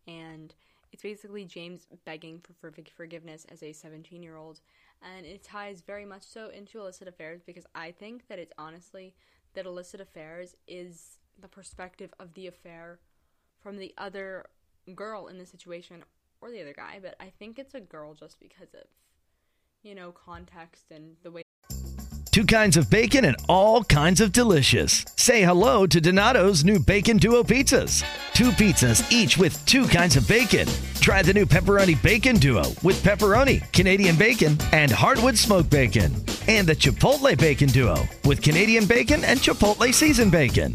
and 0.07 0.55
it's 0.93 1.03
basically 1.03 1.45
James 1.45 1.87
begging 2.05 2.41
for, 2.41 2.71
for 2.71 2.83
forgiveness 2.97 3.47
as 3.51 3.63
a 3.63 3.73
17 3.73 4.23
year 4.23 4.37
old, 4.37 4.61
and 5.03 5.27
it 5.27 5.43
ties 5.43 5.81
very 5.81 6.05
much 6.05 6.23
so 6.23 6.49
into 6.49 6.81
illicit 6.81 7.09
affairs 7.09 7.41
because 7.45 7.67
I 7.75 7.93
think 7.93 8.29
that 8.29 8.39
it's 8.39 8.53
honestly 8.59 9.15
that 9.55 9.67
illicit 9.67 10.01
affairs 10.01 10.55
is 10.67 11.19
the 11.41 11.49
perspective 11.49 12.13
of 12.19 12.35
the 12.35 12.47
affair 12.47 12.99
from 13.63 13.79
the 13.79 13.95
other 13.99 14.47
girl 14.95 15.27
in 15.27 15.39
the 15.39 15.47
situation 15.47 16.03
or 16.41 16.51
the 16.51 16.61
other 16.61 16.75
guy, 16.75 16.99
but 17.03 17.17
I 17.21 17.33
think 17.39 17.59
it's 17.59 17.75
a 17.75 17.81
girl 17.81 18.15
just 18.15 18.39
because 18.41 18.75
of, 18.75 18.87
you 19.83 19.95
know, 19.95 20.13
context 20.13 20.87
and 20.91 21.17
the 21.23 21.31
way. 21.31 21.43
Two 22.31 22.45
kinds 22.45 22.77
of 22.77 22.89
bacon 22.89 23.25
and 23.25 23.37
all 23.49 23.83
kinds 23.83 24.21
of 24.21 24.31
delicious. 24.31 25.05
Say 25.17 25.43
hello 25.43 25.87
to 25.87 26.01
Donato's 26.01 26.65
new 26.65 26.79
Bacon 26.79 27.17
Duo 27.17 27.43
pizzas. 27.43 28.05
Two 28.33 28.51
pizzas, 28.51 29.11
each 29.11 29.37
with 29.37 29.65
two 29.67 29.89
kinds 29.89 30.15
of 30.15 30.29
bacon. 30.29 30.69
Try 31.01 31.23
the 31.23 31.35
new 31.35 31.47
Pepperoni 31.47 32.01
Bacon 32.01 32.37
Duo 32.37 32.63
with 32.83 33.03
pepperoni, 33.03 33.61
Canadian 33.73 34.15
bacon, 34.17 34.57
and 34.73 34.91
hardwood 34.91 35.37
smoked 35.37 35.71
bacon. 35.71 36.15
And 36.47 36.67
the 36.67 36.77
Chipotle 36.77 37.37
Bacon 37.37 37.69
Duo 37.71 37.97
with 38.25 38.43
Canadian 38.43 38.87
bacon 38.87 39.25
and 39.25 39.41
Chipotle 39.41 39.93
seasoned 39.93 40.31
bacon. 40.31 40.75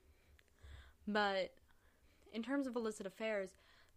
but 1.11 1.51
in 2.33 2.43
terms 2.43 2.67
of 2.67 2.75
illicit 2.75 3.05
affairs, 3.05 3.49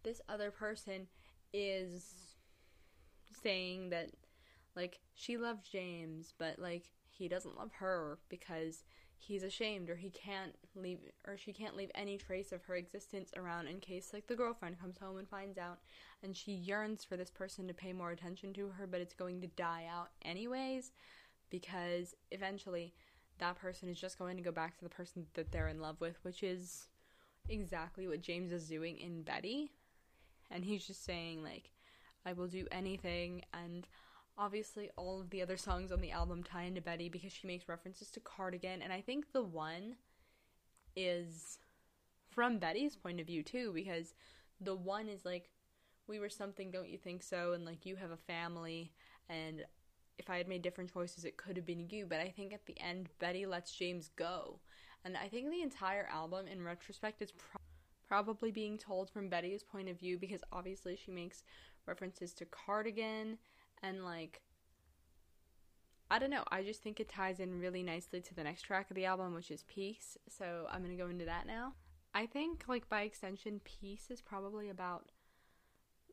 this 0.03 0.21
other 0.29 0.51
person 0.51 1.07
is 1.53 2.35
saying 3.41 3.89
that 3.89 4.11
like 4.75 4.99
she 5.13 5.37
loves 5.37 5.67
James, 5.67 6.33
but 6.37 6.59
like 6.59 6.83
he 7.09 7.27
doesn't 7.27 7.57
love 7.57 7.71
her 7.73 8.19
because 8.29 8.83
he's 9.17 9.43
ashamed 9.43 9.89
or 9.89 9.95
he 9.95 10.09
can't 10.09 10.55
leave 10.75 10.99
or 11.25 11.37
she 11.37 11.53
can't 11.53 11.75
leave 11.75 11.89
any 11.95 12.17
trace 12.17 12.51
of 12.51 12.63
her 12.63 12.75
existence 12.75 13.31
around 13.35 13.67
in 13.67 13.79
case 13.79 14.11
like 14.13 14.27
the 14.27 14.35
girlfriend 14.35 14.79
comes 14.79 14.97
home 14.97 15.17
and 15.17 15.29
finds 15.29 15.57
out. 15.57 15.79
And 16.21 16.35
she 16.35 16.51
yearns 16.51 17.03
for 17.03 17.15
this 17.15 17.31
person 17.31 17.67
to 17.67 17.73
pay 17.73 17.93
more 17.93 18.11
attention 18.11 18.53
to 18.53 18.69
her 18.69 18.85
but 18.85 19.01
it's 19.01 19.13
going 19.13 19.41
to 19.41 19.47
die 19.47 19.87
out 19.89 20.09
anyways 20.23 20.91
because 21.49 22.13
eventually 22.31 22.93
that 23.39 23.57
person 23.57 23.89
is 23.89 23.99
just 23.99 24.19
going 24.19 24.37
to 24.37 24.43
go 24.43 24.51
back 24.51 24.77
to 24.77 24.83
the 24.83 24.89
person 24.89 25.25
that 25.33 25.51
they're 25.51 25.67
in 25.67 25.79
love 25.79 25.99
with 25.99 26.17
which 26.23 26.43
is 26.43 26.87
exactly 27.49 28.07
what 28.07 28.21
James 28.21 28.51
is 28.51 28.67
doing 28.67 28.97
in 28.97 29.23
Betty. 29.23 29.71
And 30.51 30.63
he's 30.63 30.85
just 30.85 31.03
saying, 31.03 31.43
like, 31.43 31.71
I 32.25 32.33
will 32.33 32.47
do 32.47 32.67
anything. 32.71 33.43
And 33.53 33.87
obviously, 34.37 34.89
all 34.95 35.21
of 35.21 35.29
the 35.29 35.41
other 35.41 35.57
songs 35.57 35.91
on 35.91 36.01
the 36.01 36.11
album 36.11 36.43
tie 36.43 36.63
into 36.63 36.81
Betty 36.81 37.09
because 37.09 37.31
she 37.31 37.47
makes 37.47 37.69
references 37.69 38.09
to 38.11 38.19
Cardigan. 38.19 38.81
And 38.81 38.93
I 38.93 39.01
think 39.01 39.31
the 39.31 39.43
one 39.43 39.95
is 40.95 41.57
from 42.29 42.59
Betty's 42.59 42.95
point 42.95 43.19
of 43.19 43.27
view, 43.27 43.43
too, 43.43 43.71
because 43.73 44.13
the 44.61 44.75
one 44.75 45.07
is 45.07 45.25
like, 45.25 45.49
we 46.07 46.19
were 46.19 46.29
something, 46.29 46.69
don't 46.69 46.89
you 46.89 46.97
think 46.97 47.23
so? 47.23 47.53
And 47.53 47.65
like, 47.65 47.85
you 47.85 47.95
have 47.95 48.11
a 48.11 48.17
family. 48.17 48.91
And 49.29 49.65
if 50.17 50.29
I 50.29 50.37
had 50.37 50.47
made 50.47 50.61
different 50.61 50.93
choices, 50.93 51.25
it 51.25 51.37
could 51.37 51.57
have 51.57 51.65
been 51.65 51.87
you. 51.89 52.05
But 52.07 52.19
I 52.19 52.29
think 52.29 52.53
at 52.53 52.65
the 52.65 52.79
end, 52.79 53.09
Betty 53.19 53.45
lets 53.45 53.75
James 53.75 54.09
go. 54.15 54.59
And 55.05 55.15
I 55.15 55.27
think 55.27 55.51
the 55.51 55.61
entire 55.61 56.09
album, 56.11 56.47
in 56.47 56.63
retrospect, 56.63 57.21
is 57.21 57.31
pro- 57.31 57.61
probably 58.07 58.51
being 58.51 58.77
told 58.77 59.09
from 59.09 59.29
Betty's 59.29 59.63
point 59.63 59.87
of 59.87 59.99
view 59.99 60.17
because 60.17 60.41
obviously 60.51 60.97
she 60.97 61.11
makes 61.11 61.43
references 61.85 62.33
to 62.33 62.45
Cardigan 62.45 63.37
and 63.83 64.03
like. 64.03 64.41
I 66.09 66.19
don't 66.19 66.29
know. 66.29 66.43
I 66.51 66.61
just 66.61 66.83
think 66.83 66.99
it 66.99 67.09
ties 67.09 67.39
in 67.39 67.59
really 67.59 67.81
nicely 67.81 68.21
to 68.21 68.35
the 68.35 68.43
next 68.43 68.61
track 68.61 68.91
of 68.91 68.95
the 68.95 69.05
album, 69.05 69.33
which 69.33 69.49
is 69.49 69.63
Peace. 69.63 70.17
So 70.29 70.67
I'm 70.71 70.83
going 70.83 70.95
to 70.95 71.03
go 71.03 71.09
into 71.09 71.25
that 71.25 71.47
now. 71.47 71.73
I 72.13 72.27
think, 72.27 72.65
like, 72.67 72.87
by 72.87 73.01
extension, 73.01 73.59
Peace 73.63 74.11
is 74.11 74.21
probably 74.21 74.69
about 74.69 75.11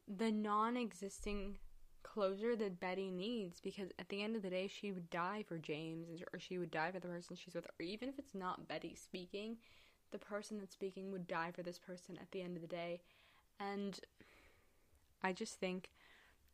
the 0.08 0.32
non 0.32 0.78
existing 0.78 1.56
closure 2.02 2.56
that 2.56 2.80
Betty 2.80 3.10
needs 3.10 3.60
because 3.60 3.90
at 3.98 4.08
the 4.08 4.22
end 4.22 4.36
of 4.36 4.42
the 4.42 4.50
day, 4.50 4.68
she 4.68 4.92
would 4.92 5.10
die 5.10 5.44
for 5.46 5.58
James 5.58 6.22
or 6.32 6.38
she 6.38 6.58
would 6.58 6.70
die 6.70 6.90
for 6.90 7.00
the 7.00 7.08
person 7.08 7.36
she's 7.36 7.54
with, 7.54 7.66
or 7.66 7.84
even 7.84 8.08
if 8.08 8.18
it's 8.18 8.34
not 8.34 8.68
Betty 8.68 8.94
speaking, 8.94 9.56
the 10.10 10.18
person 10.18 10.58
that's 10.58 10.74
speaking 10.74 11.10
would 11.10 11.26
die 11.26 11.50
for 11.50 11.62
this 11.62 11.78
person 11.78 12.18
at 12.20 12.30
the 12.30 12.42
end 12.42 12.56
of 12.56 12.62
the 12.62 12.68
day. 12.68 13.00
And 13.58 13.98
I 15.22 15.32
just 15.32 15.58
think 15.58 15.90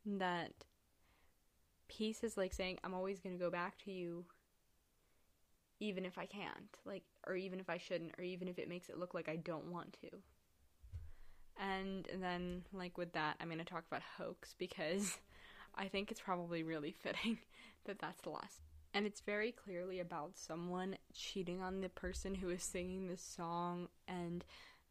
that 0.05 0.53
peace 1.87 2.23
is 2.23 2.37
like 2.37 2.53
saying, 2.53 2.79
I'm 2.83 2.93
always 2.93 3.19
going 3.19 3.37
to 3.37 3.43
go 3.43 3.49
back 3.51 3.77
to 3.85 3.91
you 3.91 4.25
even 5.79 6.05
if 6.05 6.17
I 6.17 6.25
can't, 6.25 6.77
like, 6.85 7.03
or 7.25 7.35
even 7.35 7.59
if 7.59 7.69
I 7.69 7.77
shouldn't, 7.77 8.13
or 8.17 8.23
even 8.23 8.47
if 8.47 8.59
it 8.59 8.67
makes 8.67 8.89
it 8.89 8.97
look 8.99 9.13
like 9.13 9.29
I 9.29 9.37
don't 9.37 9.71
want 9.71 9.97
to. 10.01 10.09
And, 11.57 12.07
then, 12.19 12.63
like, 12.73 12.97
with 12.97 13.13
that, 13.13 13.37
I'm 13.39 13.47
going 13.47 13.59
to 13.59 13.65
talk 13.65 13.85
about 13.89 14.01
hoax 14.17 14.55
because 14.57 15.17
I 15.79 15.87
think 15.87 16.11
it's 16.11 16.19
probably 16.19 16.61
really 16.61 16.91
fitting 16.91 17.39
that 17.85 17.99
that's 17.99 18.21
the 18.21 18.29
last. 18.29 18.61
And 18.93 19.05
it's 19.05 19.21
very 19.21 19.51
clearly 19.51 19.99
about 19.99 20.31
someone 20.35 20.97
cheating 21.13 21.61
on 21.61 21.81
the 21.81 21.89
person 21.89 22.35
who 22.35 22.49
is 22.49 22.63
singing 22.63 23.07
this 23.07 23.21
song 23.21 23.87
and 24.07 24.43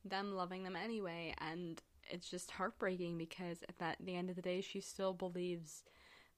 them 0.04 0.34
loving 0.34 0.62
them 0.62 0.76
anyway. 0.76 1.34
And 1.38 1.82
it's 2.08 2.30
just 2.30 2.52
heartbreaking 2.52 3.18
because 3.18 3.58
at 3.68 3.78
that, 3.78 3.96
the 4.00 4.16
end 4.16 4.30
of 4.30 4.36
the 4.36 4.42
day, 4.42 4.60
she 4.60 4.80
still 4.80 5.12
believes 5.12 5.84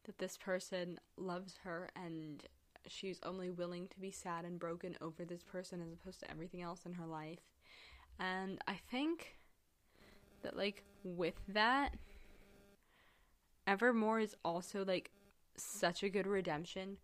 that 0.04 0.18
this 0.18 0.36
person 0.36 0.98
loves 1.16 1.58
her 1.62 1.90
and 1.94 2.42
she's 2.86 3.20
only 3.22 3.50
willing 3.50 3.86
to 3.88 4.00
be 4.00 4.10
sad 4.10 4.44
and 4.44 4.58
broken 4.58 4.96
over 5.00 5.24
this 5.24 5.42
person 5.42 5.82
as 5.82 5.92
opposed 5.92 6.20
to 6.20 6.30
everything 6.30 6.62
else 6.62 6.86
in 6.86 6.94
her 6.94 7.06
life. 7.06 7.40
And 8.18 8.58
I 8.66 8.80
think 8.90 9.36
that, 10.42 10.56
like, 10.56 10.82
with 11.04 11.40
that, 11.48 11.94
Evermore 13.70 14.18
is 14.18 14.34
also 14.44 14.84
like 14.84 15.12
such 15.56 16.02
a 16.02 16.08
good 16.08 16.26
redemption 16.26 16.96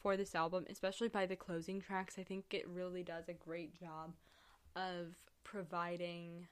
for 0.00 0.16
this 0.16 0.36
album, 0.36 0.66
especially 0.70 1.08
by 1.08 1.26
the 1.26 1.34
closing 1.34 1.80
tracks. 1.80 2.14
I 2.16 2.22
think 2.22 2.44
it 2.52 2.68
really 2.68 3.02
does 3.02 3.28
a 3.28 3.32
great 3.32 3.74
job 3.74 4.12
of 4.76 5.16
providing 5.42 6.46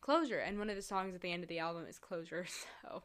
closure. 0.00 0.38
And 0.38 0.60
one 0.60 0.70
of 0.70 0.76
the 0.76 0.82
songs 0.82 1.12
at 1.16 1.22
the 1.22 1.32
end 1.32 1.42
of 1.42 1.48
the 1.48 1.58
album 1.58 1.86
is 1.88 1.98
Closure. 1.98 2.46
So 2.82 3.02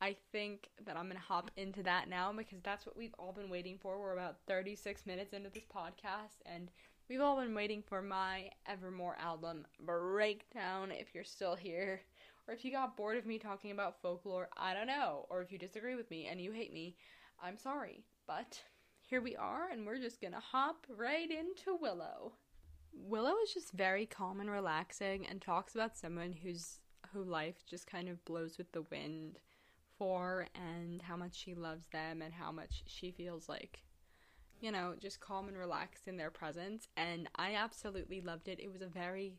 I 0.00 0.16
think 0.32 0.68
that 0.84 0.96
I'm 0.96 1.04
going 1.04 1.16
to 1.16 1.22
hop 1.22 1.52
into 1.56 1.84
that 1.84 2.08
now 2.08 2.32
because 2.36 2.60
that's 2.64 2.84
what 2.84 2.96
we've 2.96 3.14
all 3.16 3.32
been 3.32 3.48
waiting 3.48 3.78
for. 3.80 4.00
We're 4.00 4.14
about 4.14 4.38
36 4.48 5.06
minutes 5.06 5.32
into 5.32 5.50
this 5.50 5.62
podcast 5.72 6.42
and 6.44 6.68
we've 7.08 7.20
all 7.20 7.40
been 7.40 7.54
waiting 7.54 7.84
for 7.86 8.02
my 8.02 8.50
Evermore 8.66 9.16
album 9.20 9.66
breakdown 9.84 10.90
if 10.90 11.14
you're 11.14 11.22
still 11.22 11.54
here 11.54 12.00
or 12.46 12.54
if 12.54 12.64
you 12.64 12.70
got 12.70 12.96
bored 12.96 13.16
of 13.16 13.26
me 13.26 13.38
talking 13.38 13.70
about 13.70 14.00
folklore, 14.00 14.48
I 14.56 14.74
don't 14.74 14.86
know, 14.86 15.26
or 15.30 15.42
if 15.42 15.50
you 15.50 15.58
disagree 15.58 15.94
with 15.94 16.10
me 16.10 16.26
and 16.26 16.40
you 16.40 16.52
hate 16.52 16.72
me, 16.72 16.96
I'm 17.42 17.56
sorry. 17.56 18.04
But 18.26 18.60
here 19.00 19.20
we 19.20 19.36
are, 19.36 19.68
and 19.70 19.86
we're 19.86 19.98
just 19.98 20.20
gonna 20.20 20.40
hop 20.40 20.86
right 20.88 21.30
into 21.30 21.76
Willow. 21.80 22.32
Willow 22.92 23.34
is 23.42 23.52
just 23.52 23.72
very 23.72 24.06
calm 24.06 24.40
and 24.40 24.50
relaxing 24.50 25.26
and 25.26 25.40
talks 25.40 25.74
about 25.74 25.96
someone 25.96 26.32
who's 26.32 26.80
who 27.12 27.22
life 27.22 27.64
just 27.68 27.86
kind 27.86 28.08
of 28.08 28.24
blows 28.24 28.58
with 28.58 28.72
the 28.72 28.82
wind 28.90 29.38
for 29.96 30.46
and 30.54 31.02
how 31.02 31.16
much 31.16 31.34
she 31.34 31.54
loves 31.54 31.86
them 31.92 32.20
and 32.20 32.34
how 32.34 32.50
much 32.50 32.82
she 32.86 33.10
feels 33.10 33.48
like 33.48 33.82
you 34.58 34.72
know, 34.72 34.94
just 34.98 35.20
calm 35.20 35.48
and 35.48 35.58
relaxed 35.58 36.08
in 36.08 36.16
their 36.16 36.30
presence 36.30 36.88
and 36.96 37.28
I 37.36 37.54
absolutely 37.54 38.20
loved 38.20 38.48
it. 38.48 38.58
It 38.58 38.72
was 38.72 38.80
a 38.80 38.86
very 38.86 39.34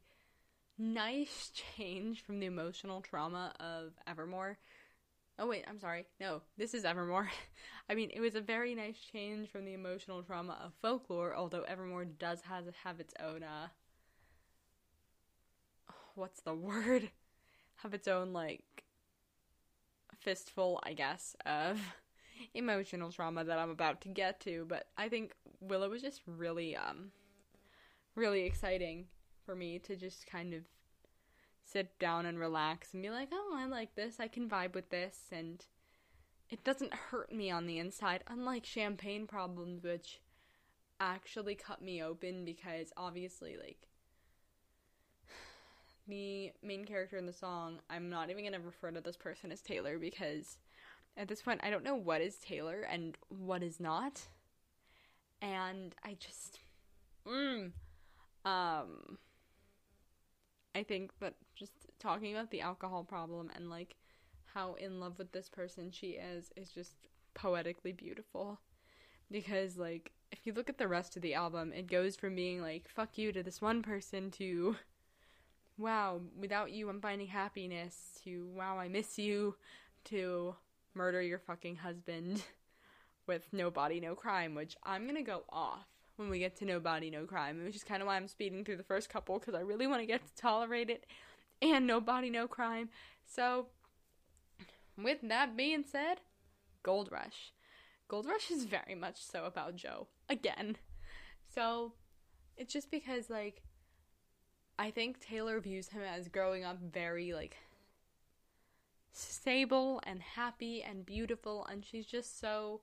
nice 0.78 1.52
change 1.78 2.24
from 2.24 2.40
the 2.40 2.46
emotional 2.46 3.02
trauma 3.02 3.54
of 3.60 3.94
Evermore. 4.08 4.58
Oh 5.40 5.48
wait, 5.48 5.66
I'm 5.68 5.80
sorry. 5.80 6.06
No, 6.20 6.42
this 6.58 6.74
is 6.74 6.86
Evermore. 6.86 7.30
I 7.90 7.96
mean, 7.96 8.12
it 8.14 8.20
was 8.22 8.36
a 8.36 8.42
very 8.42 8.76
nice 8.76 9.00
change 9.00 9.50
from 9.50 9.66
the 9.66 9.74
emotional 9.74 10.24
trauma 10.24 10.58
of 10.64 10.74
folklore, 10.82 11.36
although 11.36 11.64
Evermore 11.64 12.06
does 12.06 12.42
have 12.44 12.66
have 12.84 13.00
its 13.00 13.14
own 13.20 13.44
uh 13.44 13.68
what's 16.16 16.42
the 16.42 16.54
word? 16.54 17.12
Have 17.82 17.94
its 17.94 18.08
own 18.08 18.34
like 18.34 18.86
fistful, 20.20 20.80
I 20.84 20.94
guess, 20.94 21.36
of 21.46 21.80
emotional 22.54 23.12
trauma 23.12 23.44
that 23.44 23.60
I'm 23.60 23.70
about 23.70 24.02
to 24.02 24.10
get 24.10 24.40
to, 24.42 24.66
but 24.68 24.88
I 24.98 25.10
think 25.10 25.34
Willow 25.60 25.90
was 25.90 26.02
just 26.02 26.22
really 26.26 26.76
um 26.76 27.12
really 28.16 28.44
exciting 28.44 29.06
for 29.48 29.56
me 29.56 29.80
to 29.80 29.96
just 29.96 30.28
kind 30.28 30.54
of 30.54 30.64
sit 31.64 31.98
down 31.98 32.26
and 32.26 32.38
relax 32.38 32.94
and 32.94 33.02
be 33.02 33.10
like, 33.10 33.30
"Oh, 33.32 33.54
I 33.56 33.66
like 33.66 33.96
this. 33.96 34.20
I 34.20 34.28
can 34.28 34.50
vibe 34.50 34.76
with 34.76 34.90
this." 34.90 35.30
And 35.32 35.66
it 36.50 36.64
doesn't 36.64 36.94
hurt 36.94 37.32
me 37.32 37.50
on 37.50 37.66
the 37.66 37.80
inside, 37.80 38.24
unlike 38.28 38.66
champagne 38.66 39.26
problems 39.26 39.84
which 39.84 40.20
actually 41.00 41.56
cut 41.56 41.82
me 41.82 42.04
open 42.04 42.44
because 42.44 42.92
obviously 42.98 43.56
like 43.58 43.88
the 46.08 46.52
main 46.62 46.86
character 46.86 47.18
in 47.18 47.26
the 47.26 47.34
song, 47.34 47.80
I'm 47.90 48.10
not 48.10 48.30
even 48.30 48.44
going 48.44 48.54
to 48.54 48.60
refer 48.60 48.92
to 48.92 49.02
this 49.02 49.18
person 49.18 49.52
as 49.52 49.62
Taylor 49.62 49.98
because 49.98 50.58
at 51.16 51.30
this 51.30 51.42
point 51.42 51.62
I 51.64 51.70
don't 51.70 51.84
know 51.84 51.96
what 51.96 52.22
is 52.22 52.38
Taylor 52.38 52.82
and 52.82 53.18
what 53.30 53.64
is 53.64 53.80
not. 53.80 54.24
And 55.42 55.96
I 56.04 56.18
just 56.20 56.60
mm, 57.26 57.72
um 58.44 59.18
I 60.78 60.84
think 60.84 61.12
that 61.22 61.34
just 61.56 61.72
talking 61.98 62.36
about 62.36 62.52
the 62.52 62.62
alcohol 62.62 63.04
problem 63.04 63.50
and 63.56 63.68
like 63.68 63.96
how 64.54 64.76
in 64.76 65.00
love 65.00 65.18
with 65.18 65.32
this 65.32 65.50
person 65.50 65.90
she 65.90 66.10
is 66.10 66.52
is 66.56 66.70
just 66.70 66.94
poetically 67.34 67.94
beautiful. 67.94 68.60
Because 69.32 69.76
like 69.76 70.12
if 70.32 70.46
you 70.46 70.54
look 70.54 70.70
at 70.70 70.78
the 70.78 70.88
rest 70.88 71.16
of 71.16 71.24
the 71.24 71.34
album 71.34 71.74
it 71.74 71.88
goes 71.88 72.16
from 72.16 72.36
being 72.36 72.62
like 72.62 72.88
fuck 72.88 73.18
you 73.18 73.32
to 73.32 73.42
this 73.42 73.60
one 73.60 73.82
person 73.82 74.30
to 74.32 74.76
wow, 75.80 76.22
without 76.40 76.72
you, 76.72 76.90
I'm 76.90 77.02
finding 77.02 77.28
happiness, 77.28 78.20
to 78.24 78.48
wow, 78.56 78.78
I 78.78 78.88
miss 78.88 79.18
you, 79.18 79.56
to 80.06 80.56
murder 80.94 81.22
your 81.22 81.40
fucking 81.40 81.78
husband 81.78 82.44
with 83.28 83.48
no 83.52 83.72
body, 83.72 84.00
no 84.00 84.14
crime, 84.14 84.54
which 84.54 84.76
I'm 84.84 85.08
gonna 85.08 85.24
go 85.24 85.44
off 85.50 85.88
when 86.18 86.30
we 86.30 86.40
get 86.40 86.56
to 86.58 86.66
no 86.66 86.80
body, 86.80 87.10
no 87.10 87.26
crime, 87.26 87.64
which 87.64 87.76
is 87.76 87.84
kind 87.84 88.02
of 88.02 88.08
why 88.08 88.18
I'm 88.18 88.28
speeding 88.28 88.66
through 88.66 88.78
the 88.78 88.84
first 88.84 89.10
couple 89.10 89.40
because 89.40 89.56
I 89.56 89.62
really 89.62 89.88
want 89.88 90.02
to 90.02 90.06
get 90.06 90.26
to 90.26 90.36
tolerate 90.36 90.90
it 90.90 91.06
and 91.62 91.88
no 91.88 92.02
body, 92.02 92.30
no 92.30 92.48
crime. 92.48 92.90
So, 93.26 93.68
with 95.02 95.20
that 95.24 95.56
being 95.56 95.84
said, 95.90 96.22
Gold 96.84 97.10
Rush. 97.12 97.54
Gold 98.08 98.26
Rush 98.26 98.52
is 98.52 98.66
very 98.66 98.96
much 98.96 99.24
so 99.24 99.46
about 99.46 99.76
Joe 99.76 100.08
again. 100.30 100.78
So, 101.54 101.94
it's 102.58 102.74
just 102.74 102.92
because, 102.92 103.30
like, 103.30 103.62
I 104.80 104.92
think 104.92 105.20
Taylor 105.20 105.60
views 105.60 105.90
him 105.90 106.02
as 106.02 106.28
growing 106.28 106.64
up 106.64 106.80
very 106.80 107.34
like 107.34 107.58
stable 109.12 110.00
and 110.06 110.22
happy 110.22 110.84
and 110.84 111.06
beautiful 111.06 111.66
and 111.66 111.84
she's 111.84 112.06
just 112.06 112.40
so 112.40 112.82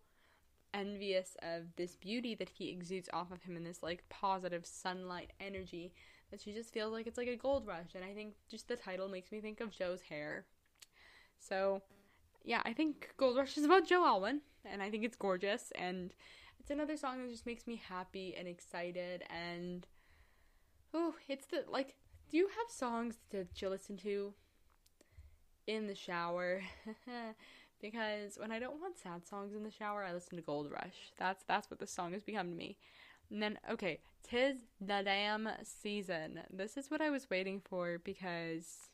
envious 0.74 1.36
of 1.42 1.74
this 1.76 1.96
beauty 1.96 2.34
that 2.34 2.50
he 2.50 2.68
exudes 2.70 3.08
off 3.12 3.32
of 3.32 3.42
him 3.42 3.56
in 3.56 3.64
this 3.64 3.82
like 3.82 4.04
positive 4.10 4.66
sunlight 4.66 5.32
energy 5.40 5.94
that 6.30 6.40
she 6.40 6.52
just 6.52 6.74
feels 6.74 6.92
like 6.92 7.06
it's 7.06 7.16
like 7.16 7.28
a 7.28 7.36
gold 7.36 7.66
rush 7.66 7.94
and 7.94 8.04
I 8.04 8.12
think 8.12 8.34
just 8.50 8.68
the 8.68 8.76
title 8.76 9.08
makes 9.08 9.32
me 9.32 9.40
think 9.40 9.60
of 9.60 9.70
Joe's 9.70 10.02
hair. 10.02 10.44
So 11.38 11.80
yeah, 12.42 12.60
I 12.66 12.74
think 12.74 13.14
Gold 13.16 13.36
Rush 13.38 13.56
is 13.56 13.64
about 13.64 13.86
Joe 13.86 14.04
Alwyn 14.04 14.40
and 14.66 14.82
I 14.82 14.90
think 14.90 15.04
it's 15.04 15.16
gorgeous 15.16 15.72
and 15.76 16.12
it's 16.60 16.70
another 16.70 16.96
song 16.96 17.22
that 17.22 17.30
just 17.30 17.46
makes 17.46 17.66
me 17.66 17.80
happy 17.88 18.34
and 18.36 18.46
excited 18.46 19.22
and 19.30 19.86
Oh, 20.94 21.14
it's 21.28 21.46
the 21.46 21.64
like. 21.68 21.96
Do 22.30 22.38
you 22.38 22.46
have 22.48 22.70
songs 22.70 23.18
that 23.30 23.60
you 23.60 23.68
listen 23.68 23.96
to 23.98 24.32
in 25.66 25.88
the 25.88 25.94
shower? 25.94 26.62
because 27.84 28.38
when 28.38 28.50
I 28.50 28.58
don't 28.58 28.80
want 28.80 28.96
sad 28.96 29.26
songs 29.26 29.54
in 29.54 29.62
the 29.62 29.70
shower, 29.70 30.02
I 30.02 30.14
listen 30.14 30.36
to 30.36 30.42
Gold 30.42 30.70
Rush. 30.72 31.12
That's 31.18 31.44
that's 31.46 31.70
what 31.70 31.78
this 31.78 31.90
song 31.90 32.14
has 32.14 32.22
become 32.22 32.48
to 32.48 32.56
me. 32.56 32.78
And 33.30 33.42
then 33.42 33.58
okay, 33.70 33.98
tis 34.26 34.56
the 34.80 35.02
damn 35.04 35.50
season. 35.62 36.40
This 36.50 36.78
is 36.78 36.90
what 36.90 37.02
I 37.02 37.10
was 37.10 37.28
waiting 37.28 37.60
for 37.62 37.98
because 38.02 38.88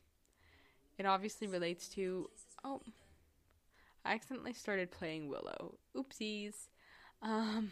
it 0.97 1.05
obviously 1.05 1.47
relates 1.47 1.87
to 1.89 2.29
oh 2.65 2.81
I 4.03 4.13
accidentally 4.13 4.51
started 4.51 4.91
playing 4.91 5.29
Willow. 5.29 5.75
Oopsies. 5.95 6.67
Um 7.21 7.71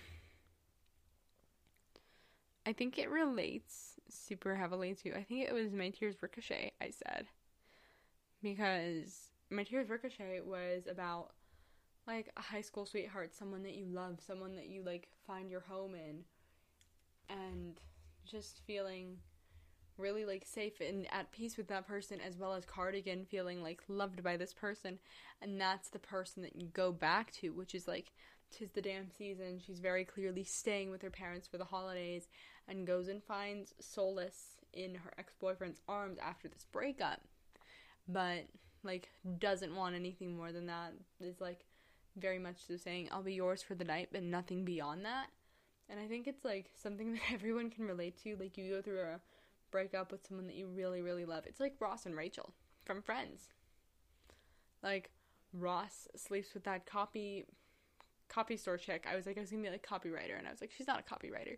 I 2.66 2.72
think 2.72 2.98
it 2.98 3.10
relates 3.10 3.96
super 4.10 4.56
heavily 4.56 4.94
to, 5.04 5.18
I 5.18 5.24
think 5.24 5.50
it 5.50 5.54
was 5.54 5.74
My 5.74 5.90
Tears 5.90 6.22
Ricochet, 6.22 6.74
I 6.80 6.92
said. 6.92 7.26
Because 8.44 9.29
My 9.52 9.64
Tears 9.64 9.90
Ricochet 9.90 10.42
was 10.46 10.84
about 10.90 11.32
like 12.06 12.32
a 12.38 12.42
high 12.42 12.62
school 12.62 12.86
sweetheart, 12.86 13.34
someone 13.34 13.64
that 13.64 13.76
you 13.76 13.86
love, 13.86 14.20
someone 14.26 14.56
that 14.56 14.68
you 14.68 14.84
like 14.84 15.08
find 15.26 15.50
your 15.50 15.62
home 15.62 15.96
in, 15.96 16.24
and 17.30 17.80
just 18.26 18.62
feeling 18.66 19.18
really 19.98 20.26
like 20.26 20.46
safe 20.46 20.80
and 20.80 21.08
at 21.12 21.32
peace 21.32 21.58
with 21.58 21.68
that 21.68 21.88
person 21.88 22.20
as 22.26 22.38
well 22.38 22.54
as 22.54 22.66
Cardigan 22.66 23.26
feeling 23.26 23.62
like 23.62 23.82
loved 23.88 24.24
by 24.24 24.38
this 24.38 24.54
person. 24.54 25.00
And 25.42 25.60
that's 25.60 25.90
the 25.90 26.00
person 26.00 26.42
that 26.44 26.56
you 26.56 26.68
go 26.68 26.92
back 26.92 27.32
to 27.34 27.50
which 27.50 27.76
is 27.76 27.88
like 27.88 28.14
tis 28.52 28.72
the 28.72 28.82
damn 28.82 29.12
season. 29.12 29.60
She's 29.66 29.80
very 29.80 30.06
clearly 30.06 30.44
staying 30.44 30.90
with 30.90 31.02
her 31.02 31.10
parents 31.10 31.48
for 31.48 31.58
the 31.58 31.66
holidays 31.66 32.28
and 32.68 32.88
goes 32.88 33.08
and 33.08 33.24
finds 33.24 33.74
solace 33.80 34.58
in 34.74 34.96
her 34.96 35.14
ex-boyfriend's 35.18 35.82
arms 35.88 36.18
after 36.20 36.48
this 36.48 36.66
breakup. 36.72 37.22
But 38.08 38.46
like 38.84 39.10
doesn't 39.40 39.76
want 39.76 39.96
anything 39.96 40.36
more 40.36 40.52
than 40.52 40.68
that 40.68 40.94
is 41.20 41.42
like 41.42 41.66
very 42.18 42.40
much 42.40 42.58
so 42.68 42.78
saying 42.78 43.10
I'll 43.12 43.24
be 43.24 43.34
yours 43.34 43.62
for 43.62 43.76
the 43.76 43.84
night 43.84 44.10
but 44.12 44.24
nothing 44.24 44.66
beyond 44.66 45.06
that 45.06 45.28
and 45.90 46.00
I 46.00 46.08
think 46.08 46.28
it's 46.28 46.46
like 46.46 46.72
something 46.76 47.14
that 47.14 47.34
everyone 47.34 47.70
can 47.70 47.86
relate 47.86 48.22
to 48.24 48.36
like 48.40 48.58
you 48.58 48.70
go 48.70 48.82
through 48.82 49.02
a 49.02 49.20
break 49.72 49.94
up 49.94 50.12
with 50.12 50.26
someone 50.28 50.48
that 50.48 50.56
you 50.56 50.68
really, 50.68 51.02
really 51.02 51.26
love. 51.26 51.46
It's 51.46 51.60
like 51.60 51.76
Ross 51.80 52.06
and 52.06 52.16
Rachel 52.16 52.54
from 52.86 53.02
Friends. 53.02 53.50
Like 54.84 55.12
Ross 55.54 56.08
sleeps 56.16 56.54
with 56.54 56.64
that 56.64 56.86
copy 56.86 57.46
copy 58.28 58.58
store 58.58 58.78
chick. 58.78 59.08
I 59.12 59.16
was 59.16 59.26
like, 59.26 59.38
I 59.38 59.42
was 59.42 59.52
gonna 59.52 59.64
be 59.64 59.70
like 59.70 59.86
copywriter, 59.86 60.38
and 60.38 60.48
I 60.48 60.52
was 60.52 60.62
like, 60.62 60.72
she's 60.76 60.88
not 60.88 61.00
a 61.00 61.14
copywriter. 61.14 61.58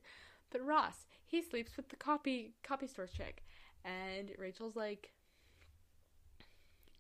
But 0.50 0.66
Ross, 0.66 1.06
he 1.26 1.42
sleeps 1.42 1.78
with 1.78 1.90
the 1.90 1.96
copy 1.96 2.54
copy 2.64 2.88
store 2.88 3.08
chick. 3.08 3.44
And 3.84 4.32
Rachel's 4.38 4.76
like, 4.76 5.12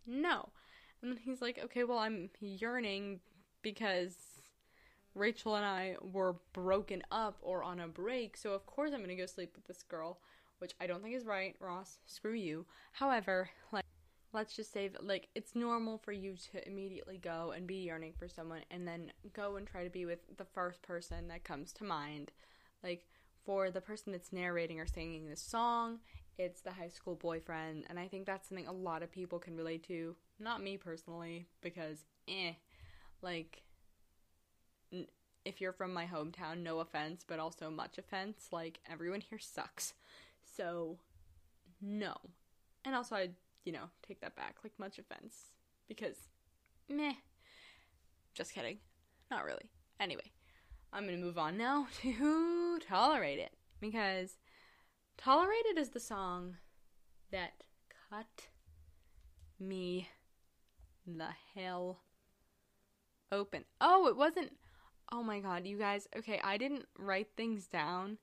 no. 0.06 0.49
And 1.02 1.12
then 1.12 1.20
he's 1.24 1.41
like, 1.41 1.60
okay, 1.66 1.84
well, 1.84 1.97
I'm 1.97 2.30
yearning 2.39 3.20
because 3.62 4.16
Rachel 5.16 5.56
and 5.56 5.66
I 5.66 5.95
were 6.02 6.36
broken 6.54 7.02
up 7.12 7.38
or 7.41 7.64
on 7.64 7.80
a 7.80 7.88
break, 7.88 8.38
so 8.38 8.54
of 8.54 8.66
course 8.66 8.91
I'm 8.93 9.02
gonna 9.02 9.16
go 9.16 9.26
sleep 9.26 9.54
with 9.56 9.66
this 9.68 9.84
girl 9.84 10.20
which 10.62 10.76
I 10.80 10.86
don't 10.86 11.02
think 11.02 11.16
is 11.16 11.26
right, 11.26 11.56
Ross. 11.60 11.97
Screw 12.06 12.34
you. 12.36 12.68
However, 12.91 13.49
like 13.72 13.84
let's 14.32 14.56
just 14.56 14.72
say 14.72 14.88
that 14.88 15.06
like 15.06 15.28
it's 15.34 15.56
normal 15.56 15.97
for 15.97 16.12
you 16.12 16.36
to 16.52 16.66
immediately 16.68 17.18
go 17.18 17.52
and 17.56 17.66
be 17.66 17.78
yearning 17.78 18.14
for 18.18 18.30
someone 18.30 18.62
and 18.70 18.88
then 18.88 19.12
go 19.34 19.56
and 19.56 19.66
try 19.68 19.84
to 19.84 19.89
be 19.89 20.06
with 20.06 20.20
the 20.38 20.45
first 20.45 20.84
person 20.84 21.28
that 21.30 21.43
comes 21.43 21.74
to 21.74 21.84
mind. 21.84 22.32
Like 22.84 23.08
for 23.43 23.72
the 23.72 23.82
person 23.82 24.12
that's 24.12 24.32
narrating 24.32 24.80
or 24.80 24.86
singing 24.86 25.28
the 25.28 25.36
song, 25.36 25.97
it's 26.38 26.61
the 26.61 26.71
high 26.71 26.89
school 26.89 27.15
boyfriend, 27.15 27.86
and 27.89 27.99
I 27.99 28.07
think 28.07 28.25
that's 28.25 28.47
something 28.49 28.67
a 28.67 28.71
lot 28.71 29.03
of 29.03 29.11
people 29.11 29.39
can 29.39 29.55
relate 29.55 29.84
to. 29.88 30.15
Not 30.39 30.63
me 30.63 30.77
personally, 30.77 31.47
because 31.61 32.05
eh, 32.27 32.53
like 33.21 33.63
n- 34.91 35.07
if 35.45 35.59
you're 35.61 35.73
from 35.73 35.93
my 35.93 36.05
hometown, 36.05 36.61
no 36.63 36.79
offense, 36.79 37.23
but 37.27 37.39
also 37.39 37.69
much 37.69 37.97
offense. 37.97 38.47
Like 38.51 38.79
everyone 38.89 39.21
here 39.29 39.39
sucks. 39.39 39.93
So, 40.57 40.97
no. 41.82 42.15
And 42.84 42.95
also, 42.95 43.15
I, 43.15 43.29
you 43.63 43.71
know, 43.71 43.89
take 44.05 44.21
that 44.21 44.36
back. 44.36 44.55
Like, 44.63 44.73
much 44.77 44.97
offense. 44.97 45.36
Because, 45.88 46.15
meh. 46.89 47.13
Just 48.34 48.53
kidding. 48.53 48.77
Not 49.29 49.45
really. 49.45 49.69
Anyway, 49.99 50.32
I'm 50.91 51.05
gonna 51.05 51.17
move 51.17 51.38
on 51.38 51.57
now 51.57 51.88
to 52.01 52.79
Tolerate 52.88 53.39
It. 53.39 53.53
Because 53.79 54.38
Tolerate 55.24 55.78
is 55.78 55.89
the 55.89 55.99
song 55.99 56.57
that 57.32 57.51
cut 58.09 58.47
me 59.59 60.09
the 61.05 61.30
hell 61.55 61.99
open. 63.32 63.65
Oh, 63.80 64.07
it 64.07 64.17
wasn't. 64.17 64.51
Oh 65.11 65.24
my 65.24 65.39
god, 65.39 65.65
you 65.67 65.78
guys. 65.78 66.07
Okay, 66.17 66.39
I 66.43 66.57
didn't 66.57 66.86
write 66.97 67.28
things 67.36 67.67
down 67.67 68.17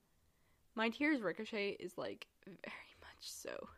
my 0.78 0.88
Tears 0.88 1.20
Ricochet 1.20 1.76
is 1.80 1.98
like 1.98 2.28
very 2.46 2.96
much 3.00 3.18
so 3.20 3.68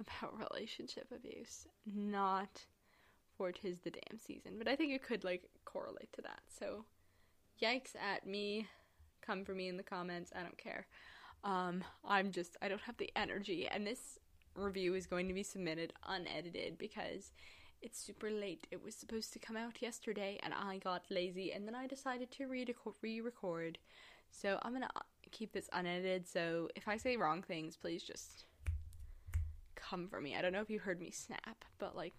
about 0.00 0.38
relationship 0.52 1.08
abuse, 1.14 1.66
not 1.84 2.64
for 3.36 3.50
tis 3.50 3.80
the 3.80 3.90
damn 3.90 4.18
season. 4.18 4.52
But 4.56 4.68
I 4.68 4.76
think 4.76 4.92
it 4.92 5.02
could 5.02 5.24
like 5.24 5.42
correlate 5.64 6.12
to 6.12 6.22
that. 6.22 6.40
So 6.48 6.84
yikes 7.60 7.96
at 8.00 8.24
me. 8.24 8.68
Come 9.20 9.44
for 9.44 9.52
me 9.52 9.68
in 9.68 9.76
the 9.76 9.82
comments. 9.82 10.32
I 10.34 10.42
don't 10.42 10.56
care. 10.56 10.86
Um, 11.44 11.84
I'm 12.04 12.30
just 12.32 12.56
I 12.62 12.68
don't 12.68 12.80
have 12.82 12.96
the 12.96 13.10
energy 13.16 13.68
and 13.70 13.86
this 13.86 14.18
review 14.54 14.94
is 14.94 15.06
going 15.06 15.28
to 15.28 15.34
be 15.34 15.42
submitted 15.42 15.92
unedited 16.06 16.78
because 16.78 17.32
it's 17.80 17.98
super 17.98 18.30
late. 18.30 18.66
It 18.70 18.82
was 18.82 18.94
supposed 18.94 19.32
to 19.34 19.38
come 19.38 19.56
out 19.56 19.80
yesterday 19.80 20.38
and 20.42 20.52
I 20.52 20.78
got 20.78 21.04
lazy 21.10 21.52
and 21.52 21.66
then 21.66 21.74
I 21.74 21.86
decided 21.86 22.30
to 22.32 22.46
re 22.46 23.20
record. 23.20 23.78
So 24.30 24.58
I'm 24.62 24.72
to 24.82 24.88
keep 25.30 25.52
this 25.52 25.68
unedited. 25.72 26.26
So 26.26 26.68
if 26.74 26.88
I 26.88 26.96
say 26.96 27.16
wrong 27.16 27.42
things, 27.42 27.76
please 27.76 28.02
just 28.02 28.44
come 29.76 30.08
for 30.08 30.20
me. 30.20 30.36
I 30.36 30.42
don't 30.42 30.52
know 30.52 30.60
if 30.60 30.70
you 30.70 30.80
heard 30.80 31.00
me 31.00 31.10
snap, 31.10 31.64
but 31.78 31.96
like 31.96 32.14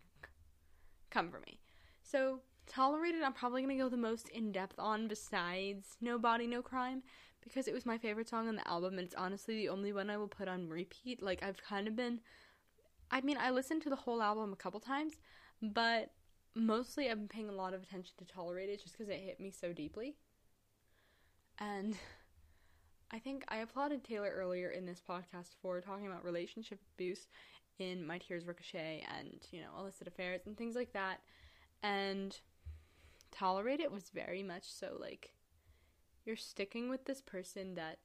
come 1.09 1.29
for 1.29 1.41
me. 1.41 1.59
So 2.01 2.39
Tolerated, 2.69 3.23
I'm 3.23 3.33
probably 3.33 3.63
gonna 3.63 3.77
go 3.77 3.89
the 3.89 3.97
most 3.97 4.29
in 4.29 4.51
depth 4.51 4.77
on 4.77 5.07
besides 5.07 5.97
No 6.01 6.19
Body, 6.19 6.45
No 6.45 6.61
Crime 6.61 7.01
because 7.49 7.67
it 7.67 7.73
was 7.73 7.85
my 7.85 7.97
favorite 7.97 8.29
song 8.29 8.47
on 8.47 8.55
the 8.55 8.67
album 8.67 8.97
and 8.97 9.05
it's 9.05 9.15
honestly 9.15 9.55
the 9.55 9.69
only 9.69 9.91
one 9.91 10.09
I 10.09 10.17
will 10.17 10.27
put 10.27 10.47
on 10.47 10.69
repeat. 10.69 11.21
Like, 11.21 11.43
I've 11.43 11.61
kind 11.61 11.87
of 11.87 11.95
been. 11.95 12.21
I 13.11 13.21
mean, 13.21 13.37
I 13.37 13.49
listened 13.49 13.81
to 13.83 13.89
the 13.89 13.95
whole 13.95 14.21
album 14.21 14.53
a 14.53 14.55
couple 14.55 14.79
times, 14.79 15.13
but 15.61 16.11
mostly 16.55 17.09
I've 17.09 17.17
been 17.17 17.27
paying 17.27 17.49
a 17.49 17.53
lot 17.53 17.73
of 17.73 17.81
attention 17.83 18.13
to 18.19 18.25
Tolerate 18.25 18.69
It 18.69 18.81
just 18.81 18.93
because 18.93 19.09
it 19.09 19.19
hit 19.19 19.39
me 19.39 19.51
so 19.51 19.73
deeply. 19.73 20.15
And 21.57 21.97
I 23.11 23.19
think 23.19 23.43
I 23.49 23.57
applauded 23.57 24.03
Taylor 24.03 24.31
earlier 24.33 24.69
in 24.69 24.85
this 24.85 25.01
podcast 25.07 25.55
for 25.61 25.81
talking 25.81 26.07
about 26.07 26.23
relationship 26.23 26.79
abuse 26.95 27.27
in 27.79 28.05
My 28.05 28.19
Tears 28.19 28.45
Ricochet 28.45 29.03
and, 29.17 29.39
you 29.51 29.61
know, 29.61 29.69
illicit 29.79 30.07
affairs 30.07 30.41
and 30.45 30.55
things 30.55 30.75
like 30.75 30.93
that. 30.93 31.21
And 31.81 32.39
tolerate 33.31 33.79
it 33.79 33.91
was 33.91 34.11
very 34.13 34.43
much 34.43 34.63
so 34.63 34.97
like 34.99 35.31
you're 36.29 36.35
sticking 36.35 36.91
with 36.91 37.05
this 37.05 37.21
person 37.21 37.73
that 37.73 37.97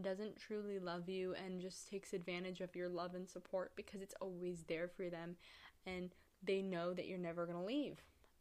doesn't 0.00 0.34
truly 0.34 0.78
love 0.78 1.10
you 1.10 1.34
and 1.44 1.60
just 1.60 1.90
takes 1.90 2.14
advantage 2.14 2.62
of 2.62 2.74
your 2.74 2.88
love 2.88 3.14
and 3.14 3.28
support 3.28 3.72
because 3.76 4.00
it's 4.00 4.14
always 4.18 4.62
there 4.66 4.88
for 4.88 5.10
them 5.10 5.36
and 5.84 6.14
they 6.42 6.62
know 6.62 6.94
that 6.94 7.06
you're 7.06 7.18
never 7.18 7.44
going 7.44 7.58
to 7.58 7.64
leave. 7.64 7.98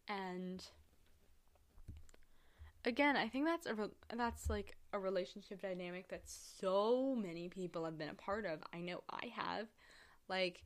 And 0.08 0.66
again, 2.86 3.18
I 3.18 3.28
think 3.28 3.44
that's 3.44 3.68
a 3.68 3.76
re- 3.76 4.16
that's 4.16 4.50
like 4.50 4.78
a 4.94 5.00
relationship 5.00 5.62
dynamic 5.62 6.08
that 6.08 6.22
so 6.30 7.14
many 7.22 7.50
people 7.50 7.84
have 7.84 7.98
been 7.98 8.08
a 8.08 8.14
part 8.14 8.46
of. 8.46 8.64
I 8.74 8.80
know 8.80 9.04
I 9.10 9.34
have. 9.36 9.68
Like 10.30 10.64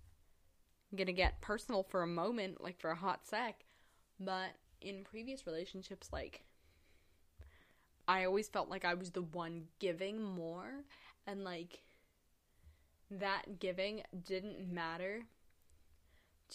I'm 0.91 0.97
going 0.97 1.07
to 1.07 1.13
get 1.13 1.41
personal 1.41 1.81
for 1.81 2.03
a 2.03 2.07
moment, 2.07 2.61
like 2.61 2.79
for 2.79 2.91
a 2.91 2.95
hot 2.95 3.25
sec. 3.25 3.65
But 4.19 4.51
in 4.79 5.03
previous 5.03 5.47
relationships, 5.47 6.09
like, 6.13 6.45
I 8.07 8.25
always 8.25 8.47
felt 8.47 8.69
like 8.69 8.85
I 8.85 8.93
was 8.93 9.11
the 9.11 9.21
one 9.21 9.63
giving 9.79 10.21
more, 10.21 10.83
and 11.25 11.43
like, 11.43 11.81
that 13.09 13.59
giving 13.59 14.01
didn't 14.25 14.71
matter 14.71 15.23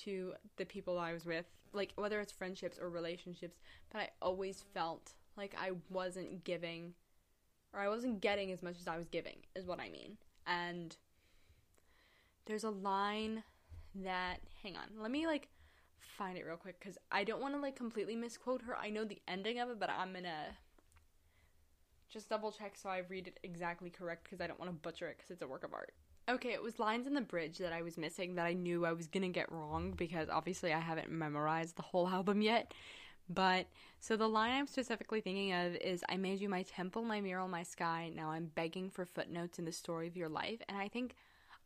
to 0.03 0.34
the 0.57 0.64
people 0.64 0.98
I 0.98 1.12
was 1.12 1.24
with, 1.24 1.46
like, 1.72 1.92
whether 1.96 2.20
it's 2.20 2.32
friendships 2.32 2.78
or 2.80 2.88
relationships, 2.88 3.59
but 3.92 4.01
I 4.01 4.09
always 4.22 4.64
felt 4.74 5.12
like 5.36 5.55
I 5.61 5.72
wasn't 5.88 6.44
giving, 6.44 6.94
or 7.72 7.80
I 7.80 7.88
wasn't 7.88 8.20
getting 8.20 8.53
as 8.53 8.62
much 8.62 8.76
as 8.80 8.88
I 8.88 8.96
was 8.96 9.09
giving, 9.09 9.38
is 9.55 9.66
what 9.66 9.80
I 9.80 9.88
mean. 9.90 10.18
And 10.46 10.96
there's 12.46 12.64
a 12.64 12.70
line 12.70 13.42
that, 13.94 14.38
hang 14.62 14.76
on, 14.76 15.01
let 15.01 15.11
me 15.11 15.26
like 15.26 15.48
find 15.98 16.36
it 16.36 16.44
real 16.46 16.57
quick 16.57 16.78
because 16.78 16.98
I 17.11 17.24
don't 17.24 17.40
want 17.40 17.55
to 17.55 17.61
like 17.61 17.76
completely 17.76 18.16
misquote 18.16 18.62
her. 18.62 18.76
I 18.76 18.90
know 18.90 19.05
the 19.05 19.20
ending 19.28 19.59
of 19.59 19.70
it, 19.70 19.80
but 19.80 19.90
I'm 19.90 20.12
gonna 20.12 20.57
just 22.11 22.29
double 22.29 22.53
check 22.53 22.77
so 22.77 22.89
I 22.89 23.03
read 23.09 23.29
it 23.29 23.39
exactly 23.43 23.91
correct 23.91 24.25
because 24.25 24.41
I 24.41 24.47
don't 24.47 24.59
want 24.59 24.71
to 24.71 24.77
butcher 24.77 25.09
it 25.09 25.17
because 25.19 25.31
it's 25.31 25.43
a 25.43 25.49
work 25.49 25.65
of 25.65 25.73
art. 25.73 25.93
Okay, 26.29 26.53
it 26.53 26.63
was 26.63 26.79
lines 26.79 27.07
in 27.07 27.15
the 27.15 27.21
bridge 27.21 27.59
that 27.59 27.73
I 27.73 27.83
was 27.83 27.99
missing 27.99 28.35
that 28.37 28.47
I 28.47 28.53
knew 28.53 28.85
I 28.85 28.93
was 28.93 29.07
gonna 29.07 29.29
get 29.29 29.51
wrong 29.51 29.93
because 29.97 30.29
obviously 30.29 30.73
I 30.73 30.79
haven't 30.79 31.11
memorized 31.11 31.77
the 31.77 31.83
whole 31.83 32.09
album 32.19 32.43
yet. 32.43 32.73
But 33.29 33.67
so 34.01 34.17
the 34.17 34.29
line 34.29 34.51
I'm 34.51 34.67
specifically 34.67 35.21
thinking 35.21 35.53
of 35.53 35.77
is 35.77 36.03
I 36.09 36.17
made 36.17 36.41
you 36.41 36.49
my 36.49 36.65
temple, 36.65 37.03
my 37.03 37.21
mural, 37.21 37.47
my 37.47 37.63
sky. 37.63 38.11
Now 38.15 38.31
I'm 38.31 38.51
begging 38.55 38.91
for 38.91 39.05
footnotes 39.05 39.59
in 39.59 39.65
the 39.65 39.73
story 39.73 40.09
of 40.09 40.17
your 40.17 40.29
life. 40.29 40.61
And 40.69 40.77
I 40.77 40.89
think 40.89 41.15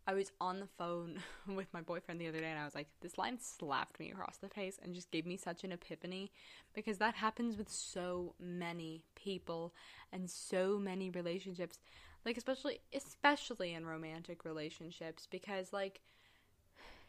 I 0.06 0.14
was 0.14 0.32
on 0.40 0.60
the 0.60 0.66
phone 0.66 1.20
with 1.48 1.72
my 1.72 1.80
boyfriend 1.80 2.20
the 2.20 2.28
other 2.28 2.40
day 2.40 2.50
and 2.50 2.58
I 2.58 2.64
was 2.64 2.74
like, 2.74 2.88
this 3.00 3.16
line 3.16 3.38
slapped 3.40 3.98
me 3.98 4.10
across 4.10 4.36
the 4.36 4.48
face 4.48 4.78
and 4.82 4.94
just 4.94 5.10
gave 5.10 5.26
me 5.26 5.36
such 5.36 5.64
an 5.64 5.72
epiphany 5.72 6.30
because 6.74 6.98
that 6.98 7.14
happens 7.14 7.56
with 7.56 7.70
so 7.70 8.34
many 8.38 9.04
people 9.14 9.72
and 10.12 10.28
so 10.28 10.78
many 10.78 11.10
relationships. 11.10 11.78
Like 12.24 12.36
especially 12.36 12.80
especially 12.94 13.74
in 13.74 13.86
romantic 13.86 14.44
relationships 14.44 15.26
because 15.30 15.72
like 15.72 16.00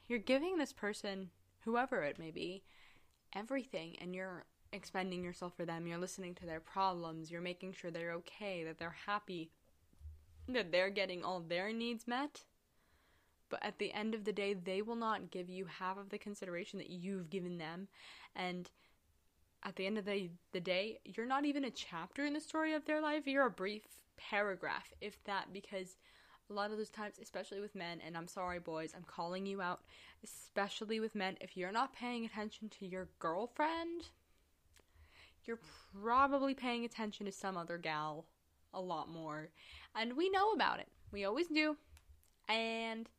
you're 0.07 0.19
giving 0.19 0.57
this 0.57 0.73
person 0.73 1.29
whoever 1.63 2.03
it 2.03 2.19
may 2.19 2.31
be 2.31 2.63
everything 3.33 3.95
and 3.99 4.15
you're 4.15 4.45
expending 4.71 5.23
yourself 5.23 5.53
for 5.55 5.65
them. 5.65 5.87
You're 5.87 5.97
listening 5.97 6.35
to 6.35 6.45
their 6.45 6.59
problems, 6.59 7.29
you're 7.29 7.41
making 7.41 7.73
sure 7.73 7.91
they're 7.91 8.13
okay, 8.13 8.63
that 8.63 8.77
they're 8.77 8.95
happy, 9.05 9.51
that 10.47 10.71
they're 10.71 10.89
getting 10.89 11.23
all 11.23 11.41
their 11.41 11.73
needs 11.73 12.07
met 12.07 12.43
but 13.49 13.63
at 13.63 13.77
the 13.79 13.93
end 13.93 14.15
of 14.15 14.23
the 14.23 14.33
day, 14.33 14.53
they 14.53 14.81
will 14.81 14.95
not 14.95 15.31
give 15.31 15.49
you 15.49 15.65
half 15.65 15.97
of 15.97 16.09
the 16.09 16.17
consideration 16.17 16.79
that 16.79 16.89
you've 16.89 17.29
given 17.29 17.57
them. 17.57 17.87
And 18.35 18.69
at 19.63 19.75
the 19.75 19.85
end 19.85 19.97
of 19.97 20.05
the, 20.05 20.29
the 20.51 20.59
day, 20.59 20.99
you're 21.05 21.25
not 21.25 21.45
even 21.45 21.65
a 21.65 21.71
chapter 21.71 22.25
in 22.25 22.33
the 22.33 22.41
story 22.41 22.73
of 22.73 22.85
their 22.85 23.01
life. 23.01 23.27
You're 23.27 23.47
a 23.47 23.51
brief 23.51 23.83
paragraph, 24.17 24.93
if 25.01 25.23
that, 25.25 25.53
because 25.53 25.97
a 26.49 26.53
lot 26.53 26.71
of 26.71 26.77
those 26.77 26.89
times, 26.89 27.15
especially 27.21 27.59
with 27.59 27.75
men, 27.75 27.99
and 28.05 28.15
I'm 28.15 28.27
sorry, 28.27 28.59
boys, 28.59 28.93
I'm 28.95 29.03
calling 29.03 29.45
you 29.45 29.61
out, 29.61 29.81
especially 30.23 30.99
with 30.99 31.15
men, 31.15 31.37
if 31.41 31.57
you're 31.57 31.71
not 31.71 31.95
paying 31.95 32.25
attention 32.25 32.69
to 32.79 32.85
your 32.85 33.09
girlfriend, 33.19 34.09
you're 35.45 35.59
probably 36.01 36.53
paying 36.53 36.85
attention 36.85 37.25
to 37.25 37.31
some 37.31 37.57
other 37.57 37.77
gal 37.77 38.25
a 38.73 38.81
lot 38.81 39.09
more. 39.09 39.49
And 39.95 40.15
we 40.15 40.29
know 40.29 40.51
about 40.51 40.79
it. 40.79 40.87
We 41.11 41.25
always 41.25 41.47
do. 41.47 41.77
And 42.47 43.09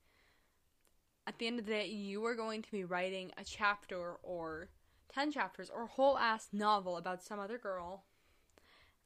at 1.27 1.39
the 1.39 1.47
end 1.47 1.59
of 1.59 1.66
the 1.66 1.72
day, 1.72 1.87
you 1.87 2.24
are 2.24 2.35
going 2.35 2.62
to 2.62 2.70
be 2.70 2.85
writing 2.85 3.33
a 3.37 3.45
chapter 3.45 4.14
or 4.22 4.68
10 5.12 5.33
chapters 5.33 5.70
or 5.74 5.85
a 5.85 5.89
whole 5.89 6.16
ass 6.16 6.49
novel 6.53 6.97
about 6.97 7.22
some 7.22 7.41
other 7.41 7.59
girl. 7.59 8.05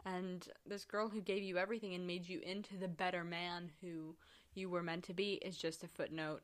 And 0.05 0.47
this 0.67 0.85
girl 0.85 1.09
who 1.09 1.21
gave 1.21 1.43
you 1.43 1.59
everything 1.59 1.95
and 1.95 2.07
made 2.07 2.29
you 2.29 2.41
into 2.41 2.77
the 2.77 2.89
better 2.89 3.25
man 3.25 3.71
who 3.81 4.17
you 4.55 4.69
were 4.69 4.83
meant 4.83 5.05
to 5.05 5.15
be 5.15 5.35
is 5.35 5.57
just 5.57 5.85
a 5.85 5.89
footnote, 5.89 6.43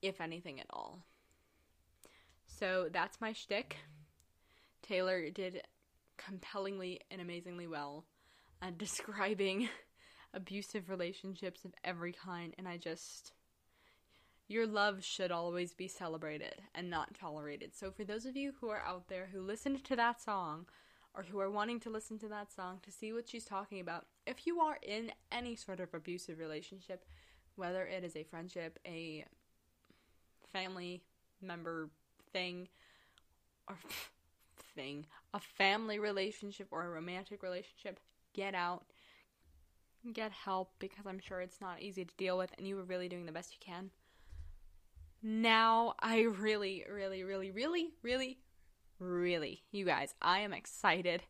if 0.00 0.20
anything 0.20 0.60
at 0.60 0.66
all. 0.70 1.00
So 2.46 2.88
that's 2.92 3.20
my 3.20 3.32
shtick. 3.32 3.76
Taylor 4.82 5.30
did 5.30 5.62
compellingly 6.18 7.00
and 7.10 7.20
amazingly 7.20 7.66
well 7.66 8.04
at 8.60 8.78
describing 8.78 9.68
abusive 10.34 10.88
relationships 10.88 11.64
of 11.64 11.74
every 11.84 12.12
kind, 12.12 12.54
and 12.58 12.68
I 12.68 12.76
just 12.76 13.32
your 14.52 14.66
love 14.66 15.02
should 15.02 15.32
always 15.32 15.72
be 15.72 15.88
celebrated 15.88 16.62
and 16.74 16.90
not 16.90 17.14
tolerated. 17.14 17.74
So, 17.74 17.90
for 17.90 18.04
those 18.04 18.26
of 18.26 18.36
you 18.36 18.52
who 18.60 18.68
are 18.68 18.82
out 18.86 19.08
there 19.08 19.30
who 19.32 19.40
listened 19.40 19.82
to 19.84 19.96
that 19.96 20.20
song, 20.20 20.66
or 21.14 21.24
who 21.24 21.40
are 21.40 21.50
wanting 21.50 21.78
to 21.80 21.90
listen 21.90 22.18
to 22.18 22.28
that 22.28 22.52
song 22.52 22.78
to 22.82 22.90
see 22.90 23.12
what 23.12 23.28
she's 23.28 23.44
talking 23.44 23.80
about, 23.80 24.06
if 24.26 24.46
you 24.46 24.60
are 24.60 24.78
in 24.82 25.12
any 25.30 25.56
sort 25.56 25.80
of 25.80 25.92
abusive 25.92 26.38
relationship, 26.38 27.04
whether 27.56 27.84
it 27.84 28.04
is 28.04 28.16
a 28.16 28.22
friendship, 28.22 28.78
a 28.86 29.24
family 30.52 31.02
member 31.40 31.90
thing, 32.32 32.68
or 33.68 33.76
thing, 34.74 35.06
a 35.34 35.40
family 35.40 35.98
relationship, 35.98 36.68
or 36.70 36.84
a 36.84 36.90
romantic 36.90 37.42
relationship, 37.42 38.00
get 38.34 38.54
out. 38.54 38.84
Get 40.12 40.32
help 40.32 40.72
because 40.80 41.06
I'm 41.06 41.20
sure 41.20 41.40
it's 41.40 41.60
not 41.60 41.80
easy 41.80 42.04
to 42.04 42.16
deal 42.16 42.36
with, 42.36 42.50
and 42.58 42.66
you 42.66 42.76
are 42.78 42.84
really 42.84 43.08
doing 43.08 43.24
the 43.24 43.30
best 43.30 43.52
you 43.52 43.64
can 43.64 43.90
now 45.22 45.94
I 46.00 46.22
really, 46.22 46.84
really, 46.90 47.22
really, 47.22 47.50
really, 47.50 47.90
really, 48.02 48.38
really, 48.98 49.62
you 49.70 49.84
guys, 49.84 50.14
I 50.20 50.40
am 50.40 50.52
excited 50.52 51.22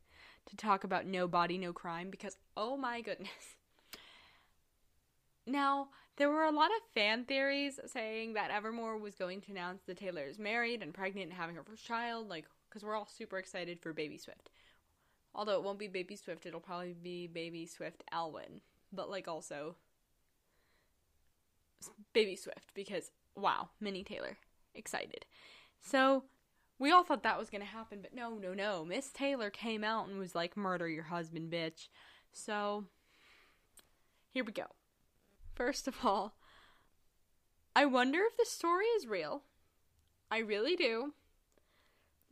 to 0.46 0.56
talk 0.56 0.84
about 0.84 1.06
No 1.06 1.28
Body, 1.28 1.58
No 1.58 1.72
Crime 1.72 2.10
because, 2.10 2.36
oh 2.56 2.76
my 2.76 3.00
goodness. 3.00 3.56
Now, 5.46 5.88
there 6.16 6.30
were 6.30 6.44
a 6.44 6.52
lot 6.52 6.70
of 6.70 6.92
fan 6.94 7.24
theories 7.24 7.80
saying 7.86 8.34
that 8.34 8.50
Evermore 8.50 8.98
was 8.98 9.14
going 9.14 9.40
to 9.42 9.50
announce 9.50 9.82
that 9.86 9.98
Taylor 9.98 10.24
is 10.24 10.38
married 10.38 10.82
and 10.82 10.94
pregnant 10.94 11.30
and 11.30 11.36
having 11.36 11.56
her 11.56 11.64
first 11.64 11.84
child, 11.84 12.28
like, 12.28 12.44
because 12.68 12.84
we're 12.84 12.96
all 12.96 13.08
super 13.08 13.38
excited 13.38 13.80
for 13.80 13.92
Baby 13.92 14.18
Swift. 14.18 14.50
Although 15.34 15.56
it 15.56 15.64
won't 15.64 15.78
be 15.78 15.88
Baby 15.88 16.16
Swift, 16.16 16.46
it'll 16.46 16.60
probably 16.60 16.94
be 16.94 17.26
Baby 17.26 17.66
Swift 17.66 18.04
Alwyn. 18.12 18.60
But, 18.92 19.10
like, 19.10 19.26
also 19.26 19.76
Baby 22.12 22.36
Swift, 22.36 22.72
because 22.74 23.10
wow, 23.36 23.70
Minnie 23.80 24.04
Taylor. 24.04 24.38
Excited. 24.74 25.26
So 25.80 26.24
we 26.78 26.90
all 26.90 27.04
thought 27.04 27.22
that 27.22 27.38
was 27.38 27.50
going 27.50 27.60
to 27.60 27.66
happen, 27.66 28.00
but 28.02 28.14
no, 28.14 28.38
no, 28.38 28.54
no. 28.54 28.84
Miss 28.84 29.10
Taylor 29.12 29.50
came 29.50 29.84
out 29.84 30.08
and 30.08 30.18
was 30.18 30.34
like, 30.34 30.56
murder 30.56 30.88
your 30.88 31.04
husband, 31.04 31.52
bitch. 31.52 31.88
So 32.32 32.84
here 34.30 34.44
we 34.44 34.52
go. 34.52 34.66
First 35.54 35.86
of 35.86 35.96
all, 36.04 36.34
I 37.76 37.84
wonder 37.84 38.20
if 38.26 38.36
the 38.36 38.46
story 38.46 38.86
is 38.96 39.06
real. 39.06 39.42
I 40.30 40.38
really 40.38 40.76
do. 40.76 41.12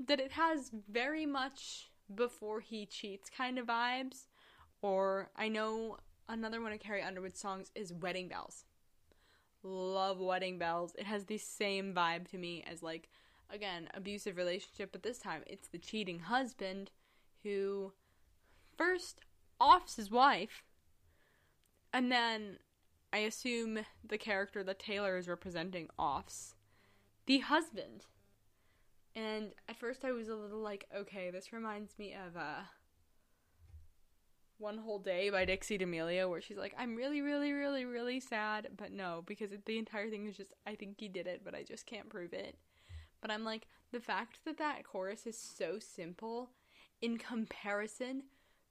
That 0.06 0.20
it 0.20 0.32
has 0.32 0.70
very 0.90 1.26
much 1.26 1.90
before 2.14 2.60
he 2.60 2.86
cheats 2.86 3.30
kind 3.30 3.58
of 3.58 3.66
vibes. 3.66 4.26
Or 4.82 5.30
I 5.36 5.48
know 5.48 5.98
another 6.28 6.60
one 6.60 6.72
of 6.72 6.80
Carrie 6.80 7.02
Underwood's 7.02 7.38
songs 7.38 7.70
is 7.74 7.92
Wedding 7.92 8.28
Bells. 8.28 8.64
Love 9.62 10.18
Wedding 10.18 10.58
Bells. 10.58 10.94
It 10.98 11.06
has 11.06 11.24
the 11.24 11.38
same 11.38 11.92
vibe 11.94 12.28
to 12.30 12.38
me 12.38 12.64
as 12.70 12.82
like 12.82 13.08
again, 13.52 13.88
abusive 13.94 14.36
relationship, 14.36 14.92
but 14.92 15.02
this 15.02 15.18
time 15.18 15.42
it's 15.46 15.68
the 15.68 15.78
cheating 15.78 16.20
husband 16.20 16.90
who 17.42 17.92
first 18.76 19.20
offs 19.60 19.96
his 19.96 20.10
wife 20.10 20.62
and 21.92 22.10
then 22.10 22.58
I 23.12 23.18
assume 23.18 23.80
the 24.06 24.18
character 24.18 24.62
that 24.62 24.78
Taylor 24.78 25.16
is 25.18 25.28
representing 25.28 25.88
offs 25.98 26.54
the 27.26 27.38
husband. 27.38 28.06
And 29.14 29.52
at 29.68 29.76
first 29.76 30.04
I 30.04 30.12
was 30.12 30.28
a 30.28 30.34
little 30.34 30.60
like, 30.60 30.86
okay, 30.96 31.30
this 31.30 31.52
reminds 31.52 31.98
me 31.98 32.14
of 32.14 32.36
uh 32.36 32.62
One 34.60 34.78
Whole 34.78 34.98
Day 34.98 35.30
by 35.30 35.44
Dixie 35.46 35.78
D'Amelio 35.78 36.28
where 36.28 36.42
she's 36.42 36.58
like, 36.58 36.74
I'm 36.78 36.94
really, 36.94 37.22
really, 37.22 37.52
really, 37.52 37.86
really 37.86 38.20
sad, 38.20 38.68
but 38.76 38.92
no, 38.92 39.22
because 39.26 39.50
the 39.64 39.78
entire 39.78 40.10
thing 40.10 40.26
is 40.26 40.36
just 40.36 40.52
I 40.66 40.74
think 40.74 41.00
he 41.00 41.08
did 41.08 41.26
it, 41.26 41.40
but 41.44 41.54
I 41.54 41.62
just 41.62 41.86
can't 41.86 42.10
prove 42.10 42.34
it. 42.34 42.56
But 43.22 43.30
I'm 43.30 43.44
like, 43.44 43.66
the 43.90 44.00
fact 44.00 44.40
that 44.44 44.58
that 44.58 44.84
chorus 44.84 45.26
is 45.26 45.38
so 45.38 45.78
simple 45.78 46.50
in 47.00 47.16
comparison 47.16 48.24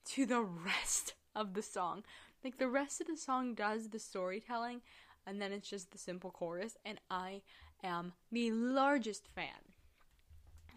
to 0.05 0.25
the 0.25 0.41
rest 0.41 1.13
of 1.35 1.53
the 1.53 1.61
song. 1.61 2.03
Like 2.43 2.57
the 2.57 2.69
rest 2.69 3.01
of 3.01 3.07
the 3.07 3.17
song 3.17 3.53
does 3.53 3.89
the 3.89 3.99
storytelling 3.99 4.81
and 5.25 5.41
then 5.41 5.51
it's 5.51 5.69
just 5.69 5.91
the 5.91 5.97
simple 5.97 6.31
chorus 6.31 6.77
and 6.85 6.99
I 7.09 7.41
am 7.83 8.13
the 8.31 8.51
largest 8.51 9.27
fan. 9.27 9.73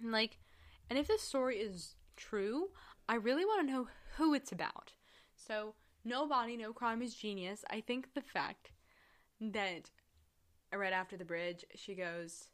Like 0.03 0.39
and 0.91 0.99
if 0.99 1.07
this 1.07 1.23
story 1.23 1.59
is 1.59 1.95
true, 2.17 2.71
I 3.09 3.15
really 3.15 3.45
want 3.45 3.67
to 3.67 3.73
know 3.73 3.89
who 4.17 4.35
it's 4.35 4.53
about. 4.53 4.93
So, 5.47 5.75
No 6.05 6.27
Body, 6.27 6.57
No 6.57 6.73
Crime 6.73 7.03
is 7.03 7.15
genius. 7.15 7.65
I 7.71 7.81
think 7.81 8.15
the 8.15 8.21
fact 8.21 8.71
that 9.41 9.91
right 10.73 10.93
after 10.93 11.17
the 11.17 11.25
bridge, 11.25 11.65
she 11.75 11.95
goes, 11.95 12.49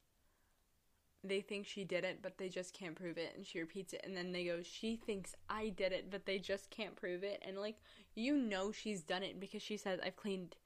they 1.25 1.41
think 1.41 1.67
she 1.67 1.85
did 1.85 2.05
it, 2.05 2.21
but 2.23 2.39
they 2.39 2.49
just 2.49 2.73
can't 2.73 2.95
prove 2.95 3.19
it. 3.19 3.35
And 3.37 3.45
she 3.45 3.61
repeats 3.61 3.93
it, 3.93 4.03
and 4.05 4.17
then 4.17 4.33
they 4.33 4.45
go, 4.45 4.63
She 4.63 4.97
thinks 4.97 5.35
I 5.49 5.69
did 5.69 5.93
it, 5.93 6.11
but 6.11 6.27
they 6.27 6.39
just 6.39 6.71
can't 6.71 6.97
prove 6.97 7.23
it. 7.23 7.43
And 7.47 7.59
like, 7.59 7.77
you 8.15 8.37
know, 8.37 8.73
she's 8.73 9.03
done 9.03 9.23
it 9.23 9.41
because 9.41 9.63
she 9.63 9.77
says, 9.77 10.01
I've 10.05 10.17
cleaned. 10.17 10.57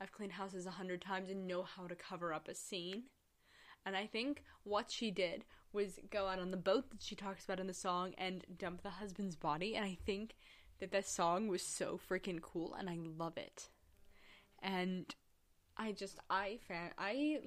I've 0.00 0.12
cleaned 0.12 0.32
houses 0.32 0.66
a 0.66 0.70
hundred 0.70 1.02
times 1.02 1.28
and 1.28 1.48
know 1.48 1.64
how 1.64 1.88
to 1.88 1.96
cover 1.96 2.32
up 2.32 2.46
a 2.46 2.54
scene. 2.54 3.04
And 3.84 3.96
I 3.96 4.06
think 4.06 4.44
what 4.62 4.92
she 4.92 5.10
did 5.10 5.44
was 5.72 5.98
go 6.10 6.28
out 6.28 6.38
on 6.38 6.52
the 6.52 6.56
boat 6.56 6.90
that 6.90 7.02
she 7.02 7.16
talks 7.16 7.44
about 7.44 7.58
in 7.58 7.66
the 7.66 7.74
song 7.74 8.14
and 8.16 8.44
dump 8.56 8.82
the 8.82 8.90
husband's 8.90 9.34
body. 9.34 9.74
And 9.74 9.84
I 9.84 9.98
think 10.06 10.36
that 10.80 10.92
that 10.92 11.08
song 11.08 11.48
was 11.48 11.62
so 11.62 11.98
freaking 12.10 12.40
cool 12.40 12.74
and 12.74 12.88
I 12.88 12.98
love 13.18 13.36
it. 13.36 13.68
And 14.62 15.14
I 15.76 15.92
just, 15.92 16.18
I 16.28 16.58
fan, 16.66 16.90
I 16.98 17.40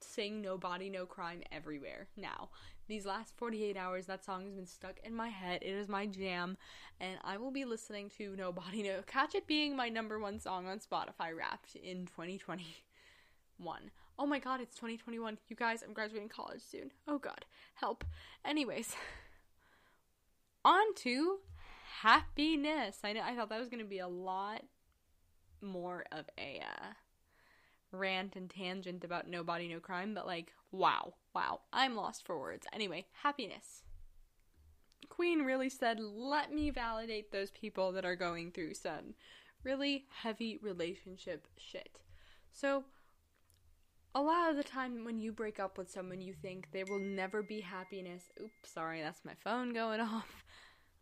sing 0.00 0.40
No 0.40 0.58
Body, 0.58 0.90
No 0.90 1.06
Crime 1.06 1.42
everywhere 1.52 2.08
now. 2.16 2.50
These 2.88 3.06
last 3.06 3.36
48 3.36 3.76
hours, 3.76 4.06
that 4.06 4.24
song 4.24 4.44
has 4.44 4.54
been 4.54 4.66
stuck 4.66 4.98
in 5.04 5.14
my 5.14 5.28
head. 5.28 5.62
It 5.62 5.70
is 5.70 5.88
my 5.88 6.06
jam, 6.06 6.56
and 7.00 7.18
I 7.22 7.36
will 7.36 7.52
be 7.52 7.64
listening 7.64 8.10
to 8.18 8.34
No 8.34 8.50
Body, 8.50 8.82
No 8.82 9.02
Catch 9.06 9.36
It 9.36 9.46
being 9.46 9.76
my 9.76 9.88
number 9.88 10.18
one 10.18 10.40
song 10.40 10.66
on 10.66 10.80
Spotify 10.80 11.36
Wrapped 11.36 11.76
in 11.76 12.06
2021. 12.06 13.90
Oh 14.18 14.26
my 14.26 14.40
god, 14.40 14.60
it's 14.60 14.74
2021. 14.74 15.38
You 15.48 15.54
guys, 15.54 15.84
I'm 15.86 15.92
graduating 15.92 16.28
college 16.30 16.62
soon. 16.62 16.90
Oh 17.06 17.18
god, 17.18 17.44
help. 17.74 18.04
Anyways, 18.44 18.96
on 20.64 20.94
to 20.96 21.38
happiness. 22.02 22.98
I 23.04 23.12
know 23.12 23.22
I 23.22 23.34
thought 23.34 23.48
that 23.50 23.58
was 23.58 23.68
going 23.68 23.82
to 23.82 23.88
be 23.88 23.98
a 23.98 24.08
lot 24.08 24.62
more 25.60 26.04
of 26.10 26.24
a 26.38 26.62
uh, 26.62 26.92
rant 27.92 28.36
and 28.36 28.48
tangent 28.48 29.04
about 29.04 29.28
no 29.28 29.42
body, 29.42 29.68
no 29.68 29.80
crime, 29.80 30.14
but 30.14 30.26
like, 30.26 30.52
wow, 30.72 31.14
wow, 31.34 31.60
I'm 31.72 31.94
lost 31.94 32.24
for 32.26 32.38
words. 32.38 32.66
Anyway, 32.72 33.06
happiness. 33.22 33.82
Queen 35.08 35.40
really 35.40 35.68
said, 35.68 35.98
let 36.00 36.52
me 36.52 36.70
validate 36.70 37.32
those 37.32 37.50
people 37.50 37.92
that 37.92 38.04
are 38.04 38.16
going 38.16 38.50
through 38.50 38.74
some 38.74 39.14
really 39.62 40.06
heavy 40.22 40.58
relationship 40.62 41.46
shit. 41.58 41.98
So, 42.52 42.84
a 44.14 44.22
lot 44.22 44.50
of 44.50 44.56
the 44.56 44.64
time 44.64 45.04
when 45.04 45.20
you 45.20 45.32
break 45.32 45.60
up 45.60 45.78
with 45.78 45.90
someone, 45.90 46.20
you 46.20 46.32
think 46.32 46.68
there 46.72 46.86
will 46.86 46.98
never 46.98 47.42
be 47.42 47.60
happiness. 47.60 48.24
Oops, 48.40 48.70
sorry, 48.72 49.02
that's 49.02 49.24
my 49.24 49.34
phone 49.44 49.72
going 49.72 50.00
off. 50.00 50.44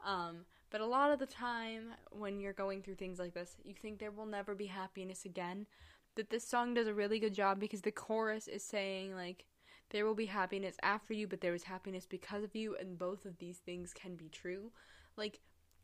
Um, 0.04 0.44
but 0.70 0.80
a 0.80 0.86
lot 0.86 1.10
of 1.10 1.18
the 1.18 1.26
time 1.26 1.94
when 2.10 2.40
you're 2.40 2.52
going 2.52 2.82
through 2.82 2.96
things 2.96 3.18
like 3.18 3.34
this, 3.34 3.56
you 3.64 3.74
think 3.74 3.98
there 3.98 4.10
will 4.10 4.26
never 4.26 4.54
be 4.54 4.66
happiness 4.66 5.24
again 5.24 5.66
that 6.14 6.30
this 6.30 6.46
song 6.46 6.74
does 6.74 6.86
a 6.86 6.94
really 6.94 7.18
good 7.18 7.34
job 7.34 7.60
because 7.60 7.82
the 7.82 7.92
chorus 7.92 8.48
is 8.48 8.62
saying 8.62 9.14
like 9.14 9.44
there 9.90 10.04
will 10.04 10.14
be 10.14 10.26
happiness 10.26 10.76
after 10.82 11.14
you, 11.14 11.26
but 11.26 11.40
there 11.40 11.52
was 11.52 11.64
happiness 11.64 12.06
because 12.06 12.44
of 12.44 12.54
you, 12.54 12.76
and 12.76 12.98
both 12.98 13.24
of 13.24 13.38
these 13.38 13.58
things 13.58 13.94
can 13.94 14.16
be 14.16 14.28
true. 14.28 14.70
Like, 15.16 15.40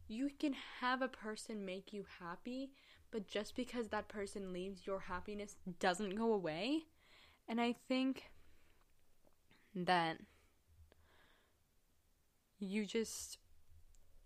you 0.09 0.31
can 0.39 0.55
have 0.81 1.01
a 1.01 1.09
person 1.09 1.65
make 1.65 1.93
you 1.93 2.05
happy, 2.21 2.71
but 3.11 3.27
just 3.27 3.57
because 3.57 3.89
that 3.89 4.09
person 4.09 4.53
leaves, 4.53 4.87
your 4.87 5.01
happiness 5.01 5.57
doesn't 5.81 6.17
go 6.17 6.33
away. 6.33 6.83
And 7.49 7.61
I 7.61 7.75
think 7.89 8.25
that 9.75 10.19
you 12.59 12.85
just 12.85 13.39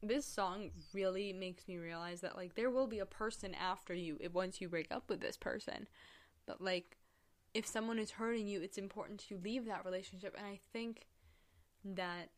this 0.02 0.24
song 0.24 0.70
really 0.92 1.32
makes 1.32 1.66
me 1.66 1.76
realize 1.76 2.20
that 2.20 2.36
like 2.36 2.54
there 2.54 2.70
will 2.70 2.86
be 2.86 3.00
a 3.00 3.06
person 3.06 3.54
after 3.54 3.94
you 3.94 4.16
if 4.20 4.32
once 4.32 4.60
you 4.60 4.68
break 4.68 4.86
up 4.90 5.08
with 5.08 5.20
this 5.20 5.36
person. 5.36 5.88
But 6.46 6.60
like 6.60 6.96
if 7.54 7.66
someone 7.66 7.98
is 7.98 8.12
hurting 8.12 8.46
you 8.46 8.60
it's 8.60 8.78
important 8.78 9.18
to 9.28 9.40
leave 9.42 9.66
that 9.66 9.84
relationship. 9.84 10.34
And 10.36 10.46
i 10.46 10.60
think 10.72 11.06
that 11.84 12.30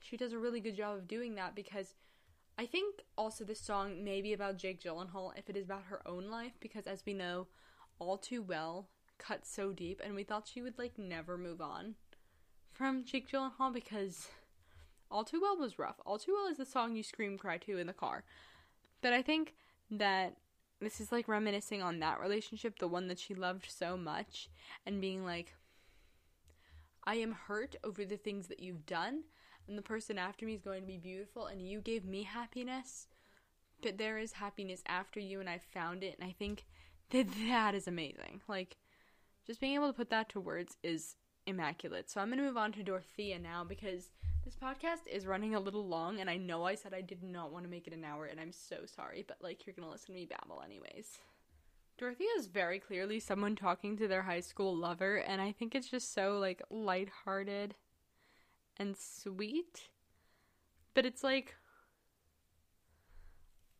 she 0.00 0.16
does 0.16 0.32
a 0.32 0.38
really 0.38 0.60
good 0.60 0.76
job 0.76 0.96
of 0.96 1.08
doing 1.08 1.34
that 1.34 1.54
because 1.54 1.94
i 2.58 2.66
think 2.66 3.02
also 3.16 3.44
this 3.44 3.60
song 3.60 4.04
may 4.04 4.20
be 4.20 4.32
about 4.32 4.56
jake 4.56 4.82
gyllenhaal 4.82 5.30
if 5.36 5.48
it 5.48 5.56
is 5.56 5.64
about 5.66 5.84
her 5.84 6.06
own 6.06 6.30
life 6.30 6.52
because 6.60 6.86
as 6.86 7.02
we 7.06 7.14
know 7.14 7.46
all 7.98 8.18
too 8.18 8.42
well 8.42 8.88
cut 9.18 9.46
so 9.46 9.72
deep 9.72 10.00
and 10.04 10.14
we 10.14 10.22
thought 10.22 10.48
she 10.48 10.62
would 10.62 10.78
like 10.78 10.98
never 10.98 11.36
move 11.36 11.60
on 11.60 11.94
from 12.72 13.04
jake 13.04 13.30
gyllenhaal 13.30 13.72
because 13.72 14.28
all 15.10 15.24
Too 15.24 15.40
Well 15.40 15.56
was 15.56 15.78
rough. 15.78 16.00
All 16.04 16.18
Too 16.18 16.34
Well 16.34 16.50
is 16.50 16.58
the 16.58 16.64
song 16.64 16.96
you 16.96 17.02
scream 17.02 17.38
cry 17.38 17.58
to 17.58 17.78
in 17.78 17.86
the 17.86 17.92
car. 17.92 18.24
But 19.00 19.12
I 19.12 19.22
think 19.22 19.54
that 19.90 20.36
this 20.80 21.00
is 21.00 21.10
like 21.12 21.28
reminiscing 21.28 21.82
on 21.82 22.00
that 22.00 22.20
relationship, 22.20 22.78
the 22.78 22.88
one 22.88 23.08
that 23.08 23.18
she 23.18 23.34
loved 23.34 23.66
so 23.68 23.96
much, 23.96 24.48
and 24.86 25.00
being 25.00 25.24
like, 25.24 25.54
I 27.04 27.16
am 27.16 27.32
hurt 27.32 27.76
over 27.82 28.04
the 28.04 28.16
things 28.16 28.48
that 28.48 28.60
you've 28.60 28.86
done, 28.86 29.24
and 29.66 29.78
the 29.78 29.82
person 29.82 30.18
after 30.18 30.44
me 30.44 30.54
is 30.54 30.62
going 30.62 30.82
to 30.82 30.86
be 30.86 30.98
beautiful, 30.98 31.46
and 31.46 31.62
you 31.62 31.80
gave 31.80 32.04
me 32.04 32.22
happiness, 32.22 33.06
but 33.82 33.98
there 33.98 34.18
is 34.18 34.32
happiness 34.32 34.82
after 34.86 35.20
you, 35.20 35.40
and 35.40 35.48
I 35.48 35.58
found 35.58 36.04
it, 36.04 36.16
and 36.20 36.28
I 36.28 36.34
think 36.38 36.64
that 37.10 37.26
that 37.48 37.74
is 37.74 37.88
amazing. 37.88 38.42
Like, 38.46 38.76
just 39.46 39.60
being 39.60 39.74
able 39.74 39.86
to 39.86 39.94
put 39.94 40.10
that 40.10 40.28
to 40.30 40.40
words 40.40 40.76
is 40.82 41.16
immaculate. 41.46 42.10
So 42.10 42.20
I'm 42.20 42.28
going 42.28 42.38
to 42.38 42.44
move 42.44 42.58
on 42.58 42.72
to 42.72 42.82
Dorothea 42.82 43.38
now 43.38 43.64
because 43.64 44.10
this 44.48 44.56
podcast 44.56 45.06
is 45.06 45.26
running 45.26 45.54
a 45.54 45.60
little 45.60 45.86
long 45.86 46.20
and 46.20 46.30
I 46.30 46.38
know 46.38 46.64
I 46.64 46.74
said 46.74 46.94
I 46.94 47.02
did 47.02 47.22
not 47.22 47.52
want 47.52 47.66
to 47.66 47.70
make 47.70 47.86
it 47.86 47.92
an 47.92 48.02
hour 48.02 48.24
and 48.24 48.40
I'm 48.40 48.50
so 48.50 48.86
sorry, 48.86 49.22
but 49.28 49.36
like 49.42 49.66
you're 49.66 49.74
to 49.74 49.92
listen 49.92 50.06
to 50.06 50.12
me 50.14 50.24
babble 50.24 50.62
anyways. 50.64 51.18
Dorothea 51.98 52.28
is 52.38 52.46
very 52.46 52.78
clearly 52.78 53.20
someone 53.20 53.56
talking 53.56 53.94
to 53.98 54.08
their 54.08 54.22
high 54.22 54.40
school 54.40 54.74
lover 54.74 55.16
and 55.16 55.42
I 55.42 55.52
think 55.52 55.74
it's 55.74 55.90
just 55.90 56.14
so 56.14 56.38
like 56.38 56.62
lighthearted 56.70 57.74
and 58.78 58.96
sweet. 58.96 59.90
But 60.94 61.04
it's 61.04 61.22
like 61.22 61.54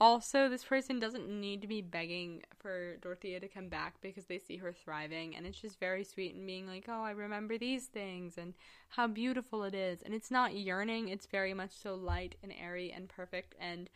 also, 0.01 0.49
this 0.49 0.63
person 0.63 1.01
doesn't 1.01 1.29
need 1.29 1.61
to 1.63 1.67
be 1.67 1.83
begging 1.83 2.43
for 2.57 2.97
Dorothea 2.99 3.41
to 3.41 3.49
come 3.49 3.69
back 3.69 3.95
because 4.01 4.27
they 4.27 4.39
see 4.39 4.57
her 4.59 4.73
thriving, 4.73 5.35
and 5.35 5.45
it's 5.45 5.61
just 5.61 5.81
very 5.81 6.05
sweet 6.05 6.37
and 6.37 6.47
being 6.47 6.69
like, 6.69 6.85
oh, 6.89 7.03
I 7.03 7.11
remember 7.11 7.59
these 7.59 7.87
things 7.87 8.39
and 8.39 8.55
how 8.91 9.09
beautiful 9.09 9.65
it 9.65 9.75
is. 9.75 10.03
And 10.03 10.15
it's 10.15 10.31
not 10.31 10.55
yearning, 10.55 11.09
it's 11.09 11.27
very 11.27 11.53
much 11.53 11.73
so 11.73 11.97
light 11.97 12.37
and 12.45 12.53
airy 12.61 12.93
and 12.93 13.09
perfect, 13.09 13.57
and 13.59 13.91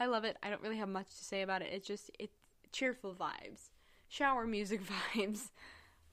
I 0.00 0.06
love 0.06 0.24
it. 0.24 0.38
I 0.42 0.48
don't 0.48 0.62
really 0.62 0.78
have 0.78 0.88
much 0.88 1.08
to 1.18 1.24
say 1.24 1.42
about 1.42 1.60
it. 1.60 1.70
It's 1.70 1.86
just, 1.86 2.10
it's 2.18 2.38
cheerful 2.72 3.14
vibes, 3.14 3.70
shower 4.08 4.46
music 4.46 4.80
vibes. 5.14 5.50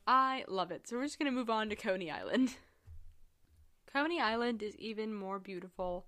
I 0.05 0.43
love 0.49 0.71
it. 0.71 0.85
So 0.87 0.97
we're 0.97 1.03
just 1.03 1.17
gonna 1.17 1.31
move 1.31 1.49
on 1.49 1.69
to 1.69 1.77
Coney 1.77 2.11
Island. 2.11 2.55
Coney 3.93 4.19
Island 4.19 4.61
is 4.61 4.75
even 4.75 5.13
more 5.13 5.39
beautiful 5.39 6.07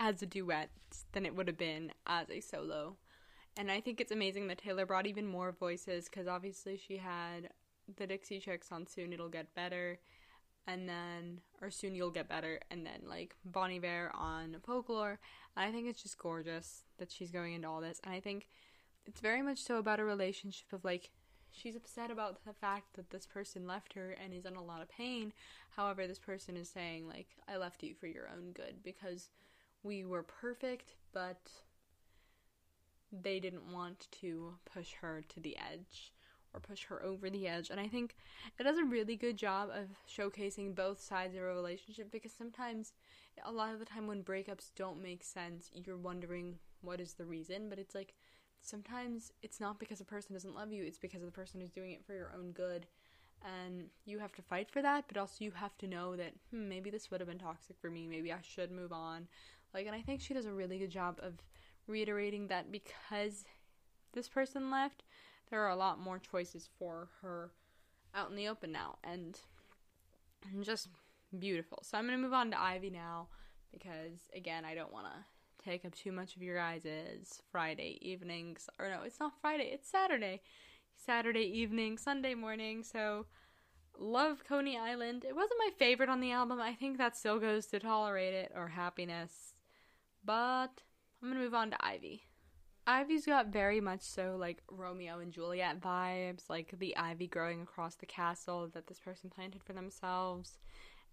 as 0.00 0.22
a 0.22 0.26
duet 0.26 0.70
than 1.12 1.26
it 1.26 1.36
would 1.36 1.46
have 1.46 1.58
been 1.58 1.92
as 2.06 2.28
a 2.30 2.40
solo. 2.40 2.96
And 3.56 3.70
I 3.70 3.80
think 3.80 4.00
it's 4.00 4.10
amazing 4.10 4.48
that 4.48 4.58
Taylor 4.58 4.86
brought 4.86 5.06
even 5.06 5.26
more 5.26 5.52
voices 5.52 6.06
because 6.06 6.26
obviously 6.26 6.78
she 6.78 6.96
had 6.96 7.50
the 7.96 8.06
Dixie 8.06 8.40
Chicks 8.40 8.72
on 8.72 8.86
Soon 8.86 9.12
It'll 9.12 9.28
Get 9.28 9.54
Better, 9.54 9.98
and 10.66 10.88
then, 10.88 11.40
or 11.60 11.70
Soon 11.70 11.94
You'll 11.94 12.10
Get 12.10 12.28
Better, 12.28 12.60
and 12.70 12.86
then 12.86 13.02
like 13.06 13.34
Bon 13.44 13.70
Iver 13.70 14.10
on 14.14 14.56
Folklore. 14.64 15.18
And 15.56 15.68
I 15.68 15.72
think 15.72 15.86
it's 15.88 16.02
just 16.02 16.18
gorgeous 16.18 16.84
that 16.98 17.12
she's 17.12 17.30
going 17.30 17.54
into 17.54 17.68
all 17.68 17.80
this. 17.80 18.00
And 18.02 18.14
I 18.14 18.20
think 18.20 18.48
it's 19.04 19.20
very 19.20 19.42
much 19.42 19.58
so 19.58 19.78
about 19.78 20.00
a 20.00 20.04
relationship 20.04 20.72
of 20.72 20.84
like, 20.84 21.10
she's 21.50 21.76
upset 21.76 22.10
about 22.10 22.44
the 22.44 22.54
fact 22.54 22.94
that 22.94 23.10
this 23.10 23.26
person 23.26 23.66
left 23.66 23.92
her 23.94 24.12
and 24.22 24.32
is 24.32 24.46
in 24.46 24.56
a 24.56 24.62
lot 24.64 24.80
of 24.80 24.88
pain. 24.88 25.32
However, 25.76 26.06
this 26.06 26.18
person 26.18 26.56
is 26.56 26.70
saying, 26.70 27.08
like, 27.08 27.28
I 27.48 27.56
left 27.56 27.82
you 27.82 27.94
for 27.94 28.06
your 28.06 28.28
own 28.28 28.52
good 28.52 28.76
because 28.82 29.28
we 29.82 30.04
were 30.04 30.22
perfect, 30.22 30.94
but 31.12 31.50
they 33.12 33.40
didn't 33.40 33.72
want 33.72 34.06
to 34.20 34.54
push 34.72 34.92
her 35.00 35.22
to 35.28 35.40
the 35.40 35.56
edge 35.56 36.12
or 36.52 36.60
push 36.60 36.84
her 36.84 37.02
over 37.02 37.30
the 37.30 37.46
edge. 37.46 37.70
And 37.70 37.80
I 37.80 37.86
think 37.86 38.16
it 38.58 38.64
does 38.64 38.78
a 38.78 38.84
really 38.84 39.16
good 39.16 39.36
job 39.36 39.70
of 39.70 39.86
showcasing 40.08 40.74
both 40.74 41.00
sides 41.00 41.34
of 41.34 41.42
a 41.42 41.46
relationship 41.46 42.10
because 42.10 42.32
sometimes, 42.32 42.92
a 43.44 43.52
lot 43.52 43.72
of 43.72 43.78
the 43.78 43.84
time, 43.84 44.06
when 44.06 44.22
breakups 44.22 44.70
don't 44.76 45.02
make 45.02 45.22
sense, 45.22 45.70
you're 45.74 45.96
wondering 45.96 46.56
what 46.82 47.00
is 47.00 47.14
the 47.14 47.24
reason, 47.24 47.68
but 47.68 47.78
it's 47.78 47.94
like 47.94 48.14
sometimes 48.62 49.32
it's 49.42 49.60
not 49.60 49.78
because 49.78 50.00
a 50.00 50.04
person 50.04 50.34
doesn't 50.34 50.54
love 50.54 50.72
you, 50.72 50.84
it's 50.84 50.98
because 50.98 51.22
the 51.22 51.30
person 51.30 51.62
is 51.62 51.70
doing 51.70 51.92
it 51.92 52.04
for 52.04 52.14
your 52.14 52.32
own 52.36 52.52
good. 52.52 52.86
And 53.42 53.84
you 54.04 54.18
have 54.18 54.32
to 54.34 54.42
fight 54.42 54.70
for 54.70 54.82
that, 54.82 55.04
but 55.08 55.16
also 55.16 55.42
you 55.44 55.52
have 55.52 55.76
to 55.78 55.86
know 55.86 56.14
that 56.14 56.32
hmm, 56.50 56.68
maybe 56.68 56.90
this 56.90 57.10
would 57.10 57.20
have 57.20 57.28
been 57.28 57.38
toxic 57.38 57.76
for 57.80 57.88
me. 57.88 58.06
Maybe 58.06 58.30
I 58.32 58.40
should 58.42 58.70
move 58.70 58.92
on. 58.92 59.28
Like, 59.72 59.86
and 59.86 59.94
I 59.94 60.00
think 60.00 60.20
she 60.20 60.34
does 60.34 60.46
a 60.46 60.52
really 60.52 60.78
good 60.78 60.90
job 60.90 61.18
of 61.22 61.34
reiterating 61.86 62.48
that 62.48 62.72
because 62.72 63.44
this 64.12 64.28
person 64.28 64.70
left, 64.70 65.04
there 65.50 65.60
are 65.60 65.70
a 65.70 65.76
lot 65.76 66.00
more 66.00 66.18
choices 66.18 66.68
for 66.78 67.08
her 67.22 67.50
out 68.14 68.30
in 68.30 68.36
the 68.36 68.48
open 68.48 68.72
now. 68.72 68.98
And 69.04 69.38
just 70.62 70.88
beautiful. 71.38 71.78
So 71.82 71.96
I'm 71.96 72.06
going 72.06 72.18
to 72.18 72.22
move 72.22 72.32
on 72.32 72.50
to 72.50 72.60
Ivy 72.60 72.90
now 72.90 73.28
because, 73.72 74.28
again, 74.34 74.64
I 74.64 74.74
don't 74.74 74.92
want 74.92 75.06
to 75.06 75.64
take 75.64 75.84
up 75.84 75.94
too 75.94 76.12
much 76.12 76.36
of 76.36 76.42
your 76.42 76.56
guys' 76.56 77.42
Friday 77.52 77.98
evenings. 78.00 78.68
Or 78.78 78.88
no, 78.88 79.02
it's 79.04 79.20
not 79.20 79.40
Friday, 79.40 79.70
it's 79.72 79.88
Saturday. 79.88 80.40
Saturday 80.96 81.44
evening, 81.44 81.96
Sunday 81.98 82.34
morning. 82.34 82.82
So 82.82 83.26
love 83.98 84.44
Coney 84.46 84.78
Island. 84.78 85.24
It 85.24 85.34
wasn't 85.34 85.60
my 85.60 85.70
favorite 85.78 86.08
on 86.08 86.20
the 86.20 86.32
album. 86.32 86.60
I 86.60 86.74
think 86.74 86.98
that 86.98 87.16
still 87.16 87.38
goes 87.38 87.66
to 87.66 87.78
Tolerate 87.78 88.34
It 88.34 88.52
or 88.54 88.68
Happiness. 88.68 89.54
But 90.24 90.82
I'm 91.22 91.28
gonna 91.28 91.40
move 91.40 91.54
on 91.54 91.70
to 91.70 91.84
Ivy. 91.84 92.24
Ivy's 92.86 93.26
got 93.26 93.46
very 93.48 93.80
much 93.80 94.00
so 94.00 94.36
like 94.38 94.62
Romeo 94.70 95.20
and 95.20 95.32
Juliet 95.32 95.80
vibes, 95.80 96.48
like 96.48 96.74
the 96.78 96.96
ivy 96.96 97.26
growing 97.26 97.62
across 97.62 97.94
the 97.94 98.06
castle 98.06 98.68
that 98.74 98.86
this 98.86 98.98
person 98.98 99.30
planted 99.30 99.62
for 99.62 99.72
themselves. 99.72 100.58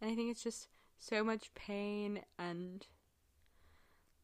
And 0.02 0.10
I 0.10 0.16
think 0.16 0.32
it's 0.32 0.44
just 0.44 0.70
so 0.98 1.24
much 1.24 1.54
pain 1.54 2.22
and 2.40 2.88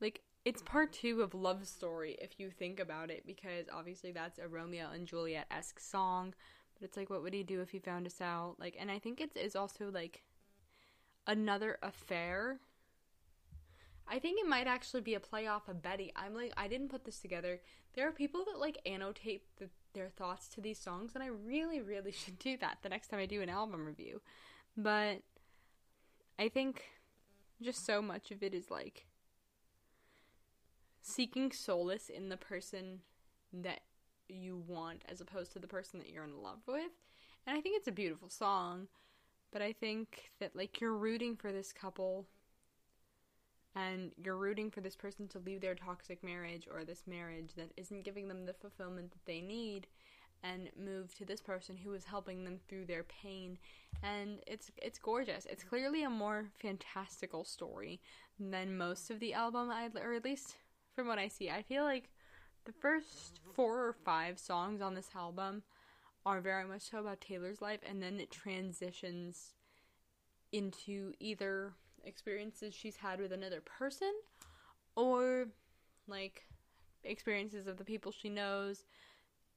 like 0.02 0.22
it's 0.46 0.62
part 0.62 0.92
two 0.92 1.22
of 1.22 1.34
Love 1.34 1.66
Story 1.68 2.18
if 2.22 2.40
you 2.40 2.50
think 2.50 2.80
about 2.80 3.10
it, 3.10 3.26
because 3.26 3.68
obviously 3.72 4.12
that's 4.12 4.40
a 4.40 4.48
Romeo 4.48 4.90
and 4.94 5.08
Juliet 5.08 5.48
esque 5.50 5.80
song. 5.80 6.34
But 6.74 6.86
it's 6.86 6.98
like, 6.98 7.10
what 7.10 7.22
would 7.22 7.34
he 7.34 7.44
do 7.44 7.62
if 7.62 7.70
he 7.70 7.80
found 7.80 8.06
us 8.06 8.20
out? 8.20 8.56
Like, 8.60 8.76
and 8.78 8.92
I 8.92 9.00
think 9.00 9.22
it's 9.22 9.38
is 9.38 9.56
also 9.56 9.90
like 9.90 10.24
another 11.28 11.78
affair. 11.82 12.60
I 14.08 14.20
think 14.20 14.40
it 14.40 14.48
might 14.48 14.68
actually 14.68 15.02
be 15.02 15.14
a 15.14 15.20
play 15.20 15.48
off 15.48 15.68
of 15.68 15.82
Betty. 15.82 16.12
I'm 16.16 16.36
like, 16.36 16.54
I 16.58 16.68
didn't 16.68 16.90
put 16.90 17.06
this 17.06 17.20
together. 17.20 17.62
There 17.96 18.08
are 18.08 18.12
people 18.12 18.44
that 18.46 18.60
like 18.60 18.78
annotate 18.86 19.44
the, 19.58 19.70
their 19.94 20.10
thoughts 20.10 20.48
to 20.50 20.62
these 20.62 20.80
songs, 20.80 21.12
and 21.16 21.24
I 21.24 21.28
really, 21.28 21.82
really 21.82 22.12
should 22.14 22.40
do 22.40 22.58
that 22.58 22.80
the 22.82 22.90
next 22.90 23.08
time 23.08 23.20
I 23.20 23.26
do 23.26 23.42
an 23.42 23.50
album 23.50 23.86
review. 23.86 24.22
But 24.76 25.22
I 26.38 26.50
think 26.50 26.84
just 27.62 27.86
so 27.86 28.02
much 28.02 28.32
of 28.32 28.44
it 28.44 28.54
is 28.54 28.70
like 28.70 29.06
seeking 31.02 31.52
solace 31.52 32.10
in 32.10 32.30
the 32.30 32.38
person 32.38 33.00
that 33.52 33.82
you 34.28 34.64
want 34.68 35.04
as 35.10 35.22
opposed 35.22 35.54
to 35.54 35.60
the 35.60 35.68
person 35.68 36.00
that 36.00 36.10
you're 36.10 36.24
in 36.24 36.42
love 36.42 36.60
with. 36.68 36.92
And 37.46 37.58
I 37.58 37.62
think 37.62 37.78
it's 37.78 37.88
a 37.88 37.92
beautiful 37.92 38.30
song, 38.30 38.88
but 39.52 39.62
I 39.62 39.74
think 39.74 40.32
that 40.40 40.56
like 40.56 40.82
you're 40.82 40.96
rooting 40.96 41.36
for 41.36 41.52
this 41.52 41.72
couple 41.72 42.26
and 43.76 44.12
you're 44.24 44.38
rooting 44.38 44.70
for 44.70 44.82
this 44.82 44.96
person 44.96 45.28
to 45.28 45.40
leave 45.40 45.62
their 45.62 45.76
toxic 45.76 46.24
marriage 46.24 46.68
or 46.72 46.84
this 46.84 47.04
marriage 47.08 47.52
that 47.56 47.72
isn't 47.78 48.04
giving 48.04 48.28
them 48.28 48.46
the 48.46 48.54
fulfillment 48.54 49.12
that 49.12 49.26
they 49.26 49.42
need 49.42 49.88
and 50.44 50.70
move 50.78 51.16
to 51.16 51.26
this 51.26 51.42
person 51.42 51.78
who 51.78 51.94
is 51.94 52.04
helping 52.04 52.44
them 52.44 52.60
through 52.68 52.86
their 52.86 53.04
pain 53.04 53.58
and 54.04 54.40
it's 54.46 54.72
it's 54.82 55.00
gorgeous 55.00 55.48
it's 55.50 55.64
clearly 55.64 56.04
a 56.04 56.10
more 56.10 56.50
fantastical 56.60 57.46
story 57.46 58.02
than 58.40 58.78
most 58.78 59.10
of 59.10 59.20
the 59.20 59.34
album 59.34 59.70
I, 59.70 59.90
or 60.02 60.14
at 60.14 60.26
least 60.26 60.58
from 60.96 61.08
what 61.08 61.20
I 61.20 61.28
see. 61.28 61.50
I 61.50 61.62
feel 61.62 61.84
like 61.84 62.10
the 62.66 62.72
first 62.72 63.40
four 63.54 63.86
or 63.86 63.94
five 63.94 64.40
songs 64.40 64.82
on 64.82 64.96
this 64.96 65.10
album 65.16 65.64
are 66.26 66.40
very 66.40 66.66
much 66.66 66.84
so 66.84 67.00
about 67.00 67.22
Taylor's 67.22 67.62
life, 67.62 67.82
and 67.88 68.02
then 68.02 68.20
it 68.20 68.32
transitions 68.32 69.54
into 70.52 71.14
either 71.20 71.74
experiences 72.04 72.74
she's 72.74 72.98
had 72.98 73.20
with 73.20 73.32
another 73.32 73.62
person 73.62 74.14
or 74.96 75.48
like 76.08 76.44
experiences 77.04 77.68
of 77.68 77.78
the 77.78 77.84
people 77.84 78.12
she 78.12 78.30
knows. 78.30 78.86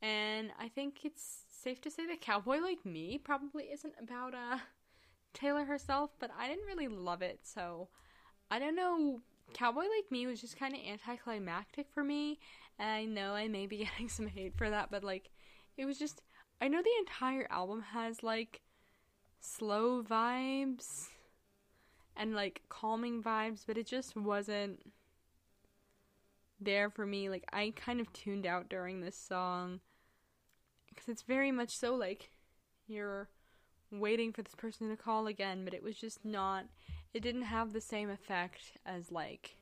And 0.02 0.50
I 0.60 0.68
think 0.68 1.04
it's 1.04 1.44
safe 1.48 1.80
to 1.82 1.90
say 1.90 2.06
that 2.06 2.20
Cowboy 2.20 2.58
Like 2.58 2.84
Me 2.84 3.18
probably 3.18 3.64
isn't 3.64 3.94
about 4.00 4.34
uh, 4.34 4.58
Taylor 5.32 5.64
herself, 5.64 6.10
but 6.18 6.30
I 6.38 6.48
didn't 6.48 6.66
really 6.66 6.88
love 6.88 7.22
it, 7.22 7.40
so 7.42 7.88
I 8.50 8.58
don't 8.58 8.76
know 8.76 9.20
Cowboy 9.54 9.82
Like 9.82 10.10
Me 10.10 10.26
was 10.26 10.40
just 10.40 10.58
kind 10.58 10.74
of 10.74 10.80
anticlimactic 10.86 11.86
for 11.92 12.04
me. 12.04 12.38
And 12.78 12.90
I 12.90 13.04
know 13.04 13.32
I 13.32 13.48
may 13.48 13.66
be 13.66 13.78
getting 13.84 14.08
some 14.08 14.26
hate 14.26 14.56
for 14.56 14.68
that, 14.70 14.90
but 14.90 15.04
like, 15.04 15.30
it 15.76 15.84
was 15.84 15.98
just. 15.98 16.22
I 16.58 16.68
know 16.68 16.80
the 16.80 16.88
entire 17.00 17.46
album 17.50 17.82
has 17.92 18.22
like 18.22 18.62
slow 19.40 20.02
vibes 20.02 21.08
and 22.16 22.34
like 22.34 22.62
calming 22.68 23.22
vibes, 23.22 23.64
but 23.66 23.76
it 23.78 23.86
just 23.86 24.16
wasn't 24.16 24.80
there 26.60 26.90
for 26.90 27.06
me. 27.06 27.28
Like, 27.28 27.44
I 27.52 27.72
kind 27.76 28.00
of 28.00 28.12
tuned 28.12 28.46
out 28.46 28.68
during 28.68 29.00
this 29.00 29.16
song 29.16 29.80
because 30.88 31.08
it's 31.08 31.22
very 31.22 31.52
much 31.52 31.76
so 31.76 31.94
like 31.94 32.30
you're 32.86 33.28
waiting 33.90 34.32
for 34.32 34.42
this 34.42 34.54
person 34.54 34.88
to 34.88 34.96
call 34.96 35.26
again, 35.26 35.64
but 35.64 35.74
it 35.74 35.82
was 35.82 35.96
just 35.96 36.24
not, 36.24 36.64
it 37.14 37.20
didn't 37.20 37.42
have 37.42 37.72
the 37.72 37.80
same 37.80 38.10
effect 38.10 38.72
as, 38.84 39.12
like, 39.12 39.56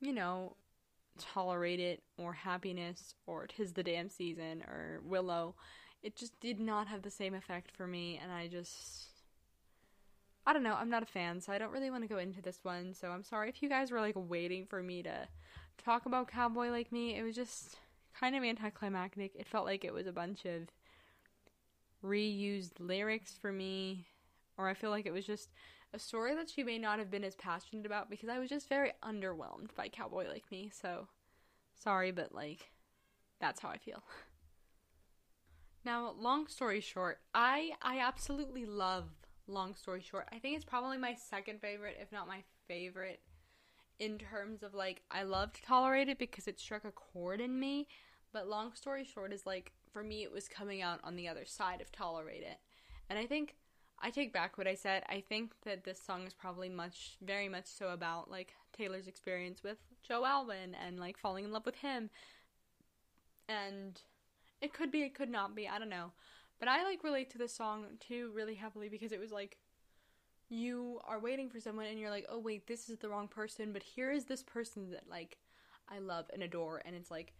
you 0.00 0.12
know, 0.12 0.56
Tolerate 1.18 1.80
It 1.80 2.02
or 2.18 2.32
Happiness 2.32 3.14
or 3.26 3.46
Tis 3.46 3.72
the 3.72 3.82
Damn 3.82 4.08
Season 4.08 4.62
or 4.62 5.00
Willow. 5.04 5.54
It 6.02 6.16
just 6.16 6.38
did 6.40 6.60
not 6.60 6.88
have 6.88 7.02
the 7.02 7.10
same 7.10 7.34
effect 7.34 7.70
for 7.70 7.86
me, 7.86 8.20
and 8.22 8.32
I 8.32 8.48
just. 8.48 9.08
I 10.46 10.52
don't 10.52 10.62
know, 10.62 10.74
I'm 10.74 10.90
not 10.90 11.02
a 11.02 11.06
fan, 11.06 11.40
so 11.40 11.52
I 11.52 11.58
don't 11.58 11.72
really 11.72 11.90
want 11.90 12.04
to 12.04 12.08
go 12.08 12.18
into 12.18 12.40
this 12.40 12.60
one. 12.62 12.94
So 12.94 13.08
I'm 13.08 13.24
sorry 13.24 13.48
if 13.48 13.62
you 13.62 13.68
guys 13.68 13.90
were 13.90 14.00
like 14.00 14.14
waiting 14.16 14.64
for 14.64 14.82
me 14.82 15.02
to 15.02 15.28
talk 15.84 16.06
about 16.06 16.30
Cowboy 16.30 16.70
Like 16.70 16.92
Me. 16.92 17.16
It 17.16 17.22
was 17.22 17.34
just 17.34 17.78
kind 18.18 18.36
of 18.36 18.44
anticlimactic. 18.44 19.32
It 19.34 19.48
felt 19.48 19.66
like 19.66 19.84
it 19.84 19.92
was 19.92 20.06
a 20.06 20.12
bunch 20.12 20.44
of 20.44 20.68
reused 22.04 22.72
lyrics 22.78 23.34
for 23.40 23.50
me, 23.50 24.06
or 24.56 24.68
I 24.68 24.74
feel 24.74 24.90
like 24.90 25.06
it 25.06 25.12
was 25.12 25.26
just 25.26 25.50
a 25.92 25.98
story 25.98 26.34
that 26.34 26.48
she 26.48 26.62
may 26.62 26.78
not 26.78 26.98
have 27.00 27.10
been 27.10 27.24
as 27.24 27.34
passionate 27.34 27.86
about 27.86 28.08
because 28.08 28.28
I 28.28 28.38
was 28.38 28.48
just 28.48 28.68
very 28.68 28.92
underwhelmed 29.02 29.74
by 29.74 29.88
Cowboy 29.88 30.28
Like 30.28 30.44
Me. 30.52 30.70
So, 30.72 31.08
sorry, 31.74 32.12
but 32.12 32.32
like, 32.32 32.70
that's 33.40 33.60
how 33.60 33.68
I 33.68 33.78
feel. 33.78 34.02
Now, 35.84 36.14
long 36.18 36.48
story 36.48 36.80
short, 36.80 37.20
I 37.32 37.70
I 37.80 38.00
absolutely 38.00 38.66
love 38.66 39.08
Long 39.46 39.74
Story 39.74 40.02
Short. 40.02 40.28
I 40.32 40.38
think 40.38 40.56
it's 40.56 40.64
probably 40.64 40.98
my 40.98 41.14
second 41.14 41.60
favorite, 41.60 41.98
if 42.00 42.12
not 42.12 42.26
my 42.26 42.42
favorite, 42.66 43.20
in 43.98 44.18
terms 44.18 44.62
of 44.62 44.74
like 44.74 45.02
I 45.10 45.22
loved 45.22 45.62
Tolerate 45.64 46.08
It 46.08 46.18
because 46.18 46.46
it 46.48 46.60
struck 46.60 46.84
a 46.84 46.92
chord 46.92 47.40
in 47.40 47.58
me. 47.58 47.88
But 48.32 48.48
Long 48.48 48.74
Story 48.74 49.04
Short 49.04 49.32
is 49.32 49.46
like 49.46 49.72
for 49.92 50.02
me, 50.02 50.22
it 50.22 50.32
was 50.32 50.48
coming 50.48 50.82
out 50.82 51.00
on 51.04 51.16
the 51.16 51.28
other 51.28 51.44
side 51.44 51.80
of 51.80 51.90
Tolerate 51.90 52.42
It. 52.42 52.58
And 53.08 53.18
I 53.18 53.26
think 53.26 53.54
I 54.00 54.10
take 54.10 54.32
back 54.32 54.58
what 54.58 54.66
I 54.66 54.74
said. 54.74 55.04
I 55.08 55.22
think 55.26 55.52
that 55.64 55.84
this 55.84 56.02
song 56.02 56.26
is 56.26 56.34
probably 56.34 56.68
much, 56.68 57.16
very 57.22 57.48
much 57.48 57.66
so 57.66 57.88
about 57.88 58.30
like 58.30 58.54
Taylor's 58.76 59.06
experience 59.06 59.62
with 59.62 59.78
Joe 60.06 60.24
Alwyn 60.24 60.74
and 60.74 61.00
like 61.00 61.16
falling 61.18 61.44
in 61.44 61.52
love 61.52 61.64
with 61.64 61.76
him. 61.76 62.10
And 63.48 64.00
it 64.60 64.72
could 64.74 64.90
be, 64.90 65.02
it 65.02 65.14
could 65.14 65.30
not 65.30 65.54
be, 65.54 65.68
I 65.68 65.78
don't 65.78 65.88
know. 65.88 66.12
But 66.58 66.68
I 66.68 66.84
like 66.84 67.04
relate 67.04 67.30
to 67.30 67.38
this 67.38 67.54
song 67.54 67.84
too 68.00 68.30
really 68.34 68.54
heavily 68.54 68.88
because 68.88 69.12
it 69.12 69.20
was 69.20 69.30
like 69.30 69.58
you 70.48 71.00
are 71.04 71.18
waiting 71.18 71.50
for 71.50 71.60
someone 71.60 71.86
and 71.86 71.98
you're 71.98 72.10
like, 72.10 72.26
oh 72.28 72.38
wait, 72.38 72.66
this 72.66 72.88
is 72.88 72.98
the 72.98 73.08
wrong 73.08 73.28
person, 73.28 73.72
but 73.72 73.82
here 73.82 74.10
is 74.10 74.24
this 74.24 74.42
person 74.42 74.90
that 74.90 75.08
like 75.08 75.38
I 75.88 75.98
love 75.98 76.26
and 76.32 76.42
adore, 76.42 76.82
and 76.84 76.96
it's 76.96 77.10
like, 77.10 77.32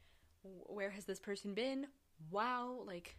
where 0.42 0.90
has 0.90 1.04
this 1.04 1.18
person 1.18 1.54
been? 1.54 1.86
Wow, 2.30 2.82
like 2.86 3.16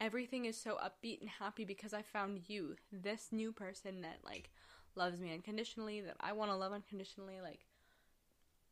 everything 0.00 0.44
is 0.46 0.56
so 0.56 0.76
upbeat 0.76 1.20
and 1.20 1.30
happy 1.30 1.64
because 1.64 1.94
I 1.94 2.02
found 2.02 2.48
you, 2.48 2.76
this 2.90 3.28
new 3.32 3.52
person 3.52 4.02
that 4.02 4.18
like 4.24 4.50
loves 4.94 5.20
me 5.20 5.32
unconditionally, 5.32 6.00
that 6.00 6.16
I 6.20 6.32
want 6.32 6.50
to 6.50 6.56
love 6.56 6.72
unconditionally, 6.72 7.40
like 7.42 7.66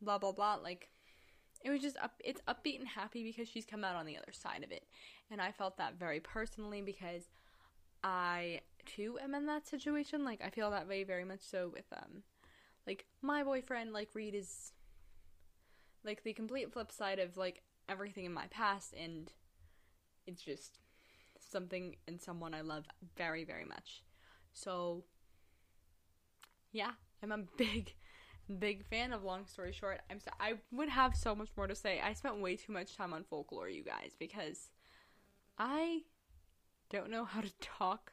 blah 0.03 0.19
blah 0.19 0.33
blah, 0.33 0.57
like 0.57 0.91
it 1.63 1.71
was 1.71 1.81
just 1.83 1.97
up 1.99 2.13
it's 2.25 2.41
upbeat 2.49 2.79
and 2.79 2.89
happy 2.89 3.23
because 3.23 3.49
she's 3.49 3.67
come 3.67 3.85
out 3.85 3.97
on 3.97 4.07
the 4.07 4.17
other 4.17 4.33
side 4.33 4.63
of 4.65 4.73
it. 4.73 4.85
And 5.31 5.41
I 5.41 5.53
felt 5.53 5.77
that 5.79 5.99
very 5.99 6.21
personally 6.21 6.81
because 6.81 7.25
I 8.03 8.61
too 8.87 9.19
am 9.23 9.35
in 9.35 9.47
that 9.47 9.67
situation. 9.67 10.25
Like 10.25 10.41
I 10.45 10.51
feel 10.51 10.71
that 10.71 10.89
way 10.89 11.05
very 11.05 11.25
much 11.25 11.41
so 11.43 11.71
with 11.73 11.87
um 11.93 12.23
like 12.87 13.07
my 13.23 13.43
boyfriend, 13.43 13.93
like 13.93 14.09
Reed 14.15 14.35
is 14.35 14.73
like 16.05 16.23
the 16.23 16.33
complete 16.33 16.73
flip 16.73 16.91
side 16.91 17.19
of 17.19 17.37
like 17.37 17.63
everything 17.89 18.25
in 18.25 18.33
my 18.33 18.47
past 18.47 18.95
and 18.95 19.33
it's 20.27 20.43
just 20.43 20.79
something 21.39 21.97
and 22.07 22.21
someone 22.21 22.55
I 22.55 22.61
love 22.63 22.85
very, 23.17 23.45
very 23.45 23.65
much. 23.65 24.03
So 24.53 25.05
yeah, 26.73 26.93
I'm 27.23 27.33
a 27.33 27.39
big 27.57 27.95
big 28.51 28.85
fan 28.85 29.13
of 29.13 29.23
long 29.23 29.47
story 29.47 29.73
short. 29.73 30.01
I'm 30.11 30.21
so, 30.21 30.31
I 30.41 30.55
would 30.73 30.89
have 30.89 31.17
so 31.17 31.35
much 31.35 31.51
more 31.57 31.67
to 31.67 31.75
say. 31.75 32.01
I 32.01 32.13
spent 32.13 32.41
way 32.41 32.57
too 32.57 32.73
much 32.73 32.97
time 32.97 33.13
on 33.13 33.25
folklore, 33.25 33.69
you 33.69 33.83
guys, 33.83 34.13
because 34.19 34.71
I 35.59 36.03
don't 36.91 37.11
know 37.11 37.25
how 37.25 37.41
to 37.41 37.53
talk. 37.61 38.13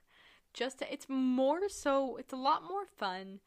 Just 0.53 0.79
to, 0.79 0.91
it's 0.91 1.07
more 1.09 1.69
so 1.69 2.17
it's 2.17 2.33
a 2.33 2.38
lot 2.38 2.63
more 2.63 2.85
fun 2.85 3.39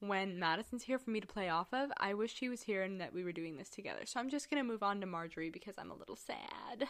when 0.00 0.38
Madison's 0.38 0.84
here 0.84 0.98
for 0.98 1.10
me 1.10 1.20
to 1.20 1.26
play 1.26 1.48
off 1.48 1.72
of. 1.72 1.90
I 1.98 2.14
wish 2.14 2.34
she 2.34 2.48
was 2.48 2.62
here 2.62 2.82
and 2.82 3.00
that 3.00 3.14
we 3.14 3.24
were 3.24 3.32
doing 3.32 3.56
this 3.56 3.70
together. 3.70 4.04
So 4.04 4.20
I'm 4.20 4.28
just 4.28 4.50
going 4.50 4.62
to 4.62 4.68
move 4.68 4.82
on 4.82 5.00
to 5.00 5.06
Marjorie 5.06 5.50
because 5.50 5.76
I'm 5.78 5.90
a 5.90 5.96
little 5.96 6.16
sad. 6.16 6.88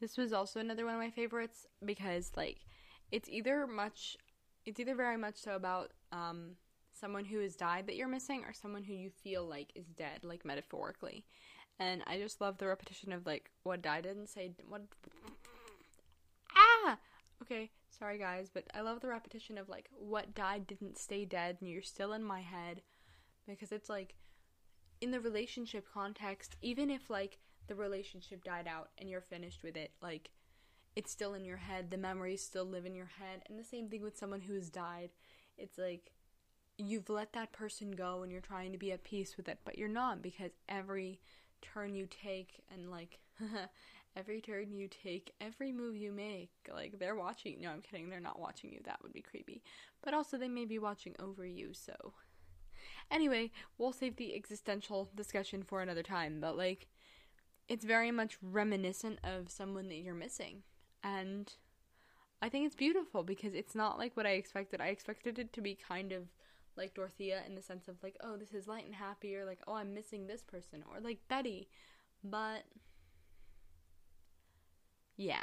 This 0.00 0.16
was 0.16 0.32
also 0.32 0.60
another 0.60 0.86
one 0.86 0.94
of 0.94 1.00
my 1.00 1.10
favorites 1.10 1.66
because 1.84 2.32
like 2.34 2.60
it's 3.12 3.28
either 3.28 3.66
much 3.66 4.16
it's 4.64 4.80
either 4.80 4.94
very 4.94 5.18
much 5.18 5.36
so 5.36 5.54
about 5.54 5.92
um 6.10 6.52
someone 7.00 7.24
who 7.24 7.40
has 7.40 7.56
died 7.56 7.86
that 7.86 7.96
you're 7.96 8.08
missing 8.08 8.44
or 8.44 8.52
someone 8.52 8.84
who 8.84 8.92
you 8.92 9.10
feel 9.10 9.44
like 9.44 9.72
is 9.74 9.86
dead 9.86 10.20
like 10.22 10.44
metaphorically. 10.44 11.24
And 11.78 12.02
I 12.06 12.18
just 12.18 12.40
love 12.40 12.58
the 12.58 12.66
repetition 12.66 13.12
of 13.12 13.26
like 13.26 13.50
what 13.62 13.82
died 13.82 14.04
didn't 14.04 14.28
say 14.28 14.52
what 14.68 14.82
ah! 16.54 16.98
Okay 17.42 17.70
sorry 17.98 18.18
guys 18.18 18.48
but 18.52 18.64
i 18.72 18.80
love 18.80 19.00
the 19.00 19.08
repetition 19.08 19.58
of 19.58 19.68
like 19.68 19.90
what 19.98 20.32
died 20.34 20.64
didn't 20.66 20.96
stay 20.96 21.24
dead 21.24 21.56
and 21.60 21.68
you're 21.68 21.82
still 21.82 22.12
in 22.12 22.22
my 22.22 22.40
head. 22.40 22.82
Because 23.48 23.72
it's 23.72 23.88
like 23.88 24.14
in 25.00 25.10
the 25.10 25.20
relationship 25.20 25.86
context 25.92 26.56
even 26.60 26.90
if 26.90 27.08
like 27.08 27.38
the 27.66 27.74
relationship 27.74 28.44
died 28.44 28.66
out 28.68 28.90
and 28.98 29.08
you're 29.08 29.20
finished 29.20 29.62
with 29.62 29.76
it 29.76 29.92
like 30.02 30.30
it's 30.96 31.10
still 31.10 31.34
in 31.34 31.44
your 31.44 31.56
head 31.56 31.90
the 31.90 31.96
memories 31.96 32.42
still 32.44 32.64
live 32.64 32.84
in 32.84 32.94
your 32.94 33.10
head. 33.18 33.42
And 33.48 33.58
the 33.58 33.64
same 33.64 33.88
thing 33.88 34.02
with 34.02 34.18
someone 34.18 34.42
who 34.42 34.54
has 34.54 34.68
died. 34.68 35.10
It's 35.56 35.78
like 35.78 36.12
you've 36.78 37.10
let 37.10 37.32
that 37.32 37.52
person 37.52 37.90
go 37.90 38.22
and 38.22 38.32
you're 38.32 38.40
trying 38.40 38.72
to 38.72 38.78
be 38.78 38.92
at 38.92 39.04
peace 39.04 39.36
with 39.36 39.48
it 39.48 39.58
but 39.64 39.76
you're 39.76 39.88
not 39.88 40.22
because 40.22 40.52
every 40.68 41.20
turn 41.60 41.94
you 41.94 42.06
take 42.06 42.62
and 42.72 42.90
like 42.90 43.18
every 44.16 44.40
turn 44.40 44.72
you 44.72 44.88
take, 44.88 45.32
every 45.40 45.72
move 45.72 45.96
you 45.96 46.12
make, 46.12 46.50
like 46.72 46.98
they're 46.98 47.16
watching. 47.16 47.60
No, 47.60 47.70
I'm 47.70 47.82
kidding. 47.82 48.08
They're 48.08 48.20
not 48.20 48.40
watching 48.40 48.72
you. 48.72 48.80
That 48.84 49.02
would 49.02 49.12
be 49.12 49.22
creepy. 49.22 49.62
But 50.02 50.14
also, 50.14 50.36
they 50.36 50.48
may 50.48 50.64
be 50.64 50.78
watching 50.78 51.14
over 51.18 51.46
you. 51.46 51.70
So, 51.72 52.14
anyway, 53.10 53.50
we'll 53.78 53.92
save 53.92 54.16
the 54.16 54.34
existential 54.34 55.10
discussion 55.14 55.62
for 55.62 55.82
another 55.82 56.02
time. 56.02 56.40
But 56.40 56.56
like, 56.56 56.88
it's 57.68 57.84
very 57.84 58.10
much 58.10 58.38
reminiscent 58.42 59.18
of 59.22 59.50
someone 59.50 59.88
that 59.88 59.98
you're 59.98 60.14
missing, 60.14 60.62
and 61.04 61.52
I 62.42 62.48
think 62.48 62.66
it's 62.66 62.76
beautiful 62.76 63.22
because 63.22 63.54
it's 63.54 63.74
not 63.74 63.98
like 63.98 64.16
what 64.16 64.26
I 64.26 64.30
expected. 64.30 64.80
I 64.80 64.88
expected 64.88 65.38
it 65.38 65.52
to 65.52 65.60
be 65.60 65.76
kind 65.76 66.12
of 66.12 66.24
like 66.80 66.94
Dorothea 66.94 67.42
in 67.46 67.54
the 67.54 67.62
sense 67.62 67.86
of 67.88 68.02
like, 68.02 68.16
oh, 68.22 68.36
this 68.36 68.54
is 68.54 68.66
light 68.66 68.86
and 68.86 68.94
happy, 68.94 69.36
or 69.36 69.44
like, 69.44 69.60
oh, 69.68 69.74
I'm 69.74 69.94
missing 69.94 70.26
this 70.26 70.42
person, 70.42 70.82
or 70.90 71.00
like 71.00 71.18
Betty. 71.28 71.68
But 72.24 72.64
yeah. 75.16 75.42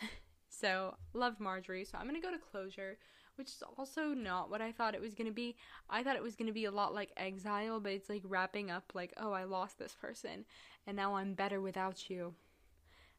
so, 0.48 0.94
love 1.14 1.40
Marjorie. 1.40 1.84
So, 1.84 1.98
I'm 1.98 2.06
going 2.06 2.20
to 2.20 2.26
go 2.26 2.32
to 2.32 2.38
closure, 2.38 2.98
which 3.36 3.48
is 3.48 3.62
also 3.78 4.08
not 4.08 4.50
what 4.50 4.60
I 4.60 4.70
thought 4.70 4.94
it 4.94 5.00
was 5.00 5.14
going 5.14 5.26
to 5.26 5.32
be. 5.32 5.56
I 5.88 6.02
thought 6.02 6.16
it 6.16 6.22
was 6.22 6.36
going 6.36 6.48
to 6.48 6.52
be 6.52 6.66
a 6.66 6.70
lot 6.70 6.94
like 6.94 7.10
exile, 7.16 7.80
but 7.80 7.92
it's 7.92 8.10
like 8.10 8.22
wrapping 8.24 8.70
up, 8.70 8.92
like, 8.94 9.14
oh, 9.16 9.32
I 9.32 9.44
lost 9.44 9.78
this 9.78 9.96
person, 9.98 10.44
and 10.86 10.96
now 10.96 11.16
I'm 11.16 11.34
better 11.34 11.60
without 11.60 12.10
you. 12.10 12.34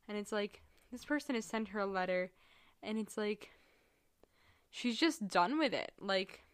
And 0.07 0.18
it's 0.18 0.32
like, 0.32 0.61
this 0.91 1.03
person 1.03 1.34
has 1.34 1.45
sent 1.45 1.70
her 1.70 1.80
a 1.80 1.88
letter, 1.88 2.32
and 2.84 2.99
it's 2.99 3.18
like, 3.18 3.49
she's 4.70 4.99
just 4.99 5.28
done 5.28 5.57
with 5.57 5.74
it. 5.74 5.91
Like, 5.99 6.44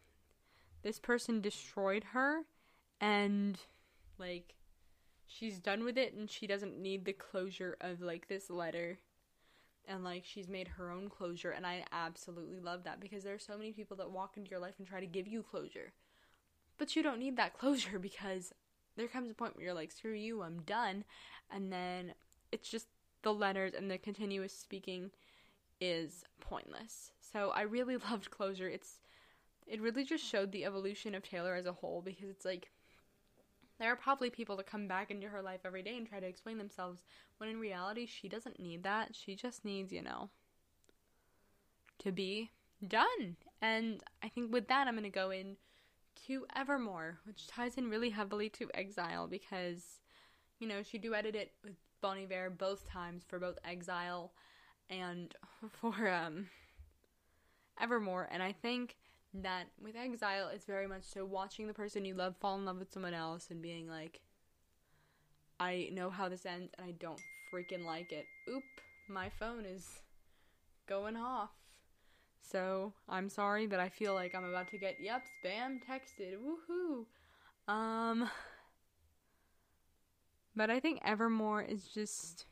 this 0.82 0.98
person 0.98 1.40
destroyed 1.40 2.04
her, 2.12 2.42
and, 3.00 3.58
like, 4.18 4.54
she's 5.26 5.58
done 5.58 5.84
with 5.84 5.98
it, 5.98 6.14
and 6.14 6.30
she 6.30 6.46
doesn't 6.46 6.80
need 6.80 7.04
the 7.04 7.12
closure 7.12 7.76
of, 7.80 8.00
like, 8.00 8.28
this 8.28 8.50
letter 8.50 8.98
and 9.88 10.04
like 10.04 10.24
she's 10.24 10.48
made 10.48 10.68
her 10.68 10.90
own 10.90 11.08
closure 11.08 11.50
and 11.50 11.66
I 11.66 11.84
absolutely 11.92 12.60
love 12.60 12.84
that 12.84 13.00
because 13.00 13.24
there 13.24 13.34
are 13.34 13.38
so 13.38 13.56
many 13.56 13.72
people 13.72 13.96
that 13.98 14.10
walk 14.10 14.36
into 14.36 14.50
your 14.50 14.60
life 14.60 14.74
and 14.78 14.86
try 14.86 15.00
to 15.00 15.06
give 15.06 15.26
you 15.26 15.42
closure. 15.42 15.92
But 16.78 16.94
you 16.96 17.02
don't 17.02 17.18
need 17.18 17.36
that 17.36 17.54
closure 17.58 17.98
because 17.98 18.52
there 18.96 19.08
comes 19.08 19.30
a 19.30 19.34
point 19.34 19.56
where 19.56 19.64
you're 19.64 19.74
like 19.74 19.92
screw 19.92 20.12
you, 20.12 20.42
I'm 20.42 20.62
done 20.62 21.04
and 21.50 21.72
then 21.72 22.14
it's 22.50 22.68
just 22.68 22.86
the 23.22 23.32
letters 23.32 23.72
and 23.74 23.90
the 23.90 23.98
continuous 23.98 24.56
speaking 24.56 25.10
is 25.80 26.24
pointless. 26.40 27.12
So 27.20 27.50
I 27.50 27.62
really 27.62 27.96
loved 28.10 28.30
closure. 28.30 28.68
It's 28.68 28.98
it 29.66 29.80
really 29.80 30.04
just 30.04 30.24
showed 30.24 30.52
the 30.52 30.64
evolution 30.64 31.14
of 31.14 31.22
Taylor 31.22 31.54
as 31.54 31.66
a 31.66 31.72
whole 31.72 32.02
because 32.02 32.28
it's 32.28 32.44
like 32.44 32.70
there 33.78 33.90
are 33.90 33.96
probably 33.96 34.30
people 34.30 34.56
that 34.56 34.66
come 34.66 34.86
back 34.86 35.10
into 35.10 35.28
her 35.28 35.42
life 35.42 35.60
every 35.64 35.82
day 35.82 35.96
and 35.96 36.06
try 36.06 36.20
to 36.20 36.26
explain 36.26 36.58
themselves, 36.58 37.02
when 37.38 37.48
in 37.48 37.58
reality, 37.58 38.06
she 38.06 38.28
doesn't 38.28 38.60
need 38.60 38.84
that. 38.84 39.14
She 39.14 39.34
just 39.34 39.64
needs, 39.64 39.92
you 39.92 40.02
know, 40.02 40.30
to 41.98 42.12
be 42.12 42.50
done. 42.86 43.36
And 43.60 44.00
I 44.22 44.28
think 44.28 44.52
with 44.52 44.68
that, 44.68 44.86
I'm 44.86 44.94
going 44.94 45.02
to 45.02 45.10
go 45.10 45.30
in 45.30 45.56
to 46.26 46.46
Evermore, 46.54 47.18
which 47.24 47.48
ties 47.48 47.76
in 47.76 47.90
really 47.90 48.10
heavily 48.10 48.48
to 48.50 48.70
Exile 48.74 49.26
because, 49.26 49.98
you 50.60 50.68
know, 50.68 50.82
she 50.82 50.98
duetted 50.98 51.34
it 51.34 51.52
with 51.64 51.74
Bon 52.00 52.18
Iver 52.18 52.50
both 52.50 52.88
times 52.88 53.24
for 53.26 53.38
both 53.38 53.58
Exile 53.64 54.32
and 54.90 55.34
for 55.80 56.08
um, 56.08 56.46
Evermore. 57.80 58.28
And 58.30 58.42
I 58.42 58.52
think 58.52 58.96
that 59.34 59.68
with 59.82 59.96
exile 59.96 60.48
it's 60.52 60.66
very 60.66 60.86
much 60.86 61.04
so 61.04 61.24
watching 61.24 61.66
the 61.66 61.72
person 61.72 62.04
you 62.04 62.14
love 62.14 62.36
fall 62.38 62.56
in 62.56 62.66
love 62.66 62.78
with 62.78 62.92
someone 62.92 63.14
else 63.14 63.48
and 63.50 63.62
being 63.62 63.88
like 63.88 64.20
I 65.62 65.90
know 65.92 66.10
how 66.10 66.28
this 66.28 66.44
ends 66.44 66.72
and 66.76 66.86
I 66.88 66.90
don't 66.98 67.20
freaking 67.52 67.84
like 67.84 68.10
it. 68.10 68.26
Oop, 68.50 68.64
my 69.08 69.28
phone 69.28 69.64
is 69.64 70.00
going 70.88 71.16
off. 71.16 71.50
So, 72.40 72.92
I'm 73.08 73.28
sorry, 73.28 73.68
but 73.68 73.78
I 73.78 73.88
feel 73.88 74.12
like 74.12 74.34
I'm 74.34 74.44
about 74.44 74.68
to 74.72 74.78
get 74.78 74.96
yep, 75.00 75.22
spam 75.44 75.78
texted. 75.88 76.34
Woohoo. 76.34 77.04
Um 77.72 78.28
but 80.56 80.68
I 80.68 80.80
think 80.80 81.00
Evermore 81.04 81.62
is 81.62 81.86
just 81.86 82.46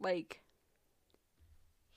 like 0.00 0.40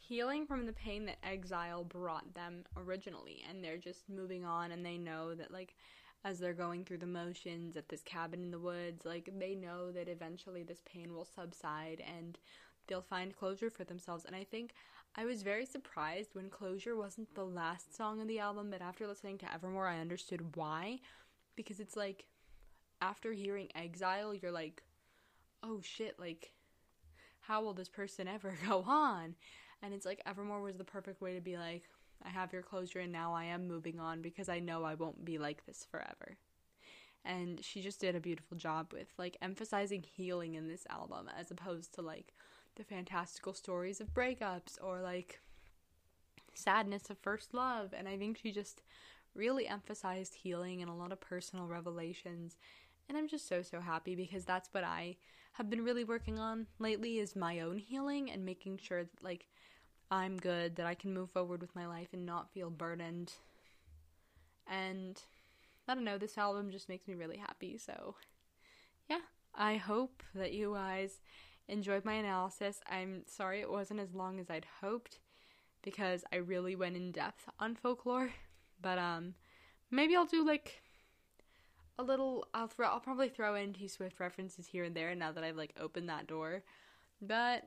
healing 0.08 0.46
from 0.46 0.66
the 0.66 0.74
pain 0.74 1.06
that 1.06 1.18
exile 1.24 1.84
brought 1.84 2.34
them 2.34 2.64
originally 2.78 3.44
and 3.50 3.62
they're 3.62 3.78
just 3.78 4.08
moving 4.10 4.46
on 4.46 4.72
and 4.72 4.86
they 4.86 4.98
know 4.98 5.36
that 5.36 5.52
like 5.52 5.76
as 6.24 6.40
they're 6.40 6.54
going 6.54 6.86
through 6.86 6.98
the 6.98 7.06
motions 7.06 7.76
at 7.76 7.90
this 7.90 8.04
cabin 8.04 8.42
in 8.42 8.52
the 8.52 8.60
woods 8.60 9.06
like 9.06 9.30
they 9.38 9.54
know 9.54 9.92
that 9.92 10.08
eventually 10.08 10.64
this 10.64 10.82
pain 10.86 11.14
will 11.14 11.26
subside 11.26 12.02
and 12.18 12.38
they'll 12.88 13.02
find 13.02 13.36
closure 13.36 13.70
for 13.70 13.84
themselves. 13.84 14.24
And 14.24 14.36
i 14.36 14.46
think 14.46 14.74
i 15.16 15.26
was 15.26 15.44
very 15.44 15.66
surprised 15.66 16.30
when 16.34 16.50
closure 16.50 16.96
wasn't 16.96 17.34
the 17.36 17.44
last 17.44 17.96
song 17.96 18.22
on 18.22 18.28
the 18.28 18.40
album 18.40 18.70
but 18.72 18.82
after 18.82 19.08
listening 19.08 19.38
to 19.40 19.54
evermore 19.54 19.88
i 19.88 20.00
understood 20.00 20.56
why. 20.56 21.00
Because 21.58 21.80
it's 21.80 21.98
like 21.98 22.28
after 23.02 23.34
hearing 23.34 23.68
exile 23.76 24.34
you're 24.34 24.52
like 24.52 24.84
oh 25.64 25.82
shit 25.82 26.18
like 26.18 26.54
how 27.42 27.62
will 27.62 27.74
this 27.74 27.90
person 27.90 28.28
ever 28.28 28.54
go 28.68 28.84
on 28.88 29.36
and 29.82 29.94
it's 29.94 30.06
like 30.06 30.22
Evermore 30.26 30.62
was 30.62 30.78
the 30.78 30.84
perfect 30.84 31.22
way 31.22 31.36
to 31.36 31.42
be 31.42 31.58
like, 31.58 31.84
I 32.24 32.30
have 32.30 32.54
your 32.54 32.62
closure 32.62 33.00
and 33.00 33.12
now 33.12 33.34
I 33.34 33.46
am 33.46 33.68
moving 33.68 34.00
on 34.00 34.22
because 34.22 34.50
I 34.50 34.60
know 34.60 34.84
I 34.84 34.96
won't 34.96 35.24
be 35.24 35.38
like 35.38 35.66
this 35.66 35.86
forever. 35.90 36.38
And 37.24 37.64
she 37.64 37.82
just 37.82 38.00
did 38.00 38.16
a 38.16 38.22
beautiful 38.22 38.58
job 38.58 38.94
with 38.94 39.08
like 39.18 39.38
emphasizing 39.42 40.04
healing 40.04 40.56
in 40.56 40.68
this 40.68 40.88
album 40.90 41.30
as 41.38 41.52
opposed 41.52 41.94
to 41.96 42.02
like 42.02 42.34
the 42.76 42.84
fantastical 42.84 43.54
stories 43.54 44.00
of 44.00 44.14
breakups 44.14 44.78
or 44.82 45.02
like 45.02 45.42
sadness 46.54 47.10
of 47.10 47.18
first 47.20 47.54
love. 47.54 47.94
And 47.96 48.08
I 48.08 48.18
think 48.18 48.38
she 48.38 48.52
just 48.52 48.82
really 49.36 49.68
emphasized 49.68 50.36
healing 50.36 50.82
and 50.82 50.90
a 50.90 50.94
lot 50.94 51.12
of 51.12 51.22
personal 51.22 51.68
revelations. 51.68 52.58
And 53.08 53.18
I'm 53.18 53.28
just 53.28 53.48
so, 53.48 53.62
so 53.62 53.80
happy 53.80 54.16
because 54.16 54.46
that's 54.46 54.70
what 54.72 54.84
I 54.84 55.18
have 55.54 55.70
been 55.70 55.84
really 55.84 56.04
working 56.04 56.40
on 56.40 56.68
lately 56.80 57.20
is 57.20 57.36
my 57.36 57.60
own 57.62 57.78
healing 57.78 58.30
and 58.30 58.46
making 58.46 58.78
sure 58.78 59.04
that, 59.04 59.24
like, 59.24 59.48
I'm 60.10 60.38
good, 60.38 60.76
that 60.78 60.86
I 60.86 60.96
can 60.96 61.14
move 61.14 61.32
forward 61.32 61.62
with 61.62 61.76
my 61.76 61.86
life 61.86 62.10
and 62.14 62.26
not 62.26 62.52
feel 62.54 62.70
burdened. 62.70 63.34
And 64.66 65.22
I 65.88 65.96
don't 65.96 66.04
know, 66.04 66.18
this 66.18 66.38
album 66.38 66.72
just 66.72 66.90
makes 66.90 67.08
me 67.08 67.14
really 67.14 67.38
happy. 67.38 67.78
So, 67.78 68.16
yeah, 69.10 69.20
I 69.56 69.76
hope 69.76 70.24
that 70.36 70.54
you 70.54 70.74
guys 70.74 71.20
enjoyed 71.68 72.06
my 72.06 72.14
analysis. 72.14 72.80
I'm 72.90 73.24
sorry 73.28 73.62
it 73.62 73.70
wasn't 73.70 74.00
as 74.00 74.14
long 74.14 74.40
as 74.40 74.50
I'd 74.50 74.68
hoped 74.82 75.20
because 75.82 76.24
I 76.32 76.38
really 76.38 76.76
went 76.76 76.96
in 76.96 77.12
depth 77.12 77.50
on 77.60 77.76
folklore. 77.76 78.32
But 78.82 78.98
um 78.98 79.34
maybe 79.92 80.16
I'll 80.16 80.26
do 80.26 80.46
like 80.46 80.82
a 82.00 82.04
little 82.04 82.48
I'll 82.54 82.68
throw 82.68 82.88
I'll 82.88 83.00
probably 83.00 83.30
throw 83.30 83.56
in 83.56 83.74
T 83.74 83.88
Swift 83.88 84.20
references 84.20 84.68
here 84.68 84.84
and 84.84 84.96
there 84.96 85.14
now 85.16 85.32
that 85.32 85.44
I've 85.44 85.58
like 85.58 85.74
opened 85.80 86.10
that 86.10 86.28
door. 86.28 86.64
But 87.22 87.64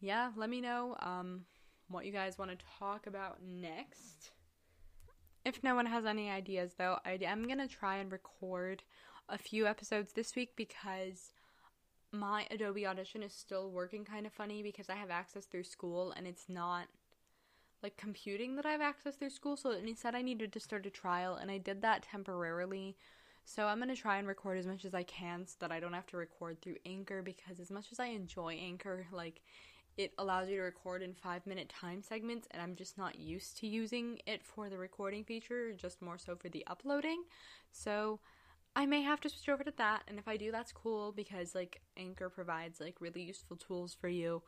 yeah, 0.00 0.30
let 0.36 0.50
me 0.50 0.60
know 0.60 0.96
um 1.00 1.42
what 1.88 2.04
you 2.04 2.12
guys 2.12 2.38
want 2.38 2.50
to 2.50 2.66
talk 2.78 3.06
about 3.06 3.38
next. 3.42 4.32
If 5.44 5.62
no 5.62 5.76
one 5.76 5.86
has 5.86 6.04
any 6.04 6.28
ideas 6.28 6.72
though, 6.76 6.98
I 7.04 7.18
am 7.22 7.46
going 7.46 7.58
to 7.60 7.68
try 7.68 7.98
and 7.98 8.10
record 8.10 8.82
a 9.28 9.38
few 9.38 9.66
episodes 9.66 10.12
this 10.12 10.34
week 10.34 10.54
because 10.56 11.30
my 12.12 12.46
Adobe 12.50 12.86
Audition 12.86 13.22
is 13.22 13.32
still 13.32 13.70
working 13.70 14.04
kind 14.04 14.26
of 14.26 14.32
funny 14.32 14.62
because 14.62 14.88
I 14.88 14.94
have 14.94 15.10
access 15.10 15.44
through 15.44 15.64
school 15.64 16.12
and 16.16 16.26
it's 16.26 16.48
not 16.48 16.86
like 17.82 17.96
computing 17.96 18.56
that 18.56 18.66
I 18.66 18.72
have 18.72 18.80
access 18.80 19.14
through 19.14 19.30
school. 19.30 19.56
So 19.56 19.76
said 19.94 20.14
I 20.14 20.22
needed 20.22 20.52
to 20.52 20.60
start 20.60 20.86
a 20.86 20.90
trial 20.90 21.36
and 21.36 21.50
I 21.50 21.58
did 21.58 21.82
that 21.82 22.02
temporarily. 22.02 22.96
So 23.44 23.66
I'm 23.66 23.78
going 23.78 23.94
to 23.94 24.00
try 24.00 24.18
and 24.18 24.26
record 24.26 24.58
as 24.58 24.66
much 24.66 24.84
as 24.84 24.94
I 24.94 25.04
can 25.04 25.46
so 25.46 25.54
that 25.60 25.70
I 25.70 25.78
don't 25.78 25.92
have 25.92 26.06
to 26.08 26.16
record 26.16 26.60
through 26.60 26.76
Anchor 26.84 27.22
because 27.22 27.60
as 27.60 27.70
much 27.70 27.92
as 27.92 28.00
I 28.00 28.06
enjoy 28.06 28.54
Anchor, 28.54 29.06
like 29.12 29.42
it 29.96 30.12
allows 30.18 30.48
you 30.48 30.56
to 30.56 30.62
record 30.62 31.02
in 31.02 31.14
five 31.14 31.46
minute 31.46 31.68
time 31.68 32.02
segments 32.02 32.46
and 32.50 32.62
I'm 32.62 32.74
just 32.76 32.98
not 32.98 33.18
used 33.18 33.58
to 33.58 33.66
using 33.66 34.18
it 34.26 34.44
for 34.44 34.68
the 34.68 34.76
recording 34.76 35.24
feature, 35.24 35.72
just 35.72 36.02
more 36.02 36.18
so 36.18 36.36
for 36.36 36.48
the 36.48 36.66
uploading. 36.66 37.24
So 37.72 38.20
I 38.74 38.84
may 38.84 39.00
have 39.02 39.20
to 39.22 39.30
switch 39.30 39.48
over 39.48 39.64
to 39.64 39.72
that, 39.78 40.02
and 40.06 40.18
if 40.18 40.28
I 40.28 40.36
do, 40.36 40.52
that's 40.52 40.70
cool 40.70 41.10
because 41.10 41.54
like 41.54 41.80
Anchor 41.96 42.28
provides 42.28 42.78
like 42.78 43.00
really 43.00 43.22
useful 43.22 43.56
tools 43.56 43.96
for 43.98 44.08
you. 44.08 44.42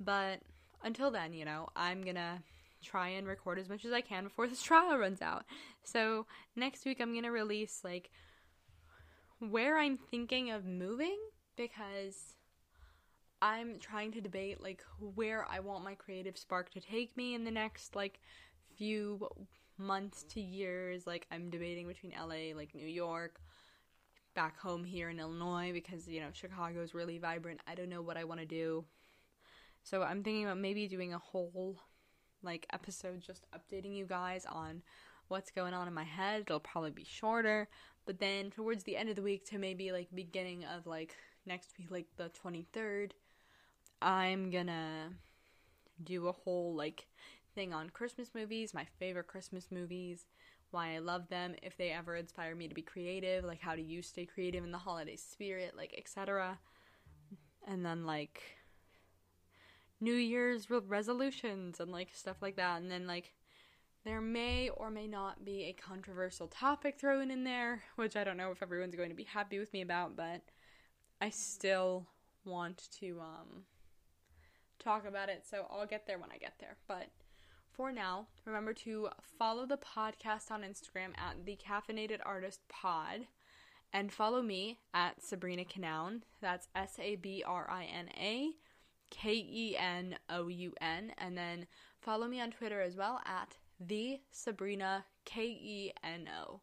But 0.00 0.40
until 0.82 1.10
then, 1.10 1.34
you 1.34 1.44
know, 1.44 1.68
I'm 1.76 2.02
gonna 2.02 2.42
try 2.82 3.08
and 3.08 3.26
record 3.26 3.58
as 3.58 3.68
much 3.68 3.84
as 3.84 3.92
I 3.92 4.00
can 4.00 4.24
before 4.24 4.46
this 4.48 4.62
trial 4.62 4.96
runs 4.96 5.20
out. 5.20 5.44
So 5.84 6.24
next 6.56 6.86
week, 6.86 7.02
I'm 7.02 7.14
gonna 7.14 7.30
release 7.30 7.82
like 7.84 8.10
where 9.40 9.78
I'm 9.78 9.98
thinking 9.98 10.50
of 10.50 10.64
moving 10.64 11.18
because 11.54 12.35
I'm 13.42 13.78
trying 13.78 14.12
to 14.12 14.20
debate 14.20 14.62
like 14.62 14.82
where 15.14 15.46
I 15.48 15.60
want 15.60 15.84
my 15.84 15.94
creative 15.94 16.38
spark 16.38 16.70
to 16.70 16.80
take 16.80 17.16
me 17.16 17.34
in 17.34 17.44
the 17.44 17.50
next 17.50 17.94
like 17.94 18.20
few 18.76 19.28
months 19.78 20.24
to 20.30 20.40
years. 20.40 21.06
Like 21.06 21.26
I'm 21.30 21.50
debating 21.50 21.86
between 21.86 22.12
LA, 22.12 22.56
like 22.56 22.74
New 22.74 22.86
York, 22.86 23.40
back 24.34 24.58
home 24.58 24.84
here 24.84 25.10
in 25.10 25.20
Illinois 25.20 25.70
because, 25.72 26.08
you 26.08 26.20
know, 26.20 26.28
Chicago 26.32 26.82
is 26.82 26.94
really 26.94 27.18
vibrant. 27.18 27.60
I 27.66 27.74
don't 27.74 27.90
know 27.90 28.02
what 28.02 28.16
I 28.16 28.24
want 28.24 28.40
to 28.40 28.46
do. 28.46 28.84
So 29.82 30.02
I'm 30.02 30.22
thinking 30.22 30.44
about 30.44 30.58
maybe 30.58 30.88
doing 30.88 31.14
a 31.14 31.18
whole 31.18 31.76
like 32.42 32.66
episode 32.72 33.20
just 33.20 33.46
updating 33.54 33.96
you 33.96 34.06
guys 34.06 34.46
on 34.46 34.82
what's 35.28 35.50
going 35.50 35.74
on 35.74 35.88
in 35.88 35.94
my 35.94 36.04
head. 36.04 36.42
It'll 36.42 36.60
probably 36.60 36.90
be 36.90 37.04
shorter, 37.04 37.68
but 38.04 38.18
then 38.18 38.50
towards 38.50 38.84
the 38.84 38.96
end 38.96 39.08
of 39.08 39.16
the 39.16 39.22
week 39.22 39.44
to 39.50 39.58
maybe 39.58 39.92
like 39.92 40.08
beginning 40.14 40.64
of 40.64 40.86
like 40.86 41.16
next 41.44 41.70
week 41.78 41.90
like 41.90 42.06
the 42.16 42.30
23rd, 42.30 43.12
I'm 44.00 44.50
to 44.50 45.10
do 46.02 46.28
a 46.28 46.32
whole 46.32 46.74
like 46.74 47.06
thing 47.54 47.72
on 47.72 47.90
Christmas 47.90 48.30
movies, 48.34 48.74
my 48.74 48.86
favorite 48.98 49.28
Christmas 49.28 49.68
movies, 49.70 50.26
why 50.70 50.94
I 50.94 50.98
love 50.98 51.28
them, 51.28 51.54
if 51.62 51.76
they 51.76 51.90
ever 51.90 52.16
inspire 52.16 52.54
me 52.54 52.68
to 52.68 52.74
be 52.74 52.82
creative, 52.82 53.44
like 53.44 53.60
how 53.60 53.74
do 53.74 53.82
you 53.82 54.02
stay 54.02 54.26
creative 54.26 54.64
in 54.64 54.72
the 54.72 54.78
holiday 54.78 55.16
spirit, 55.16 55.74
like 55.76 55.94
etc. 55.96 56.58
And 57.66 57.84
then 57.84 58.04
like 58.04 58.42
New 60.00 60.14
Year's 60.14 60.68
resolutions 60.70 61.80
and 61.80 61.90
like 61.90 62.10
stuff 62.12 62.36
like 62.42 62.56
that. 62.56 62.80
And 62.80 62.90
then 62.90 63.06
like 63.06 63.32
there 64.04 64.20
may 64.20 64.68
or 64.68 64.90
may 64.90 65.08
not 65.08 65.44
be 65.44 65.64
a 65.64 65.72
controversial 65.72 66.46
topic 66.46 66.98
thrown 66.98 67.30
in 67.30 67.44
there, 67.44 67.82
which 67.96 68.14
I 68.16 68.22
don't 68.22 68.36
know 68.36 68.52
if 68.52 68.62
everyone's 68.62 68.94
going 68.94 69.08
to 69.08 69.16
be 69.16 69.24
happy 69.24 69.58
with 69.58 69.72
me 69.72 69.80
about, 69.80 70.14
but 70.16 70.42
I 71.20 71.30
still 71.30 72.06
want 72.44 72.88
to 73.00 73.20
um 73.20 73.64
talk 74.86 75.06
about 75.06 75.28
it, 75.28 75.44
so 75.44 75.66
I'll 75.70 75.86
get 75.86 76.06
there 76.06 76.18
when 76.18 76.30
I 76.30 76.38
get 76.38 76.54
there. 76.60 76.76
But 76.86 77.08
for 77.72 77.90
now, 77.90 78.28
remember 78.44 78.72
to 78.74 79.08
follow 79.20 79.66
the 79.66 79.78
podcast 79.78 80.50
on 80.50 80.62
Instagram 80.62 81.10
at 81.18 81.44
the 81.44 81.56
Caffeinated 81.56 82.20
Artist 82.24 82.60
Pod 82.68 83.26
and 83.92 84.12
follow 84.12 84.42
me 84.42 84.78
at 84.94 85.22
Sabrina 85.22 85.64
Kenoun. 85.64 86.22
That's 86.40 86.68
S 86.76 86.98
A 87.00 87.16
B 87.16 87.42
R 87.44 87.68
I 87.68 87.84
N 87.84 88.08
A 88.16 88.50
K 89.10 89.32
E 89.32 89.76
N 89.76 90.16
O 90.30 90.46
U 90.46 90.72
N. 90.80 91.12
And 91.18 91.36
then 91.36 91.66
follow 92.00 92.28
me 92.28 92.40
on 92.40 92.52
Twitter 92.52 92.80
as 92.80 92.96
well 92.96 93.20
at 93.26 93.56
the 93.80 94.20
Sabrina 94.30 95.04
K 95.24 95.42
E 95.46 95.92
N 96.04 96.28
O. 96.44 96.60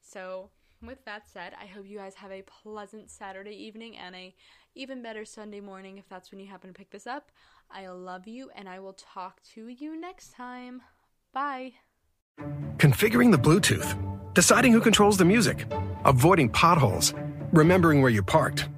So 0.00 0.50
with 0.86 1.04
that 1.04 1.28
said, 1.28 1.52
I 1.60 1.66
hope 1.66 1.86
you 1.86 1.98
guys 1.98 2.14
have 2.14 2.30
a 2.30 2.42
pleasant 2.42 3.10
Saturday 3.10 3.52
evening 3.52 3.96
and 3.96 4.14
a 4.14 4.34
even 4.74 5.02
better 5.02 5.24
Sunday 5.24 5.60
morning 5.60 5.98
if 5.98 6.08
that's 6.08 6.30
when 6.30 6.40
you 6.40 6.46
happen 6.46 6.70
to 6.70 6.74
pick 6.74 6.90
this 6.90 7.06
up. 7.06 7.30
I 7.70 7.88
love 7.88 8.28
you 8.28 8.50
and 8.54 8.68
I 8.68 8.78
will 8.78 8.92
talk 8.94 9.40
to 9.54 9.68
you 9.68 10.00
next 10.00 10.32
time. 10.34 10.82
Bye. 11.32 11.72
Configuring 12.76 13.32
the 13.32 13.38
Bluetooth, 13.38 13.96
deciding 14.34 14.72
who 14.72 14.80
controls 14.80 15.16
the 15.16 15.24
music, 15.24 15.66
avoiding 16.04 16.48
potholes, 16.48 17.12
remembering 17.52 18.00
where 18.00 18.10
you 18.10 18.22
parked. 18.22 18.68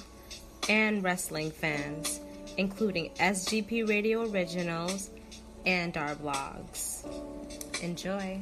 and 0.70 1.04
wrestling 1.04 1.52
fans, 1.52 2.20
including 2.58 3.10
SGP 3.16 3.88
Radio 3.88 4.30
Originals 4.30 5.10
and 5.66 5.98
our 5.98 6.16
blogs. 6.16 7.06
Enjoy. 7.84 8.42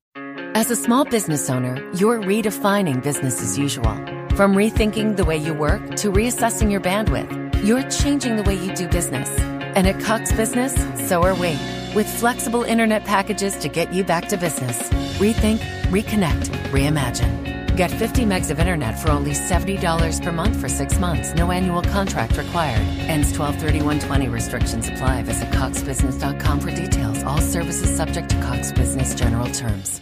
As 0.53 0.69
a 0.69 0.75
small 0.75 1.05
business 1.05 1.49
owner, 1.49 1.81
you're 1.93 2.19
redefining 2.19 3.01
business 3.01 3.41
as 3.41 3.57
usual. 3.57 3.95
From 4.35 4.53
rethinking 4.53 5.15
the 5.15 5.23
way 5.23 5.37
you 5.37 5.53
work 5.53 5.95
to 5.95 6.11
reassessing 6.11 6.69
your 6.69 6.81
bandwidth, 6.81 7.63
you're 7.65 7.89
changing 7.89 8.35
the 8.35 8.43
way 8.43 8.55
you 8.55 8.75
do 8.75 8.89
business. 8.89 9.29
And 9.39 9.87
at 9.87 10.01
Cox 10.01 10.33
Business, 10.33 10.75
so 11.07 11.23
are 11.23 11.35
we. 11.35 11.57
With 11.95 12.05
flexible 12.05 12.63
internet 12.63 13.05
packages 13.05 13.55
to 13.59 13.69
get 13.69 13.93
you 13.93 14.03
back 14.03 14.27
to 14.27 14.35
business. 14.35 14.77
Rethink, 15.19 15.59
reconnect, 15.89 16.49
reimagine. 16.69 17.73
Get 17.77 17.89
50 17.89 18.25
megs 18.25 18.51
of 18.51 18.59
internet 18.59 18.99
for 18.99 19.09
only 19.09 19.31
$70 19.31 20.21
per 20.21 20.31
month 20.33 20.57
for 20.57 20.67
six 20.67 20.99
months. 20.99 21.33
No 21.33 21.49
annual 21.49 21.81
contract 21.81 22.35
required. 22.35 22.85
Ends 23.07 23.31
1231.20 23.31 24.29
restrictions 24.29 24.89
apply. 24.89 25.23
Visit 25.23 25.49
coxbusiness.com 25.51 26.59
for 26.59 26.71
details. 26.71 27.23
All 27.23 27.39
services 27.39 27.95
subject 27.95 28.29
to 28.31 28.41
Cox 28.41 28.73
Business 28.73 29.15
general 29.15 29.49
terms. 29.49 30.01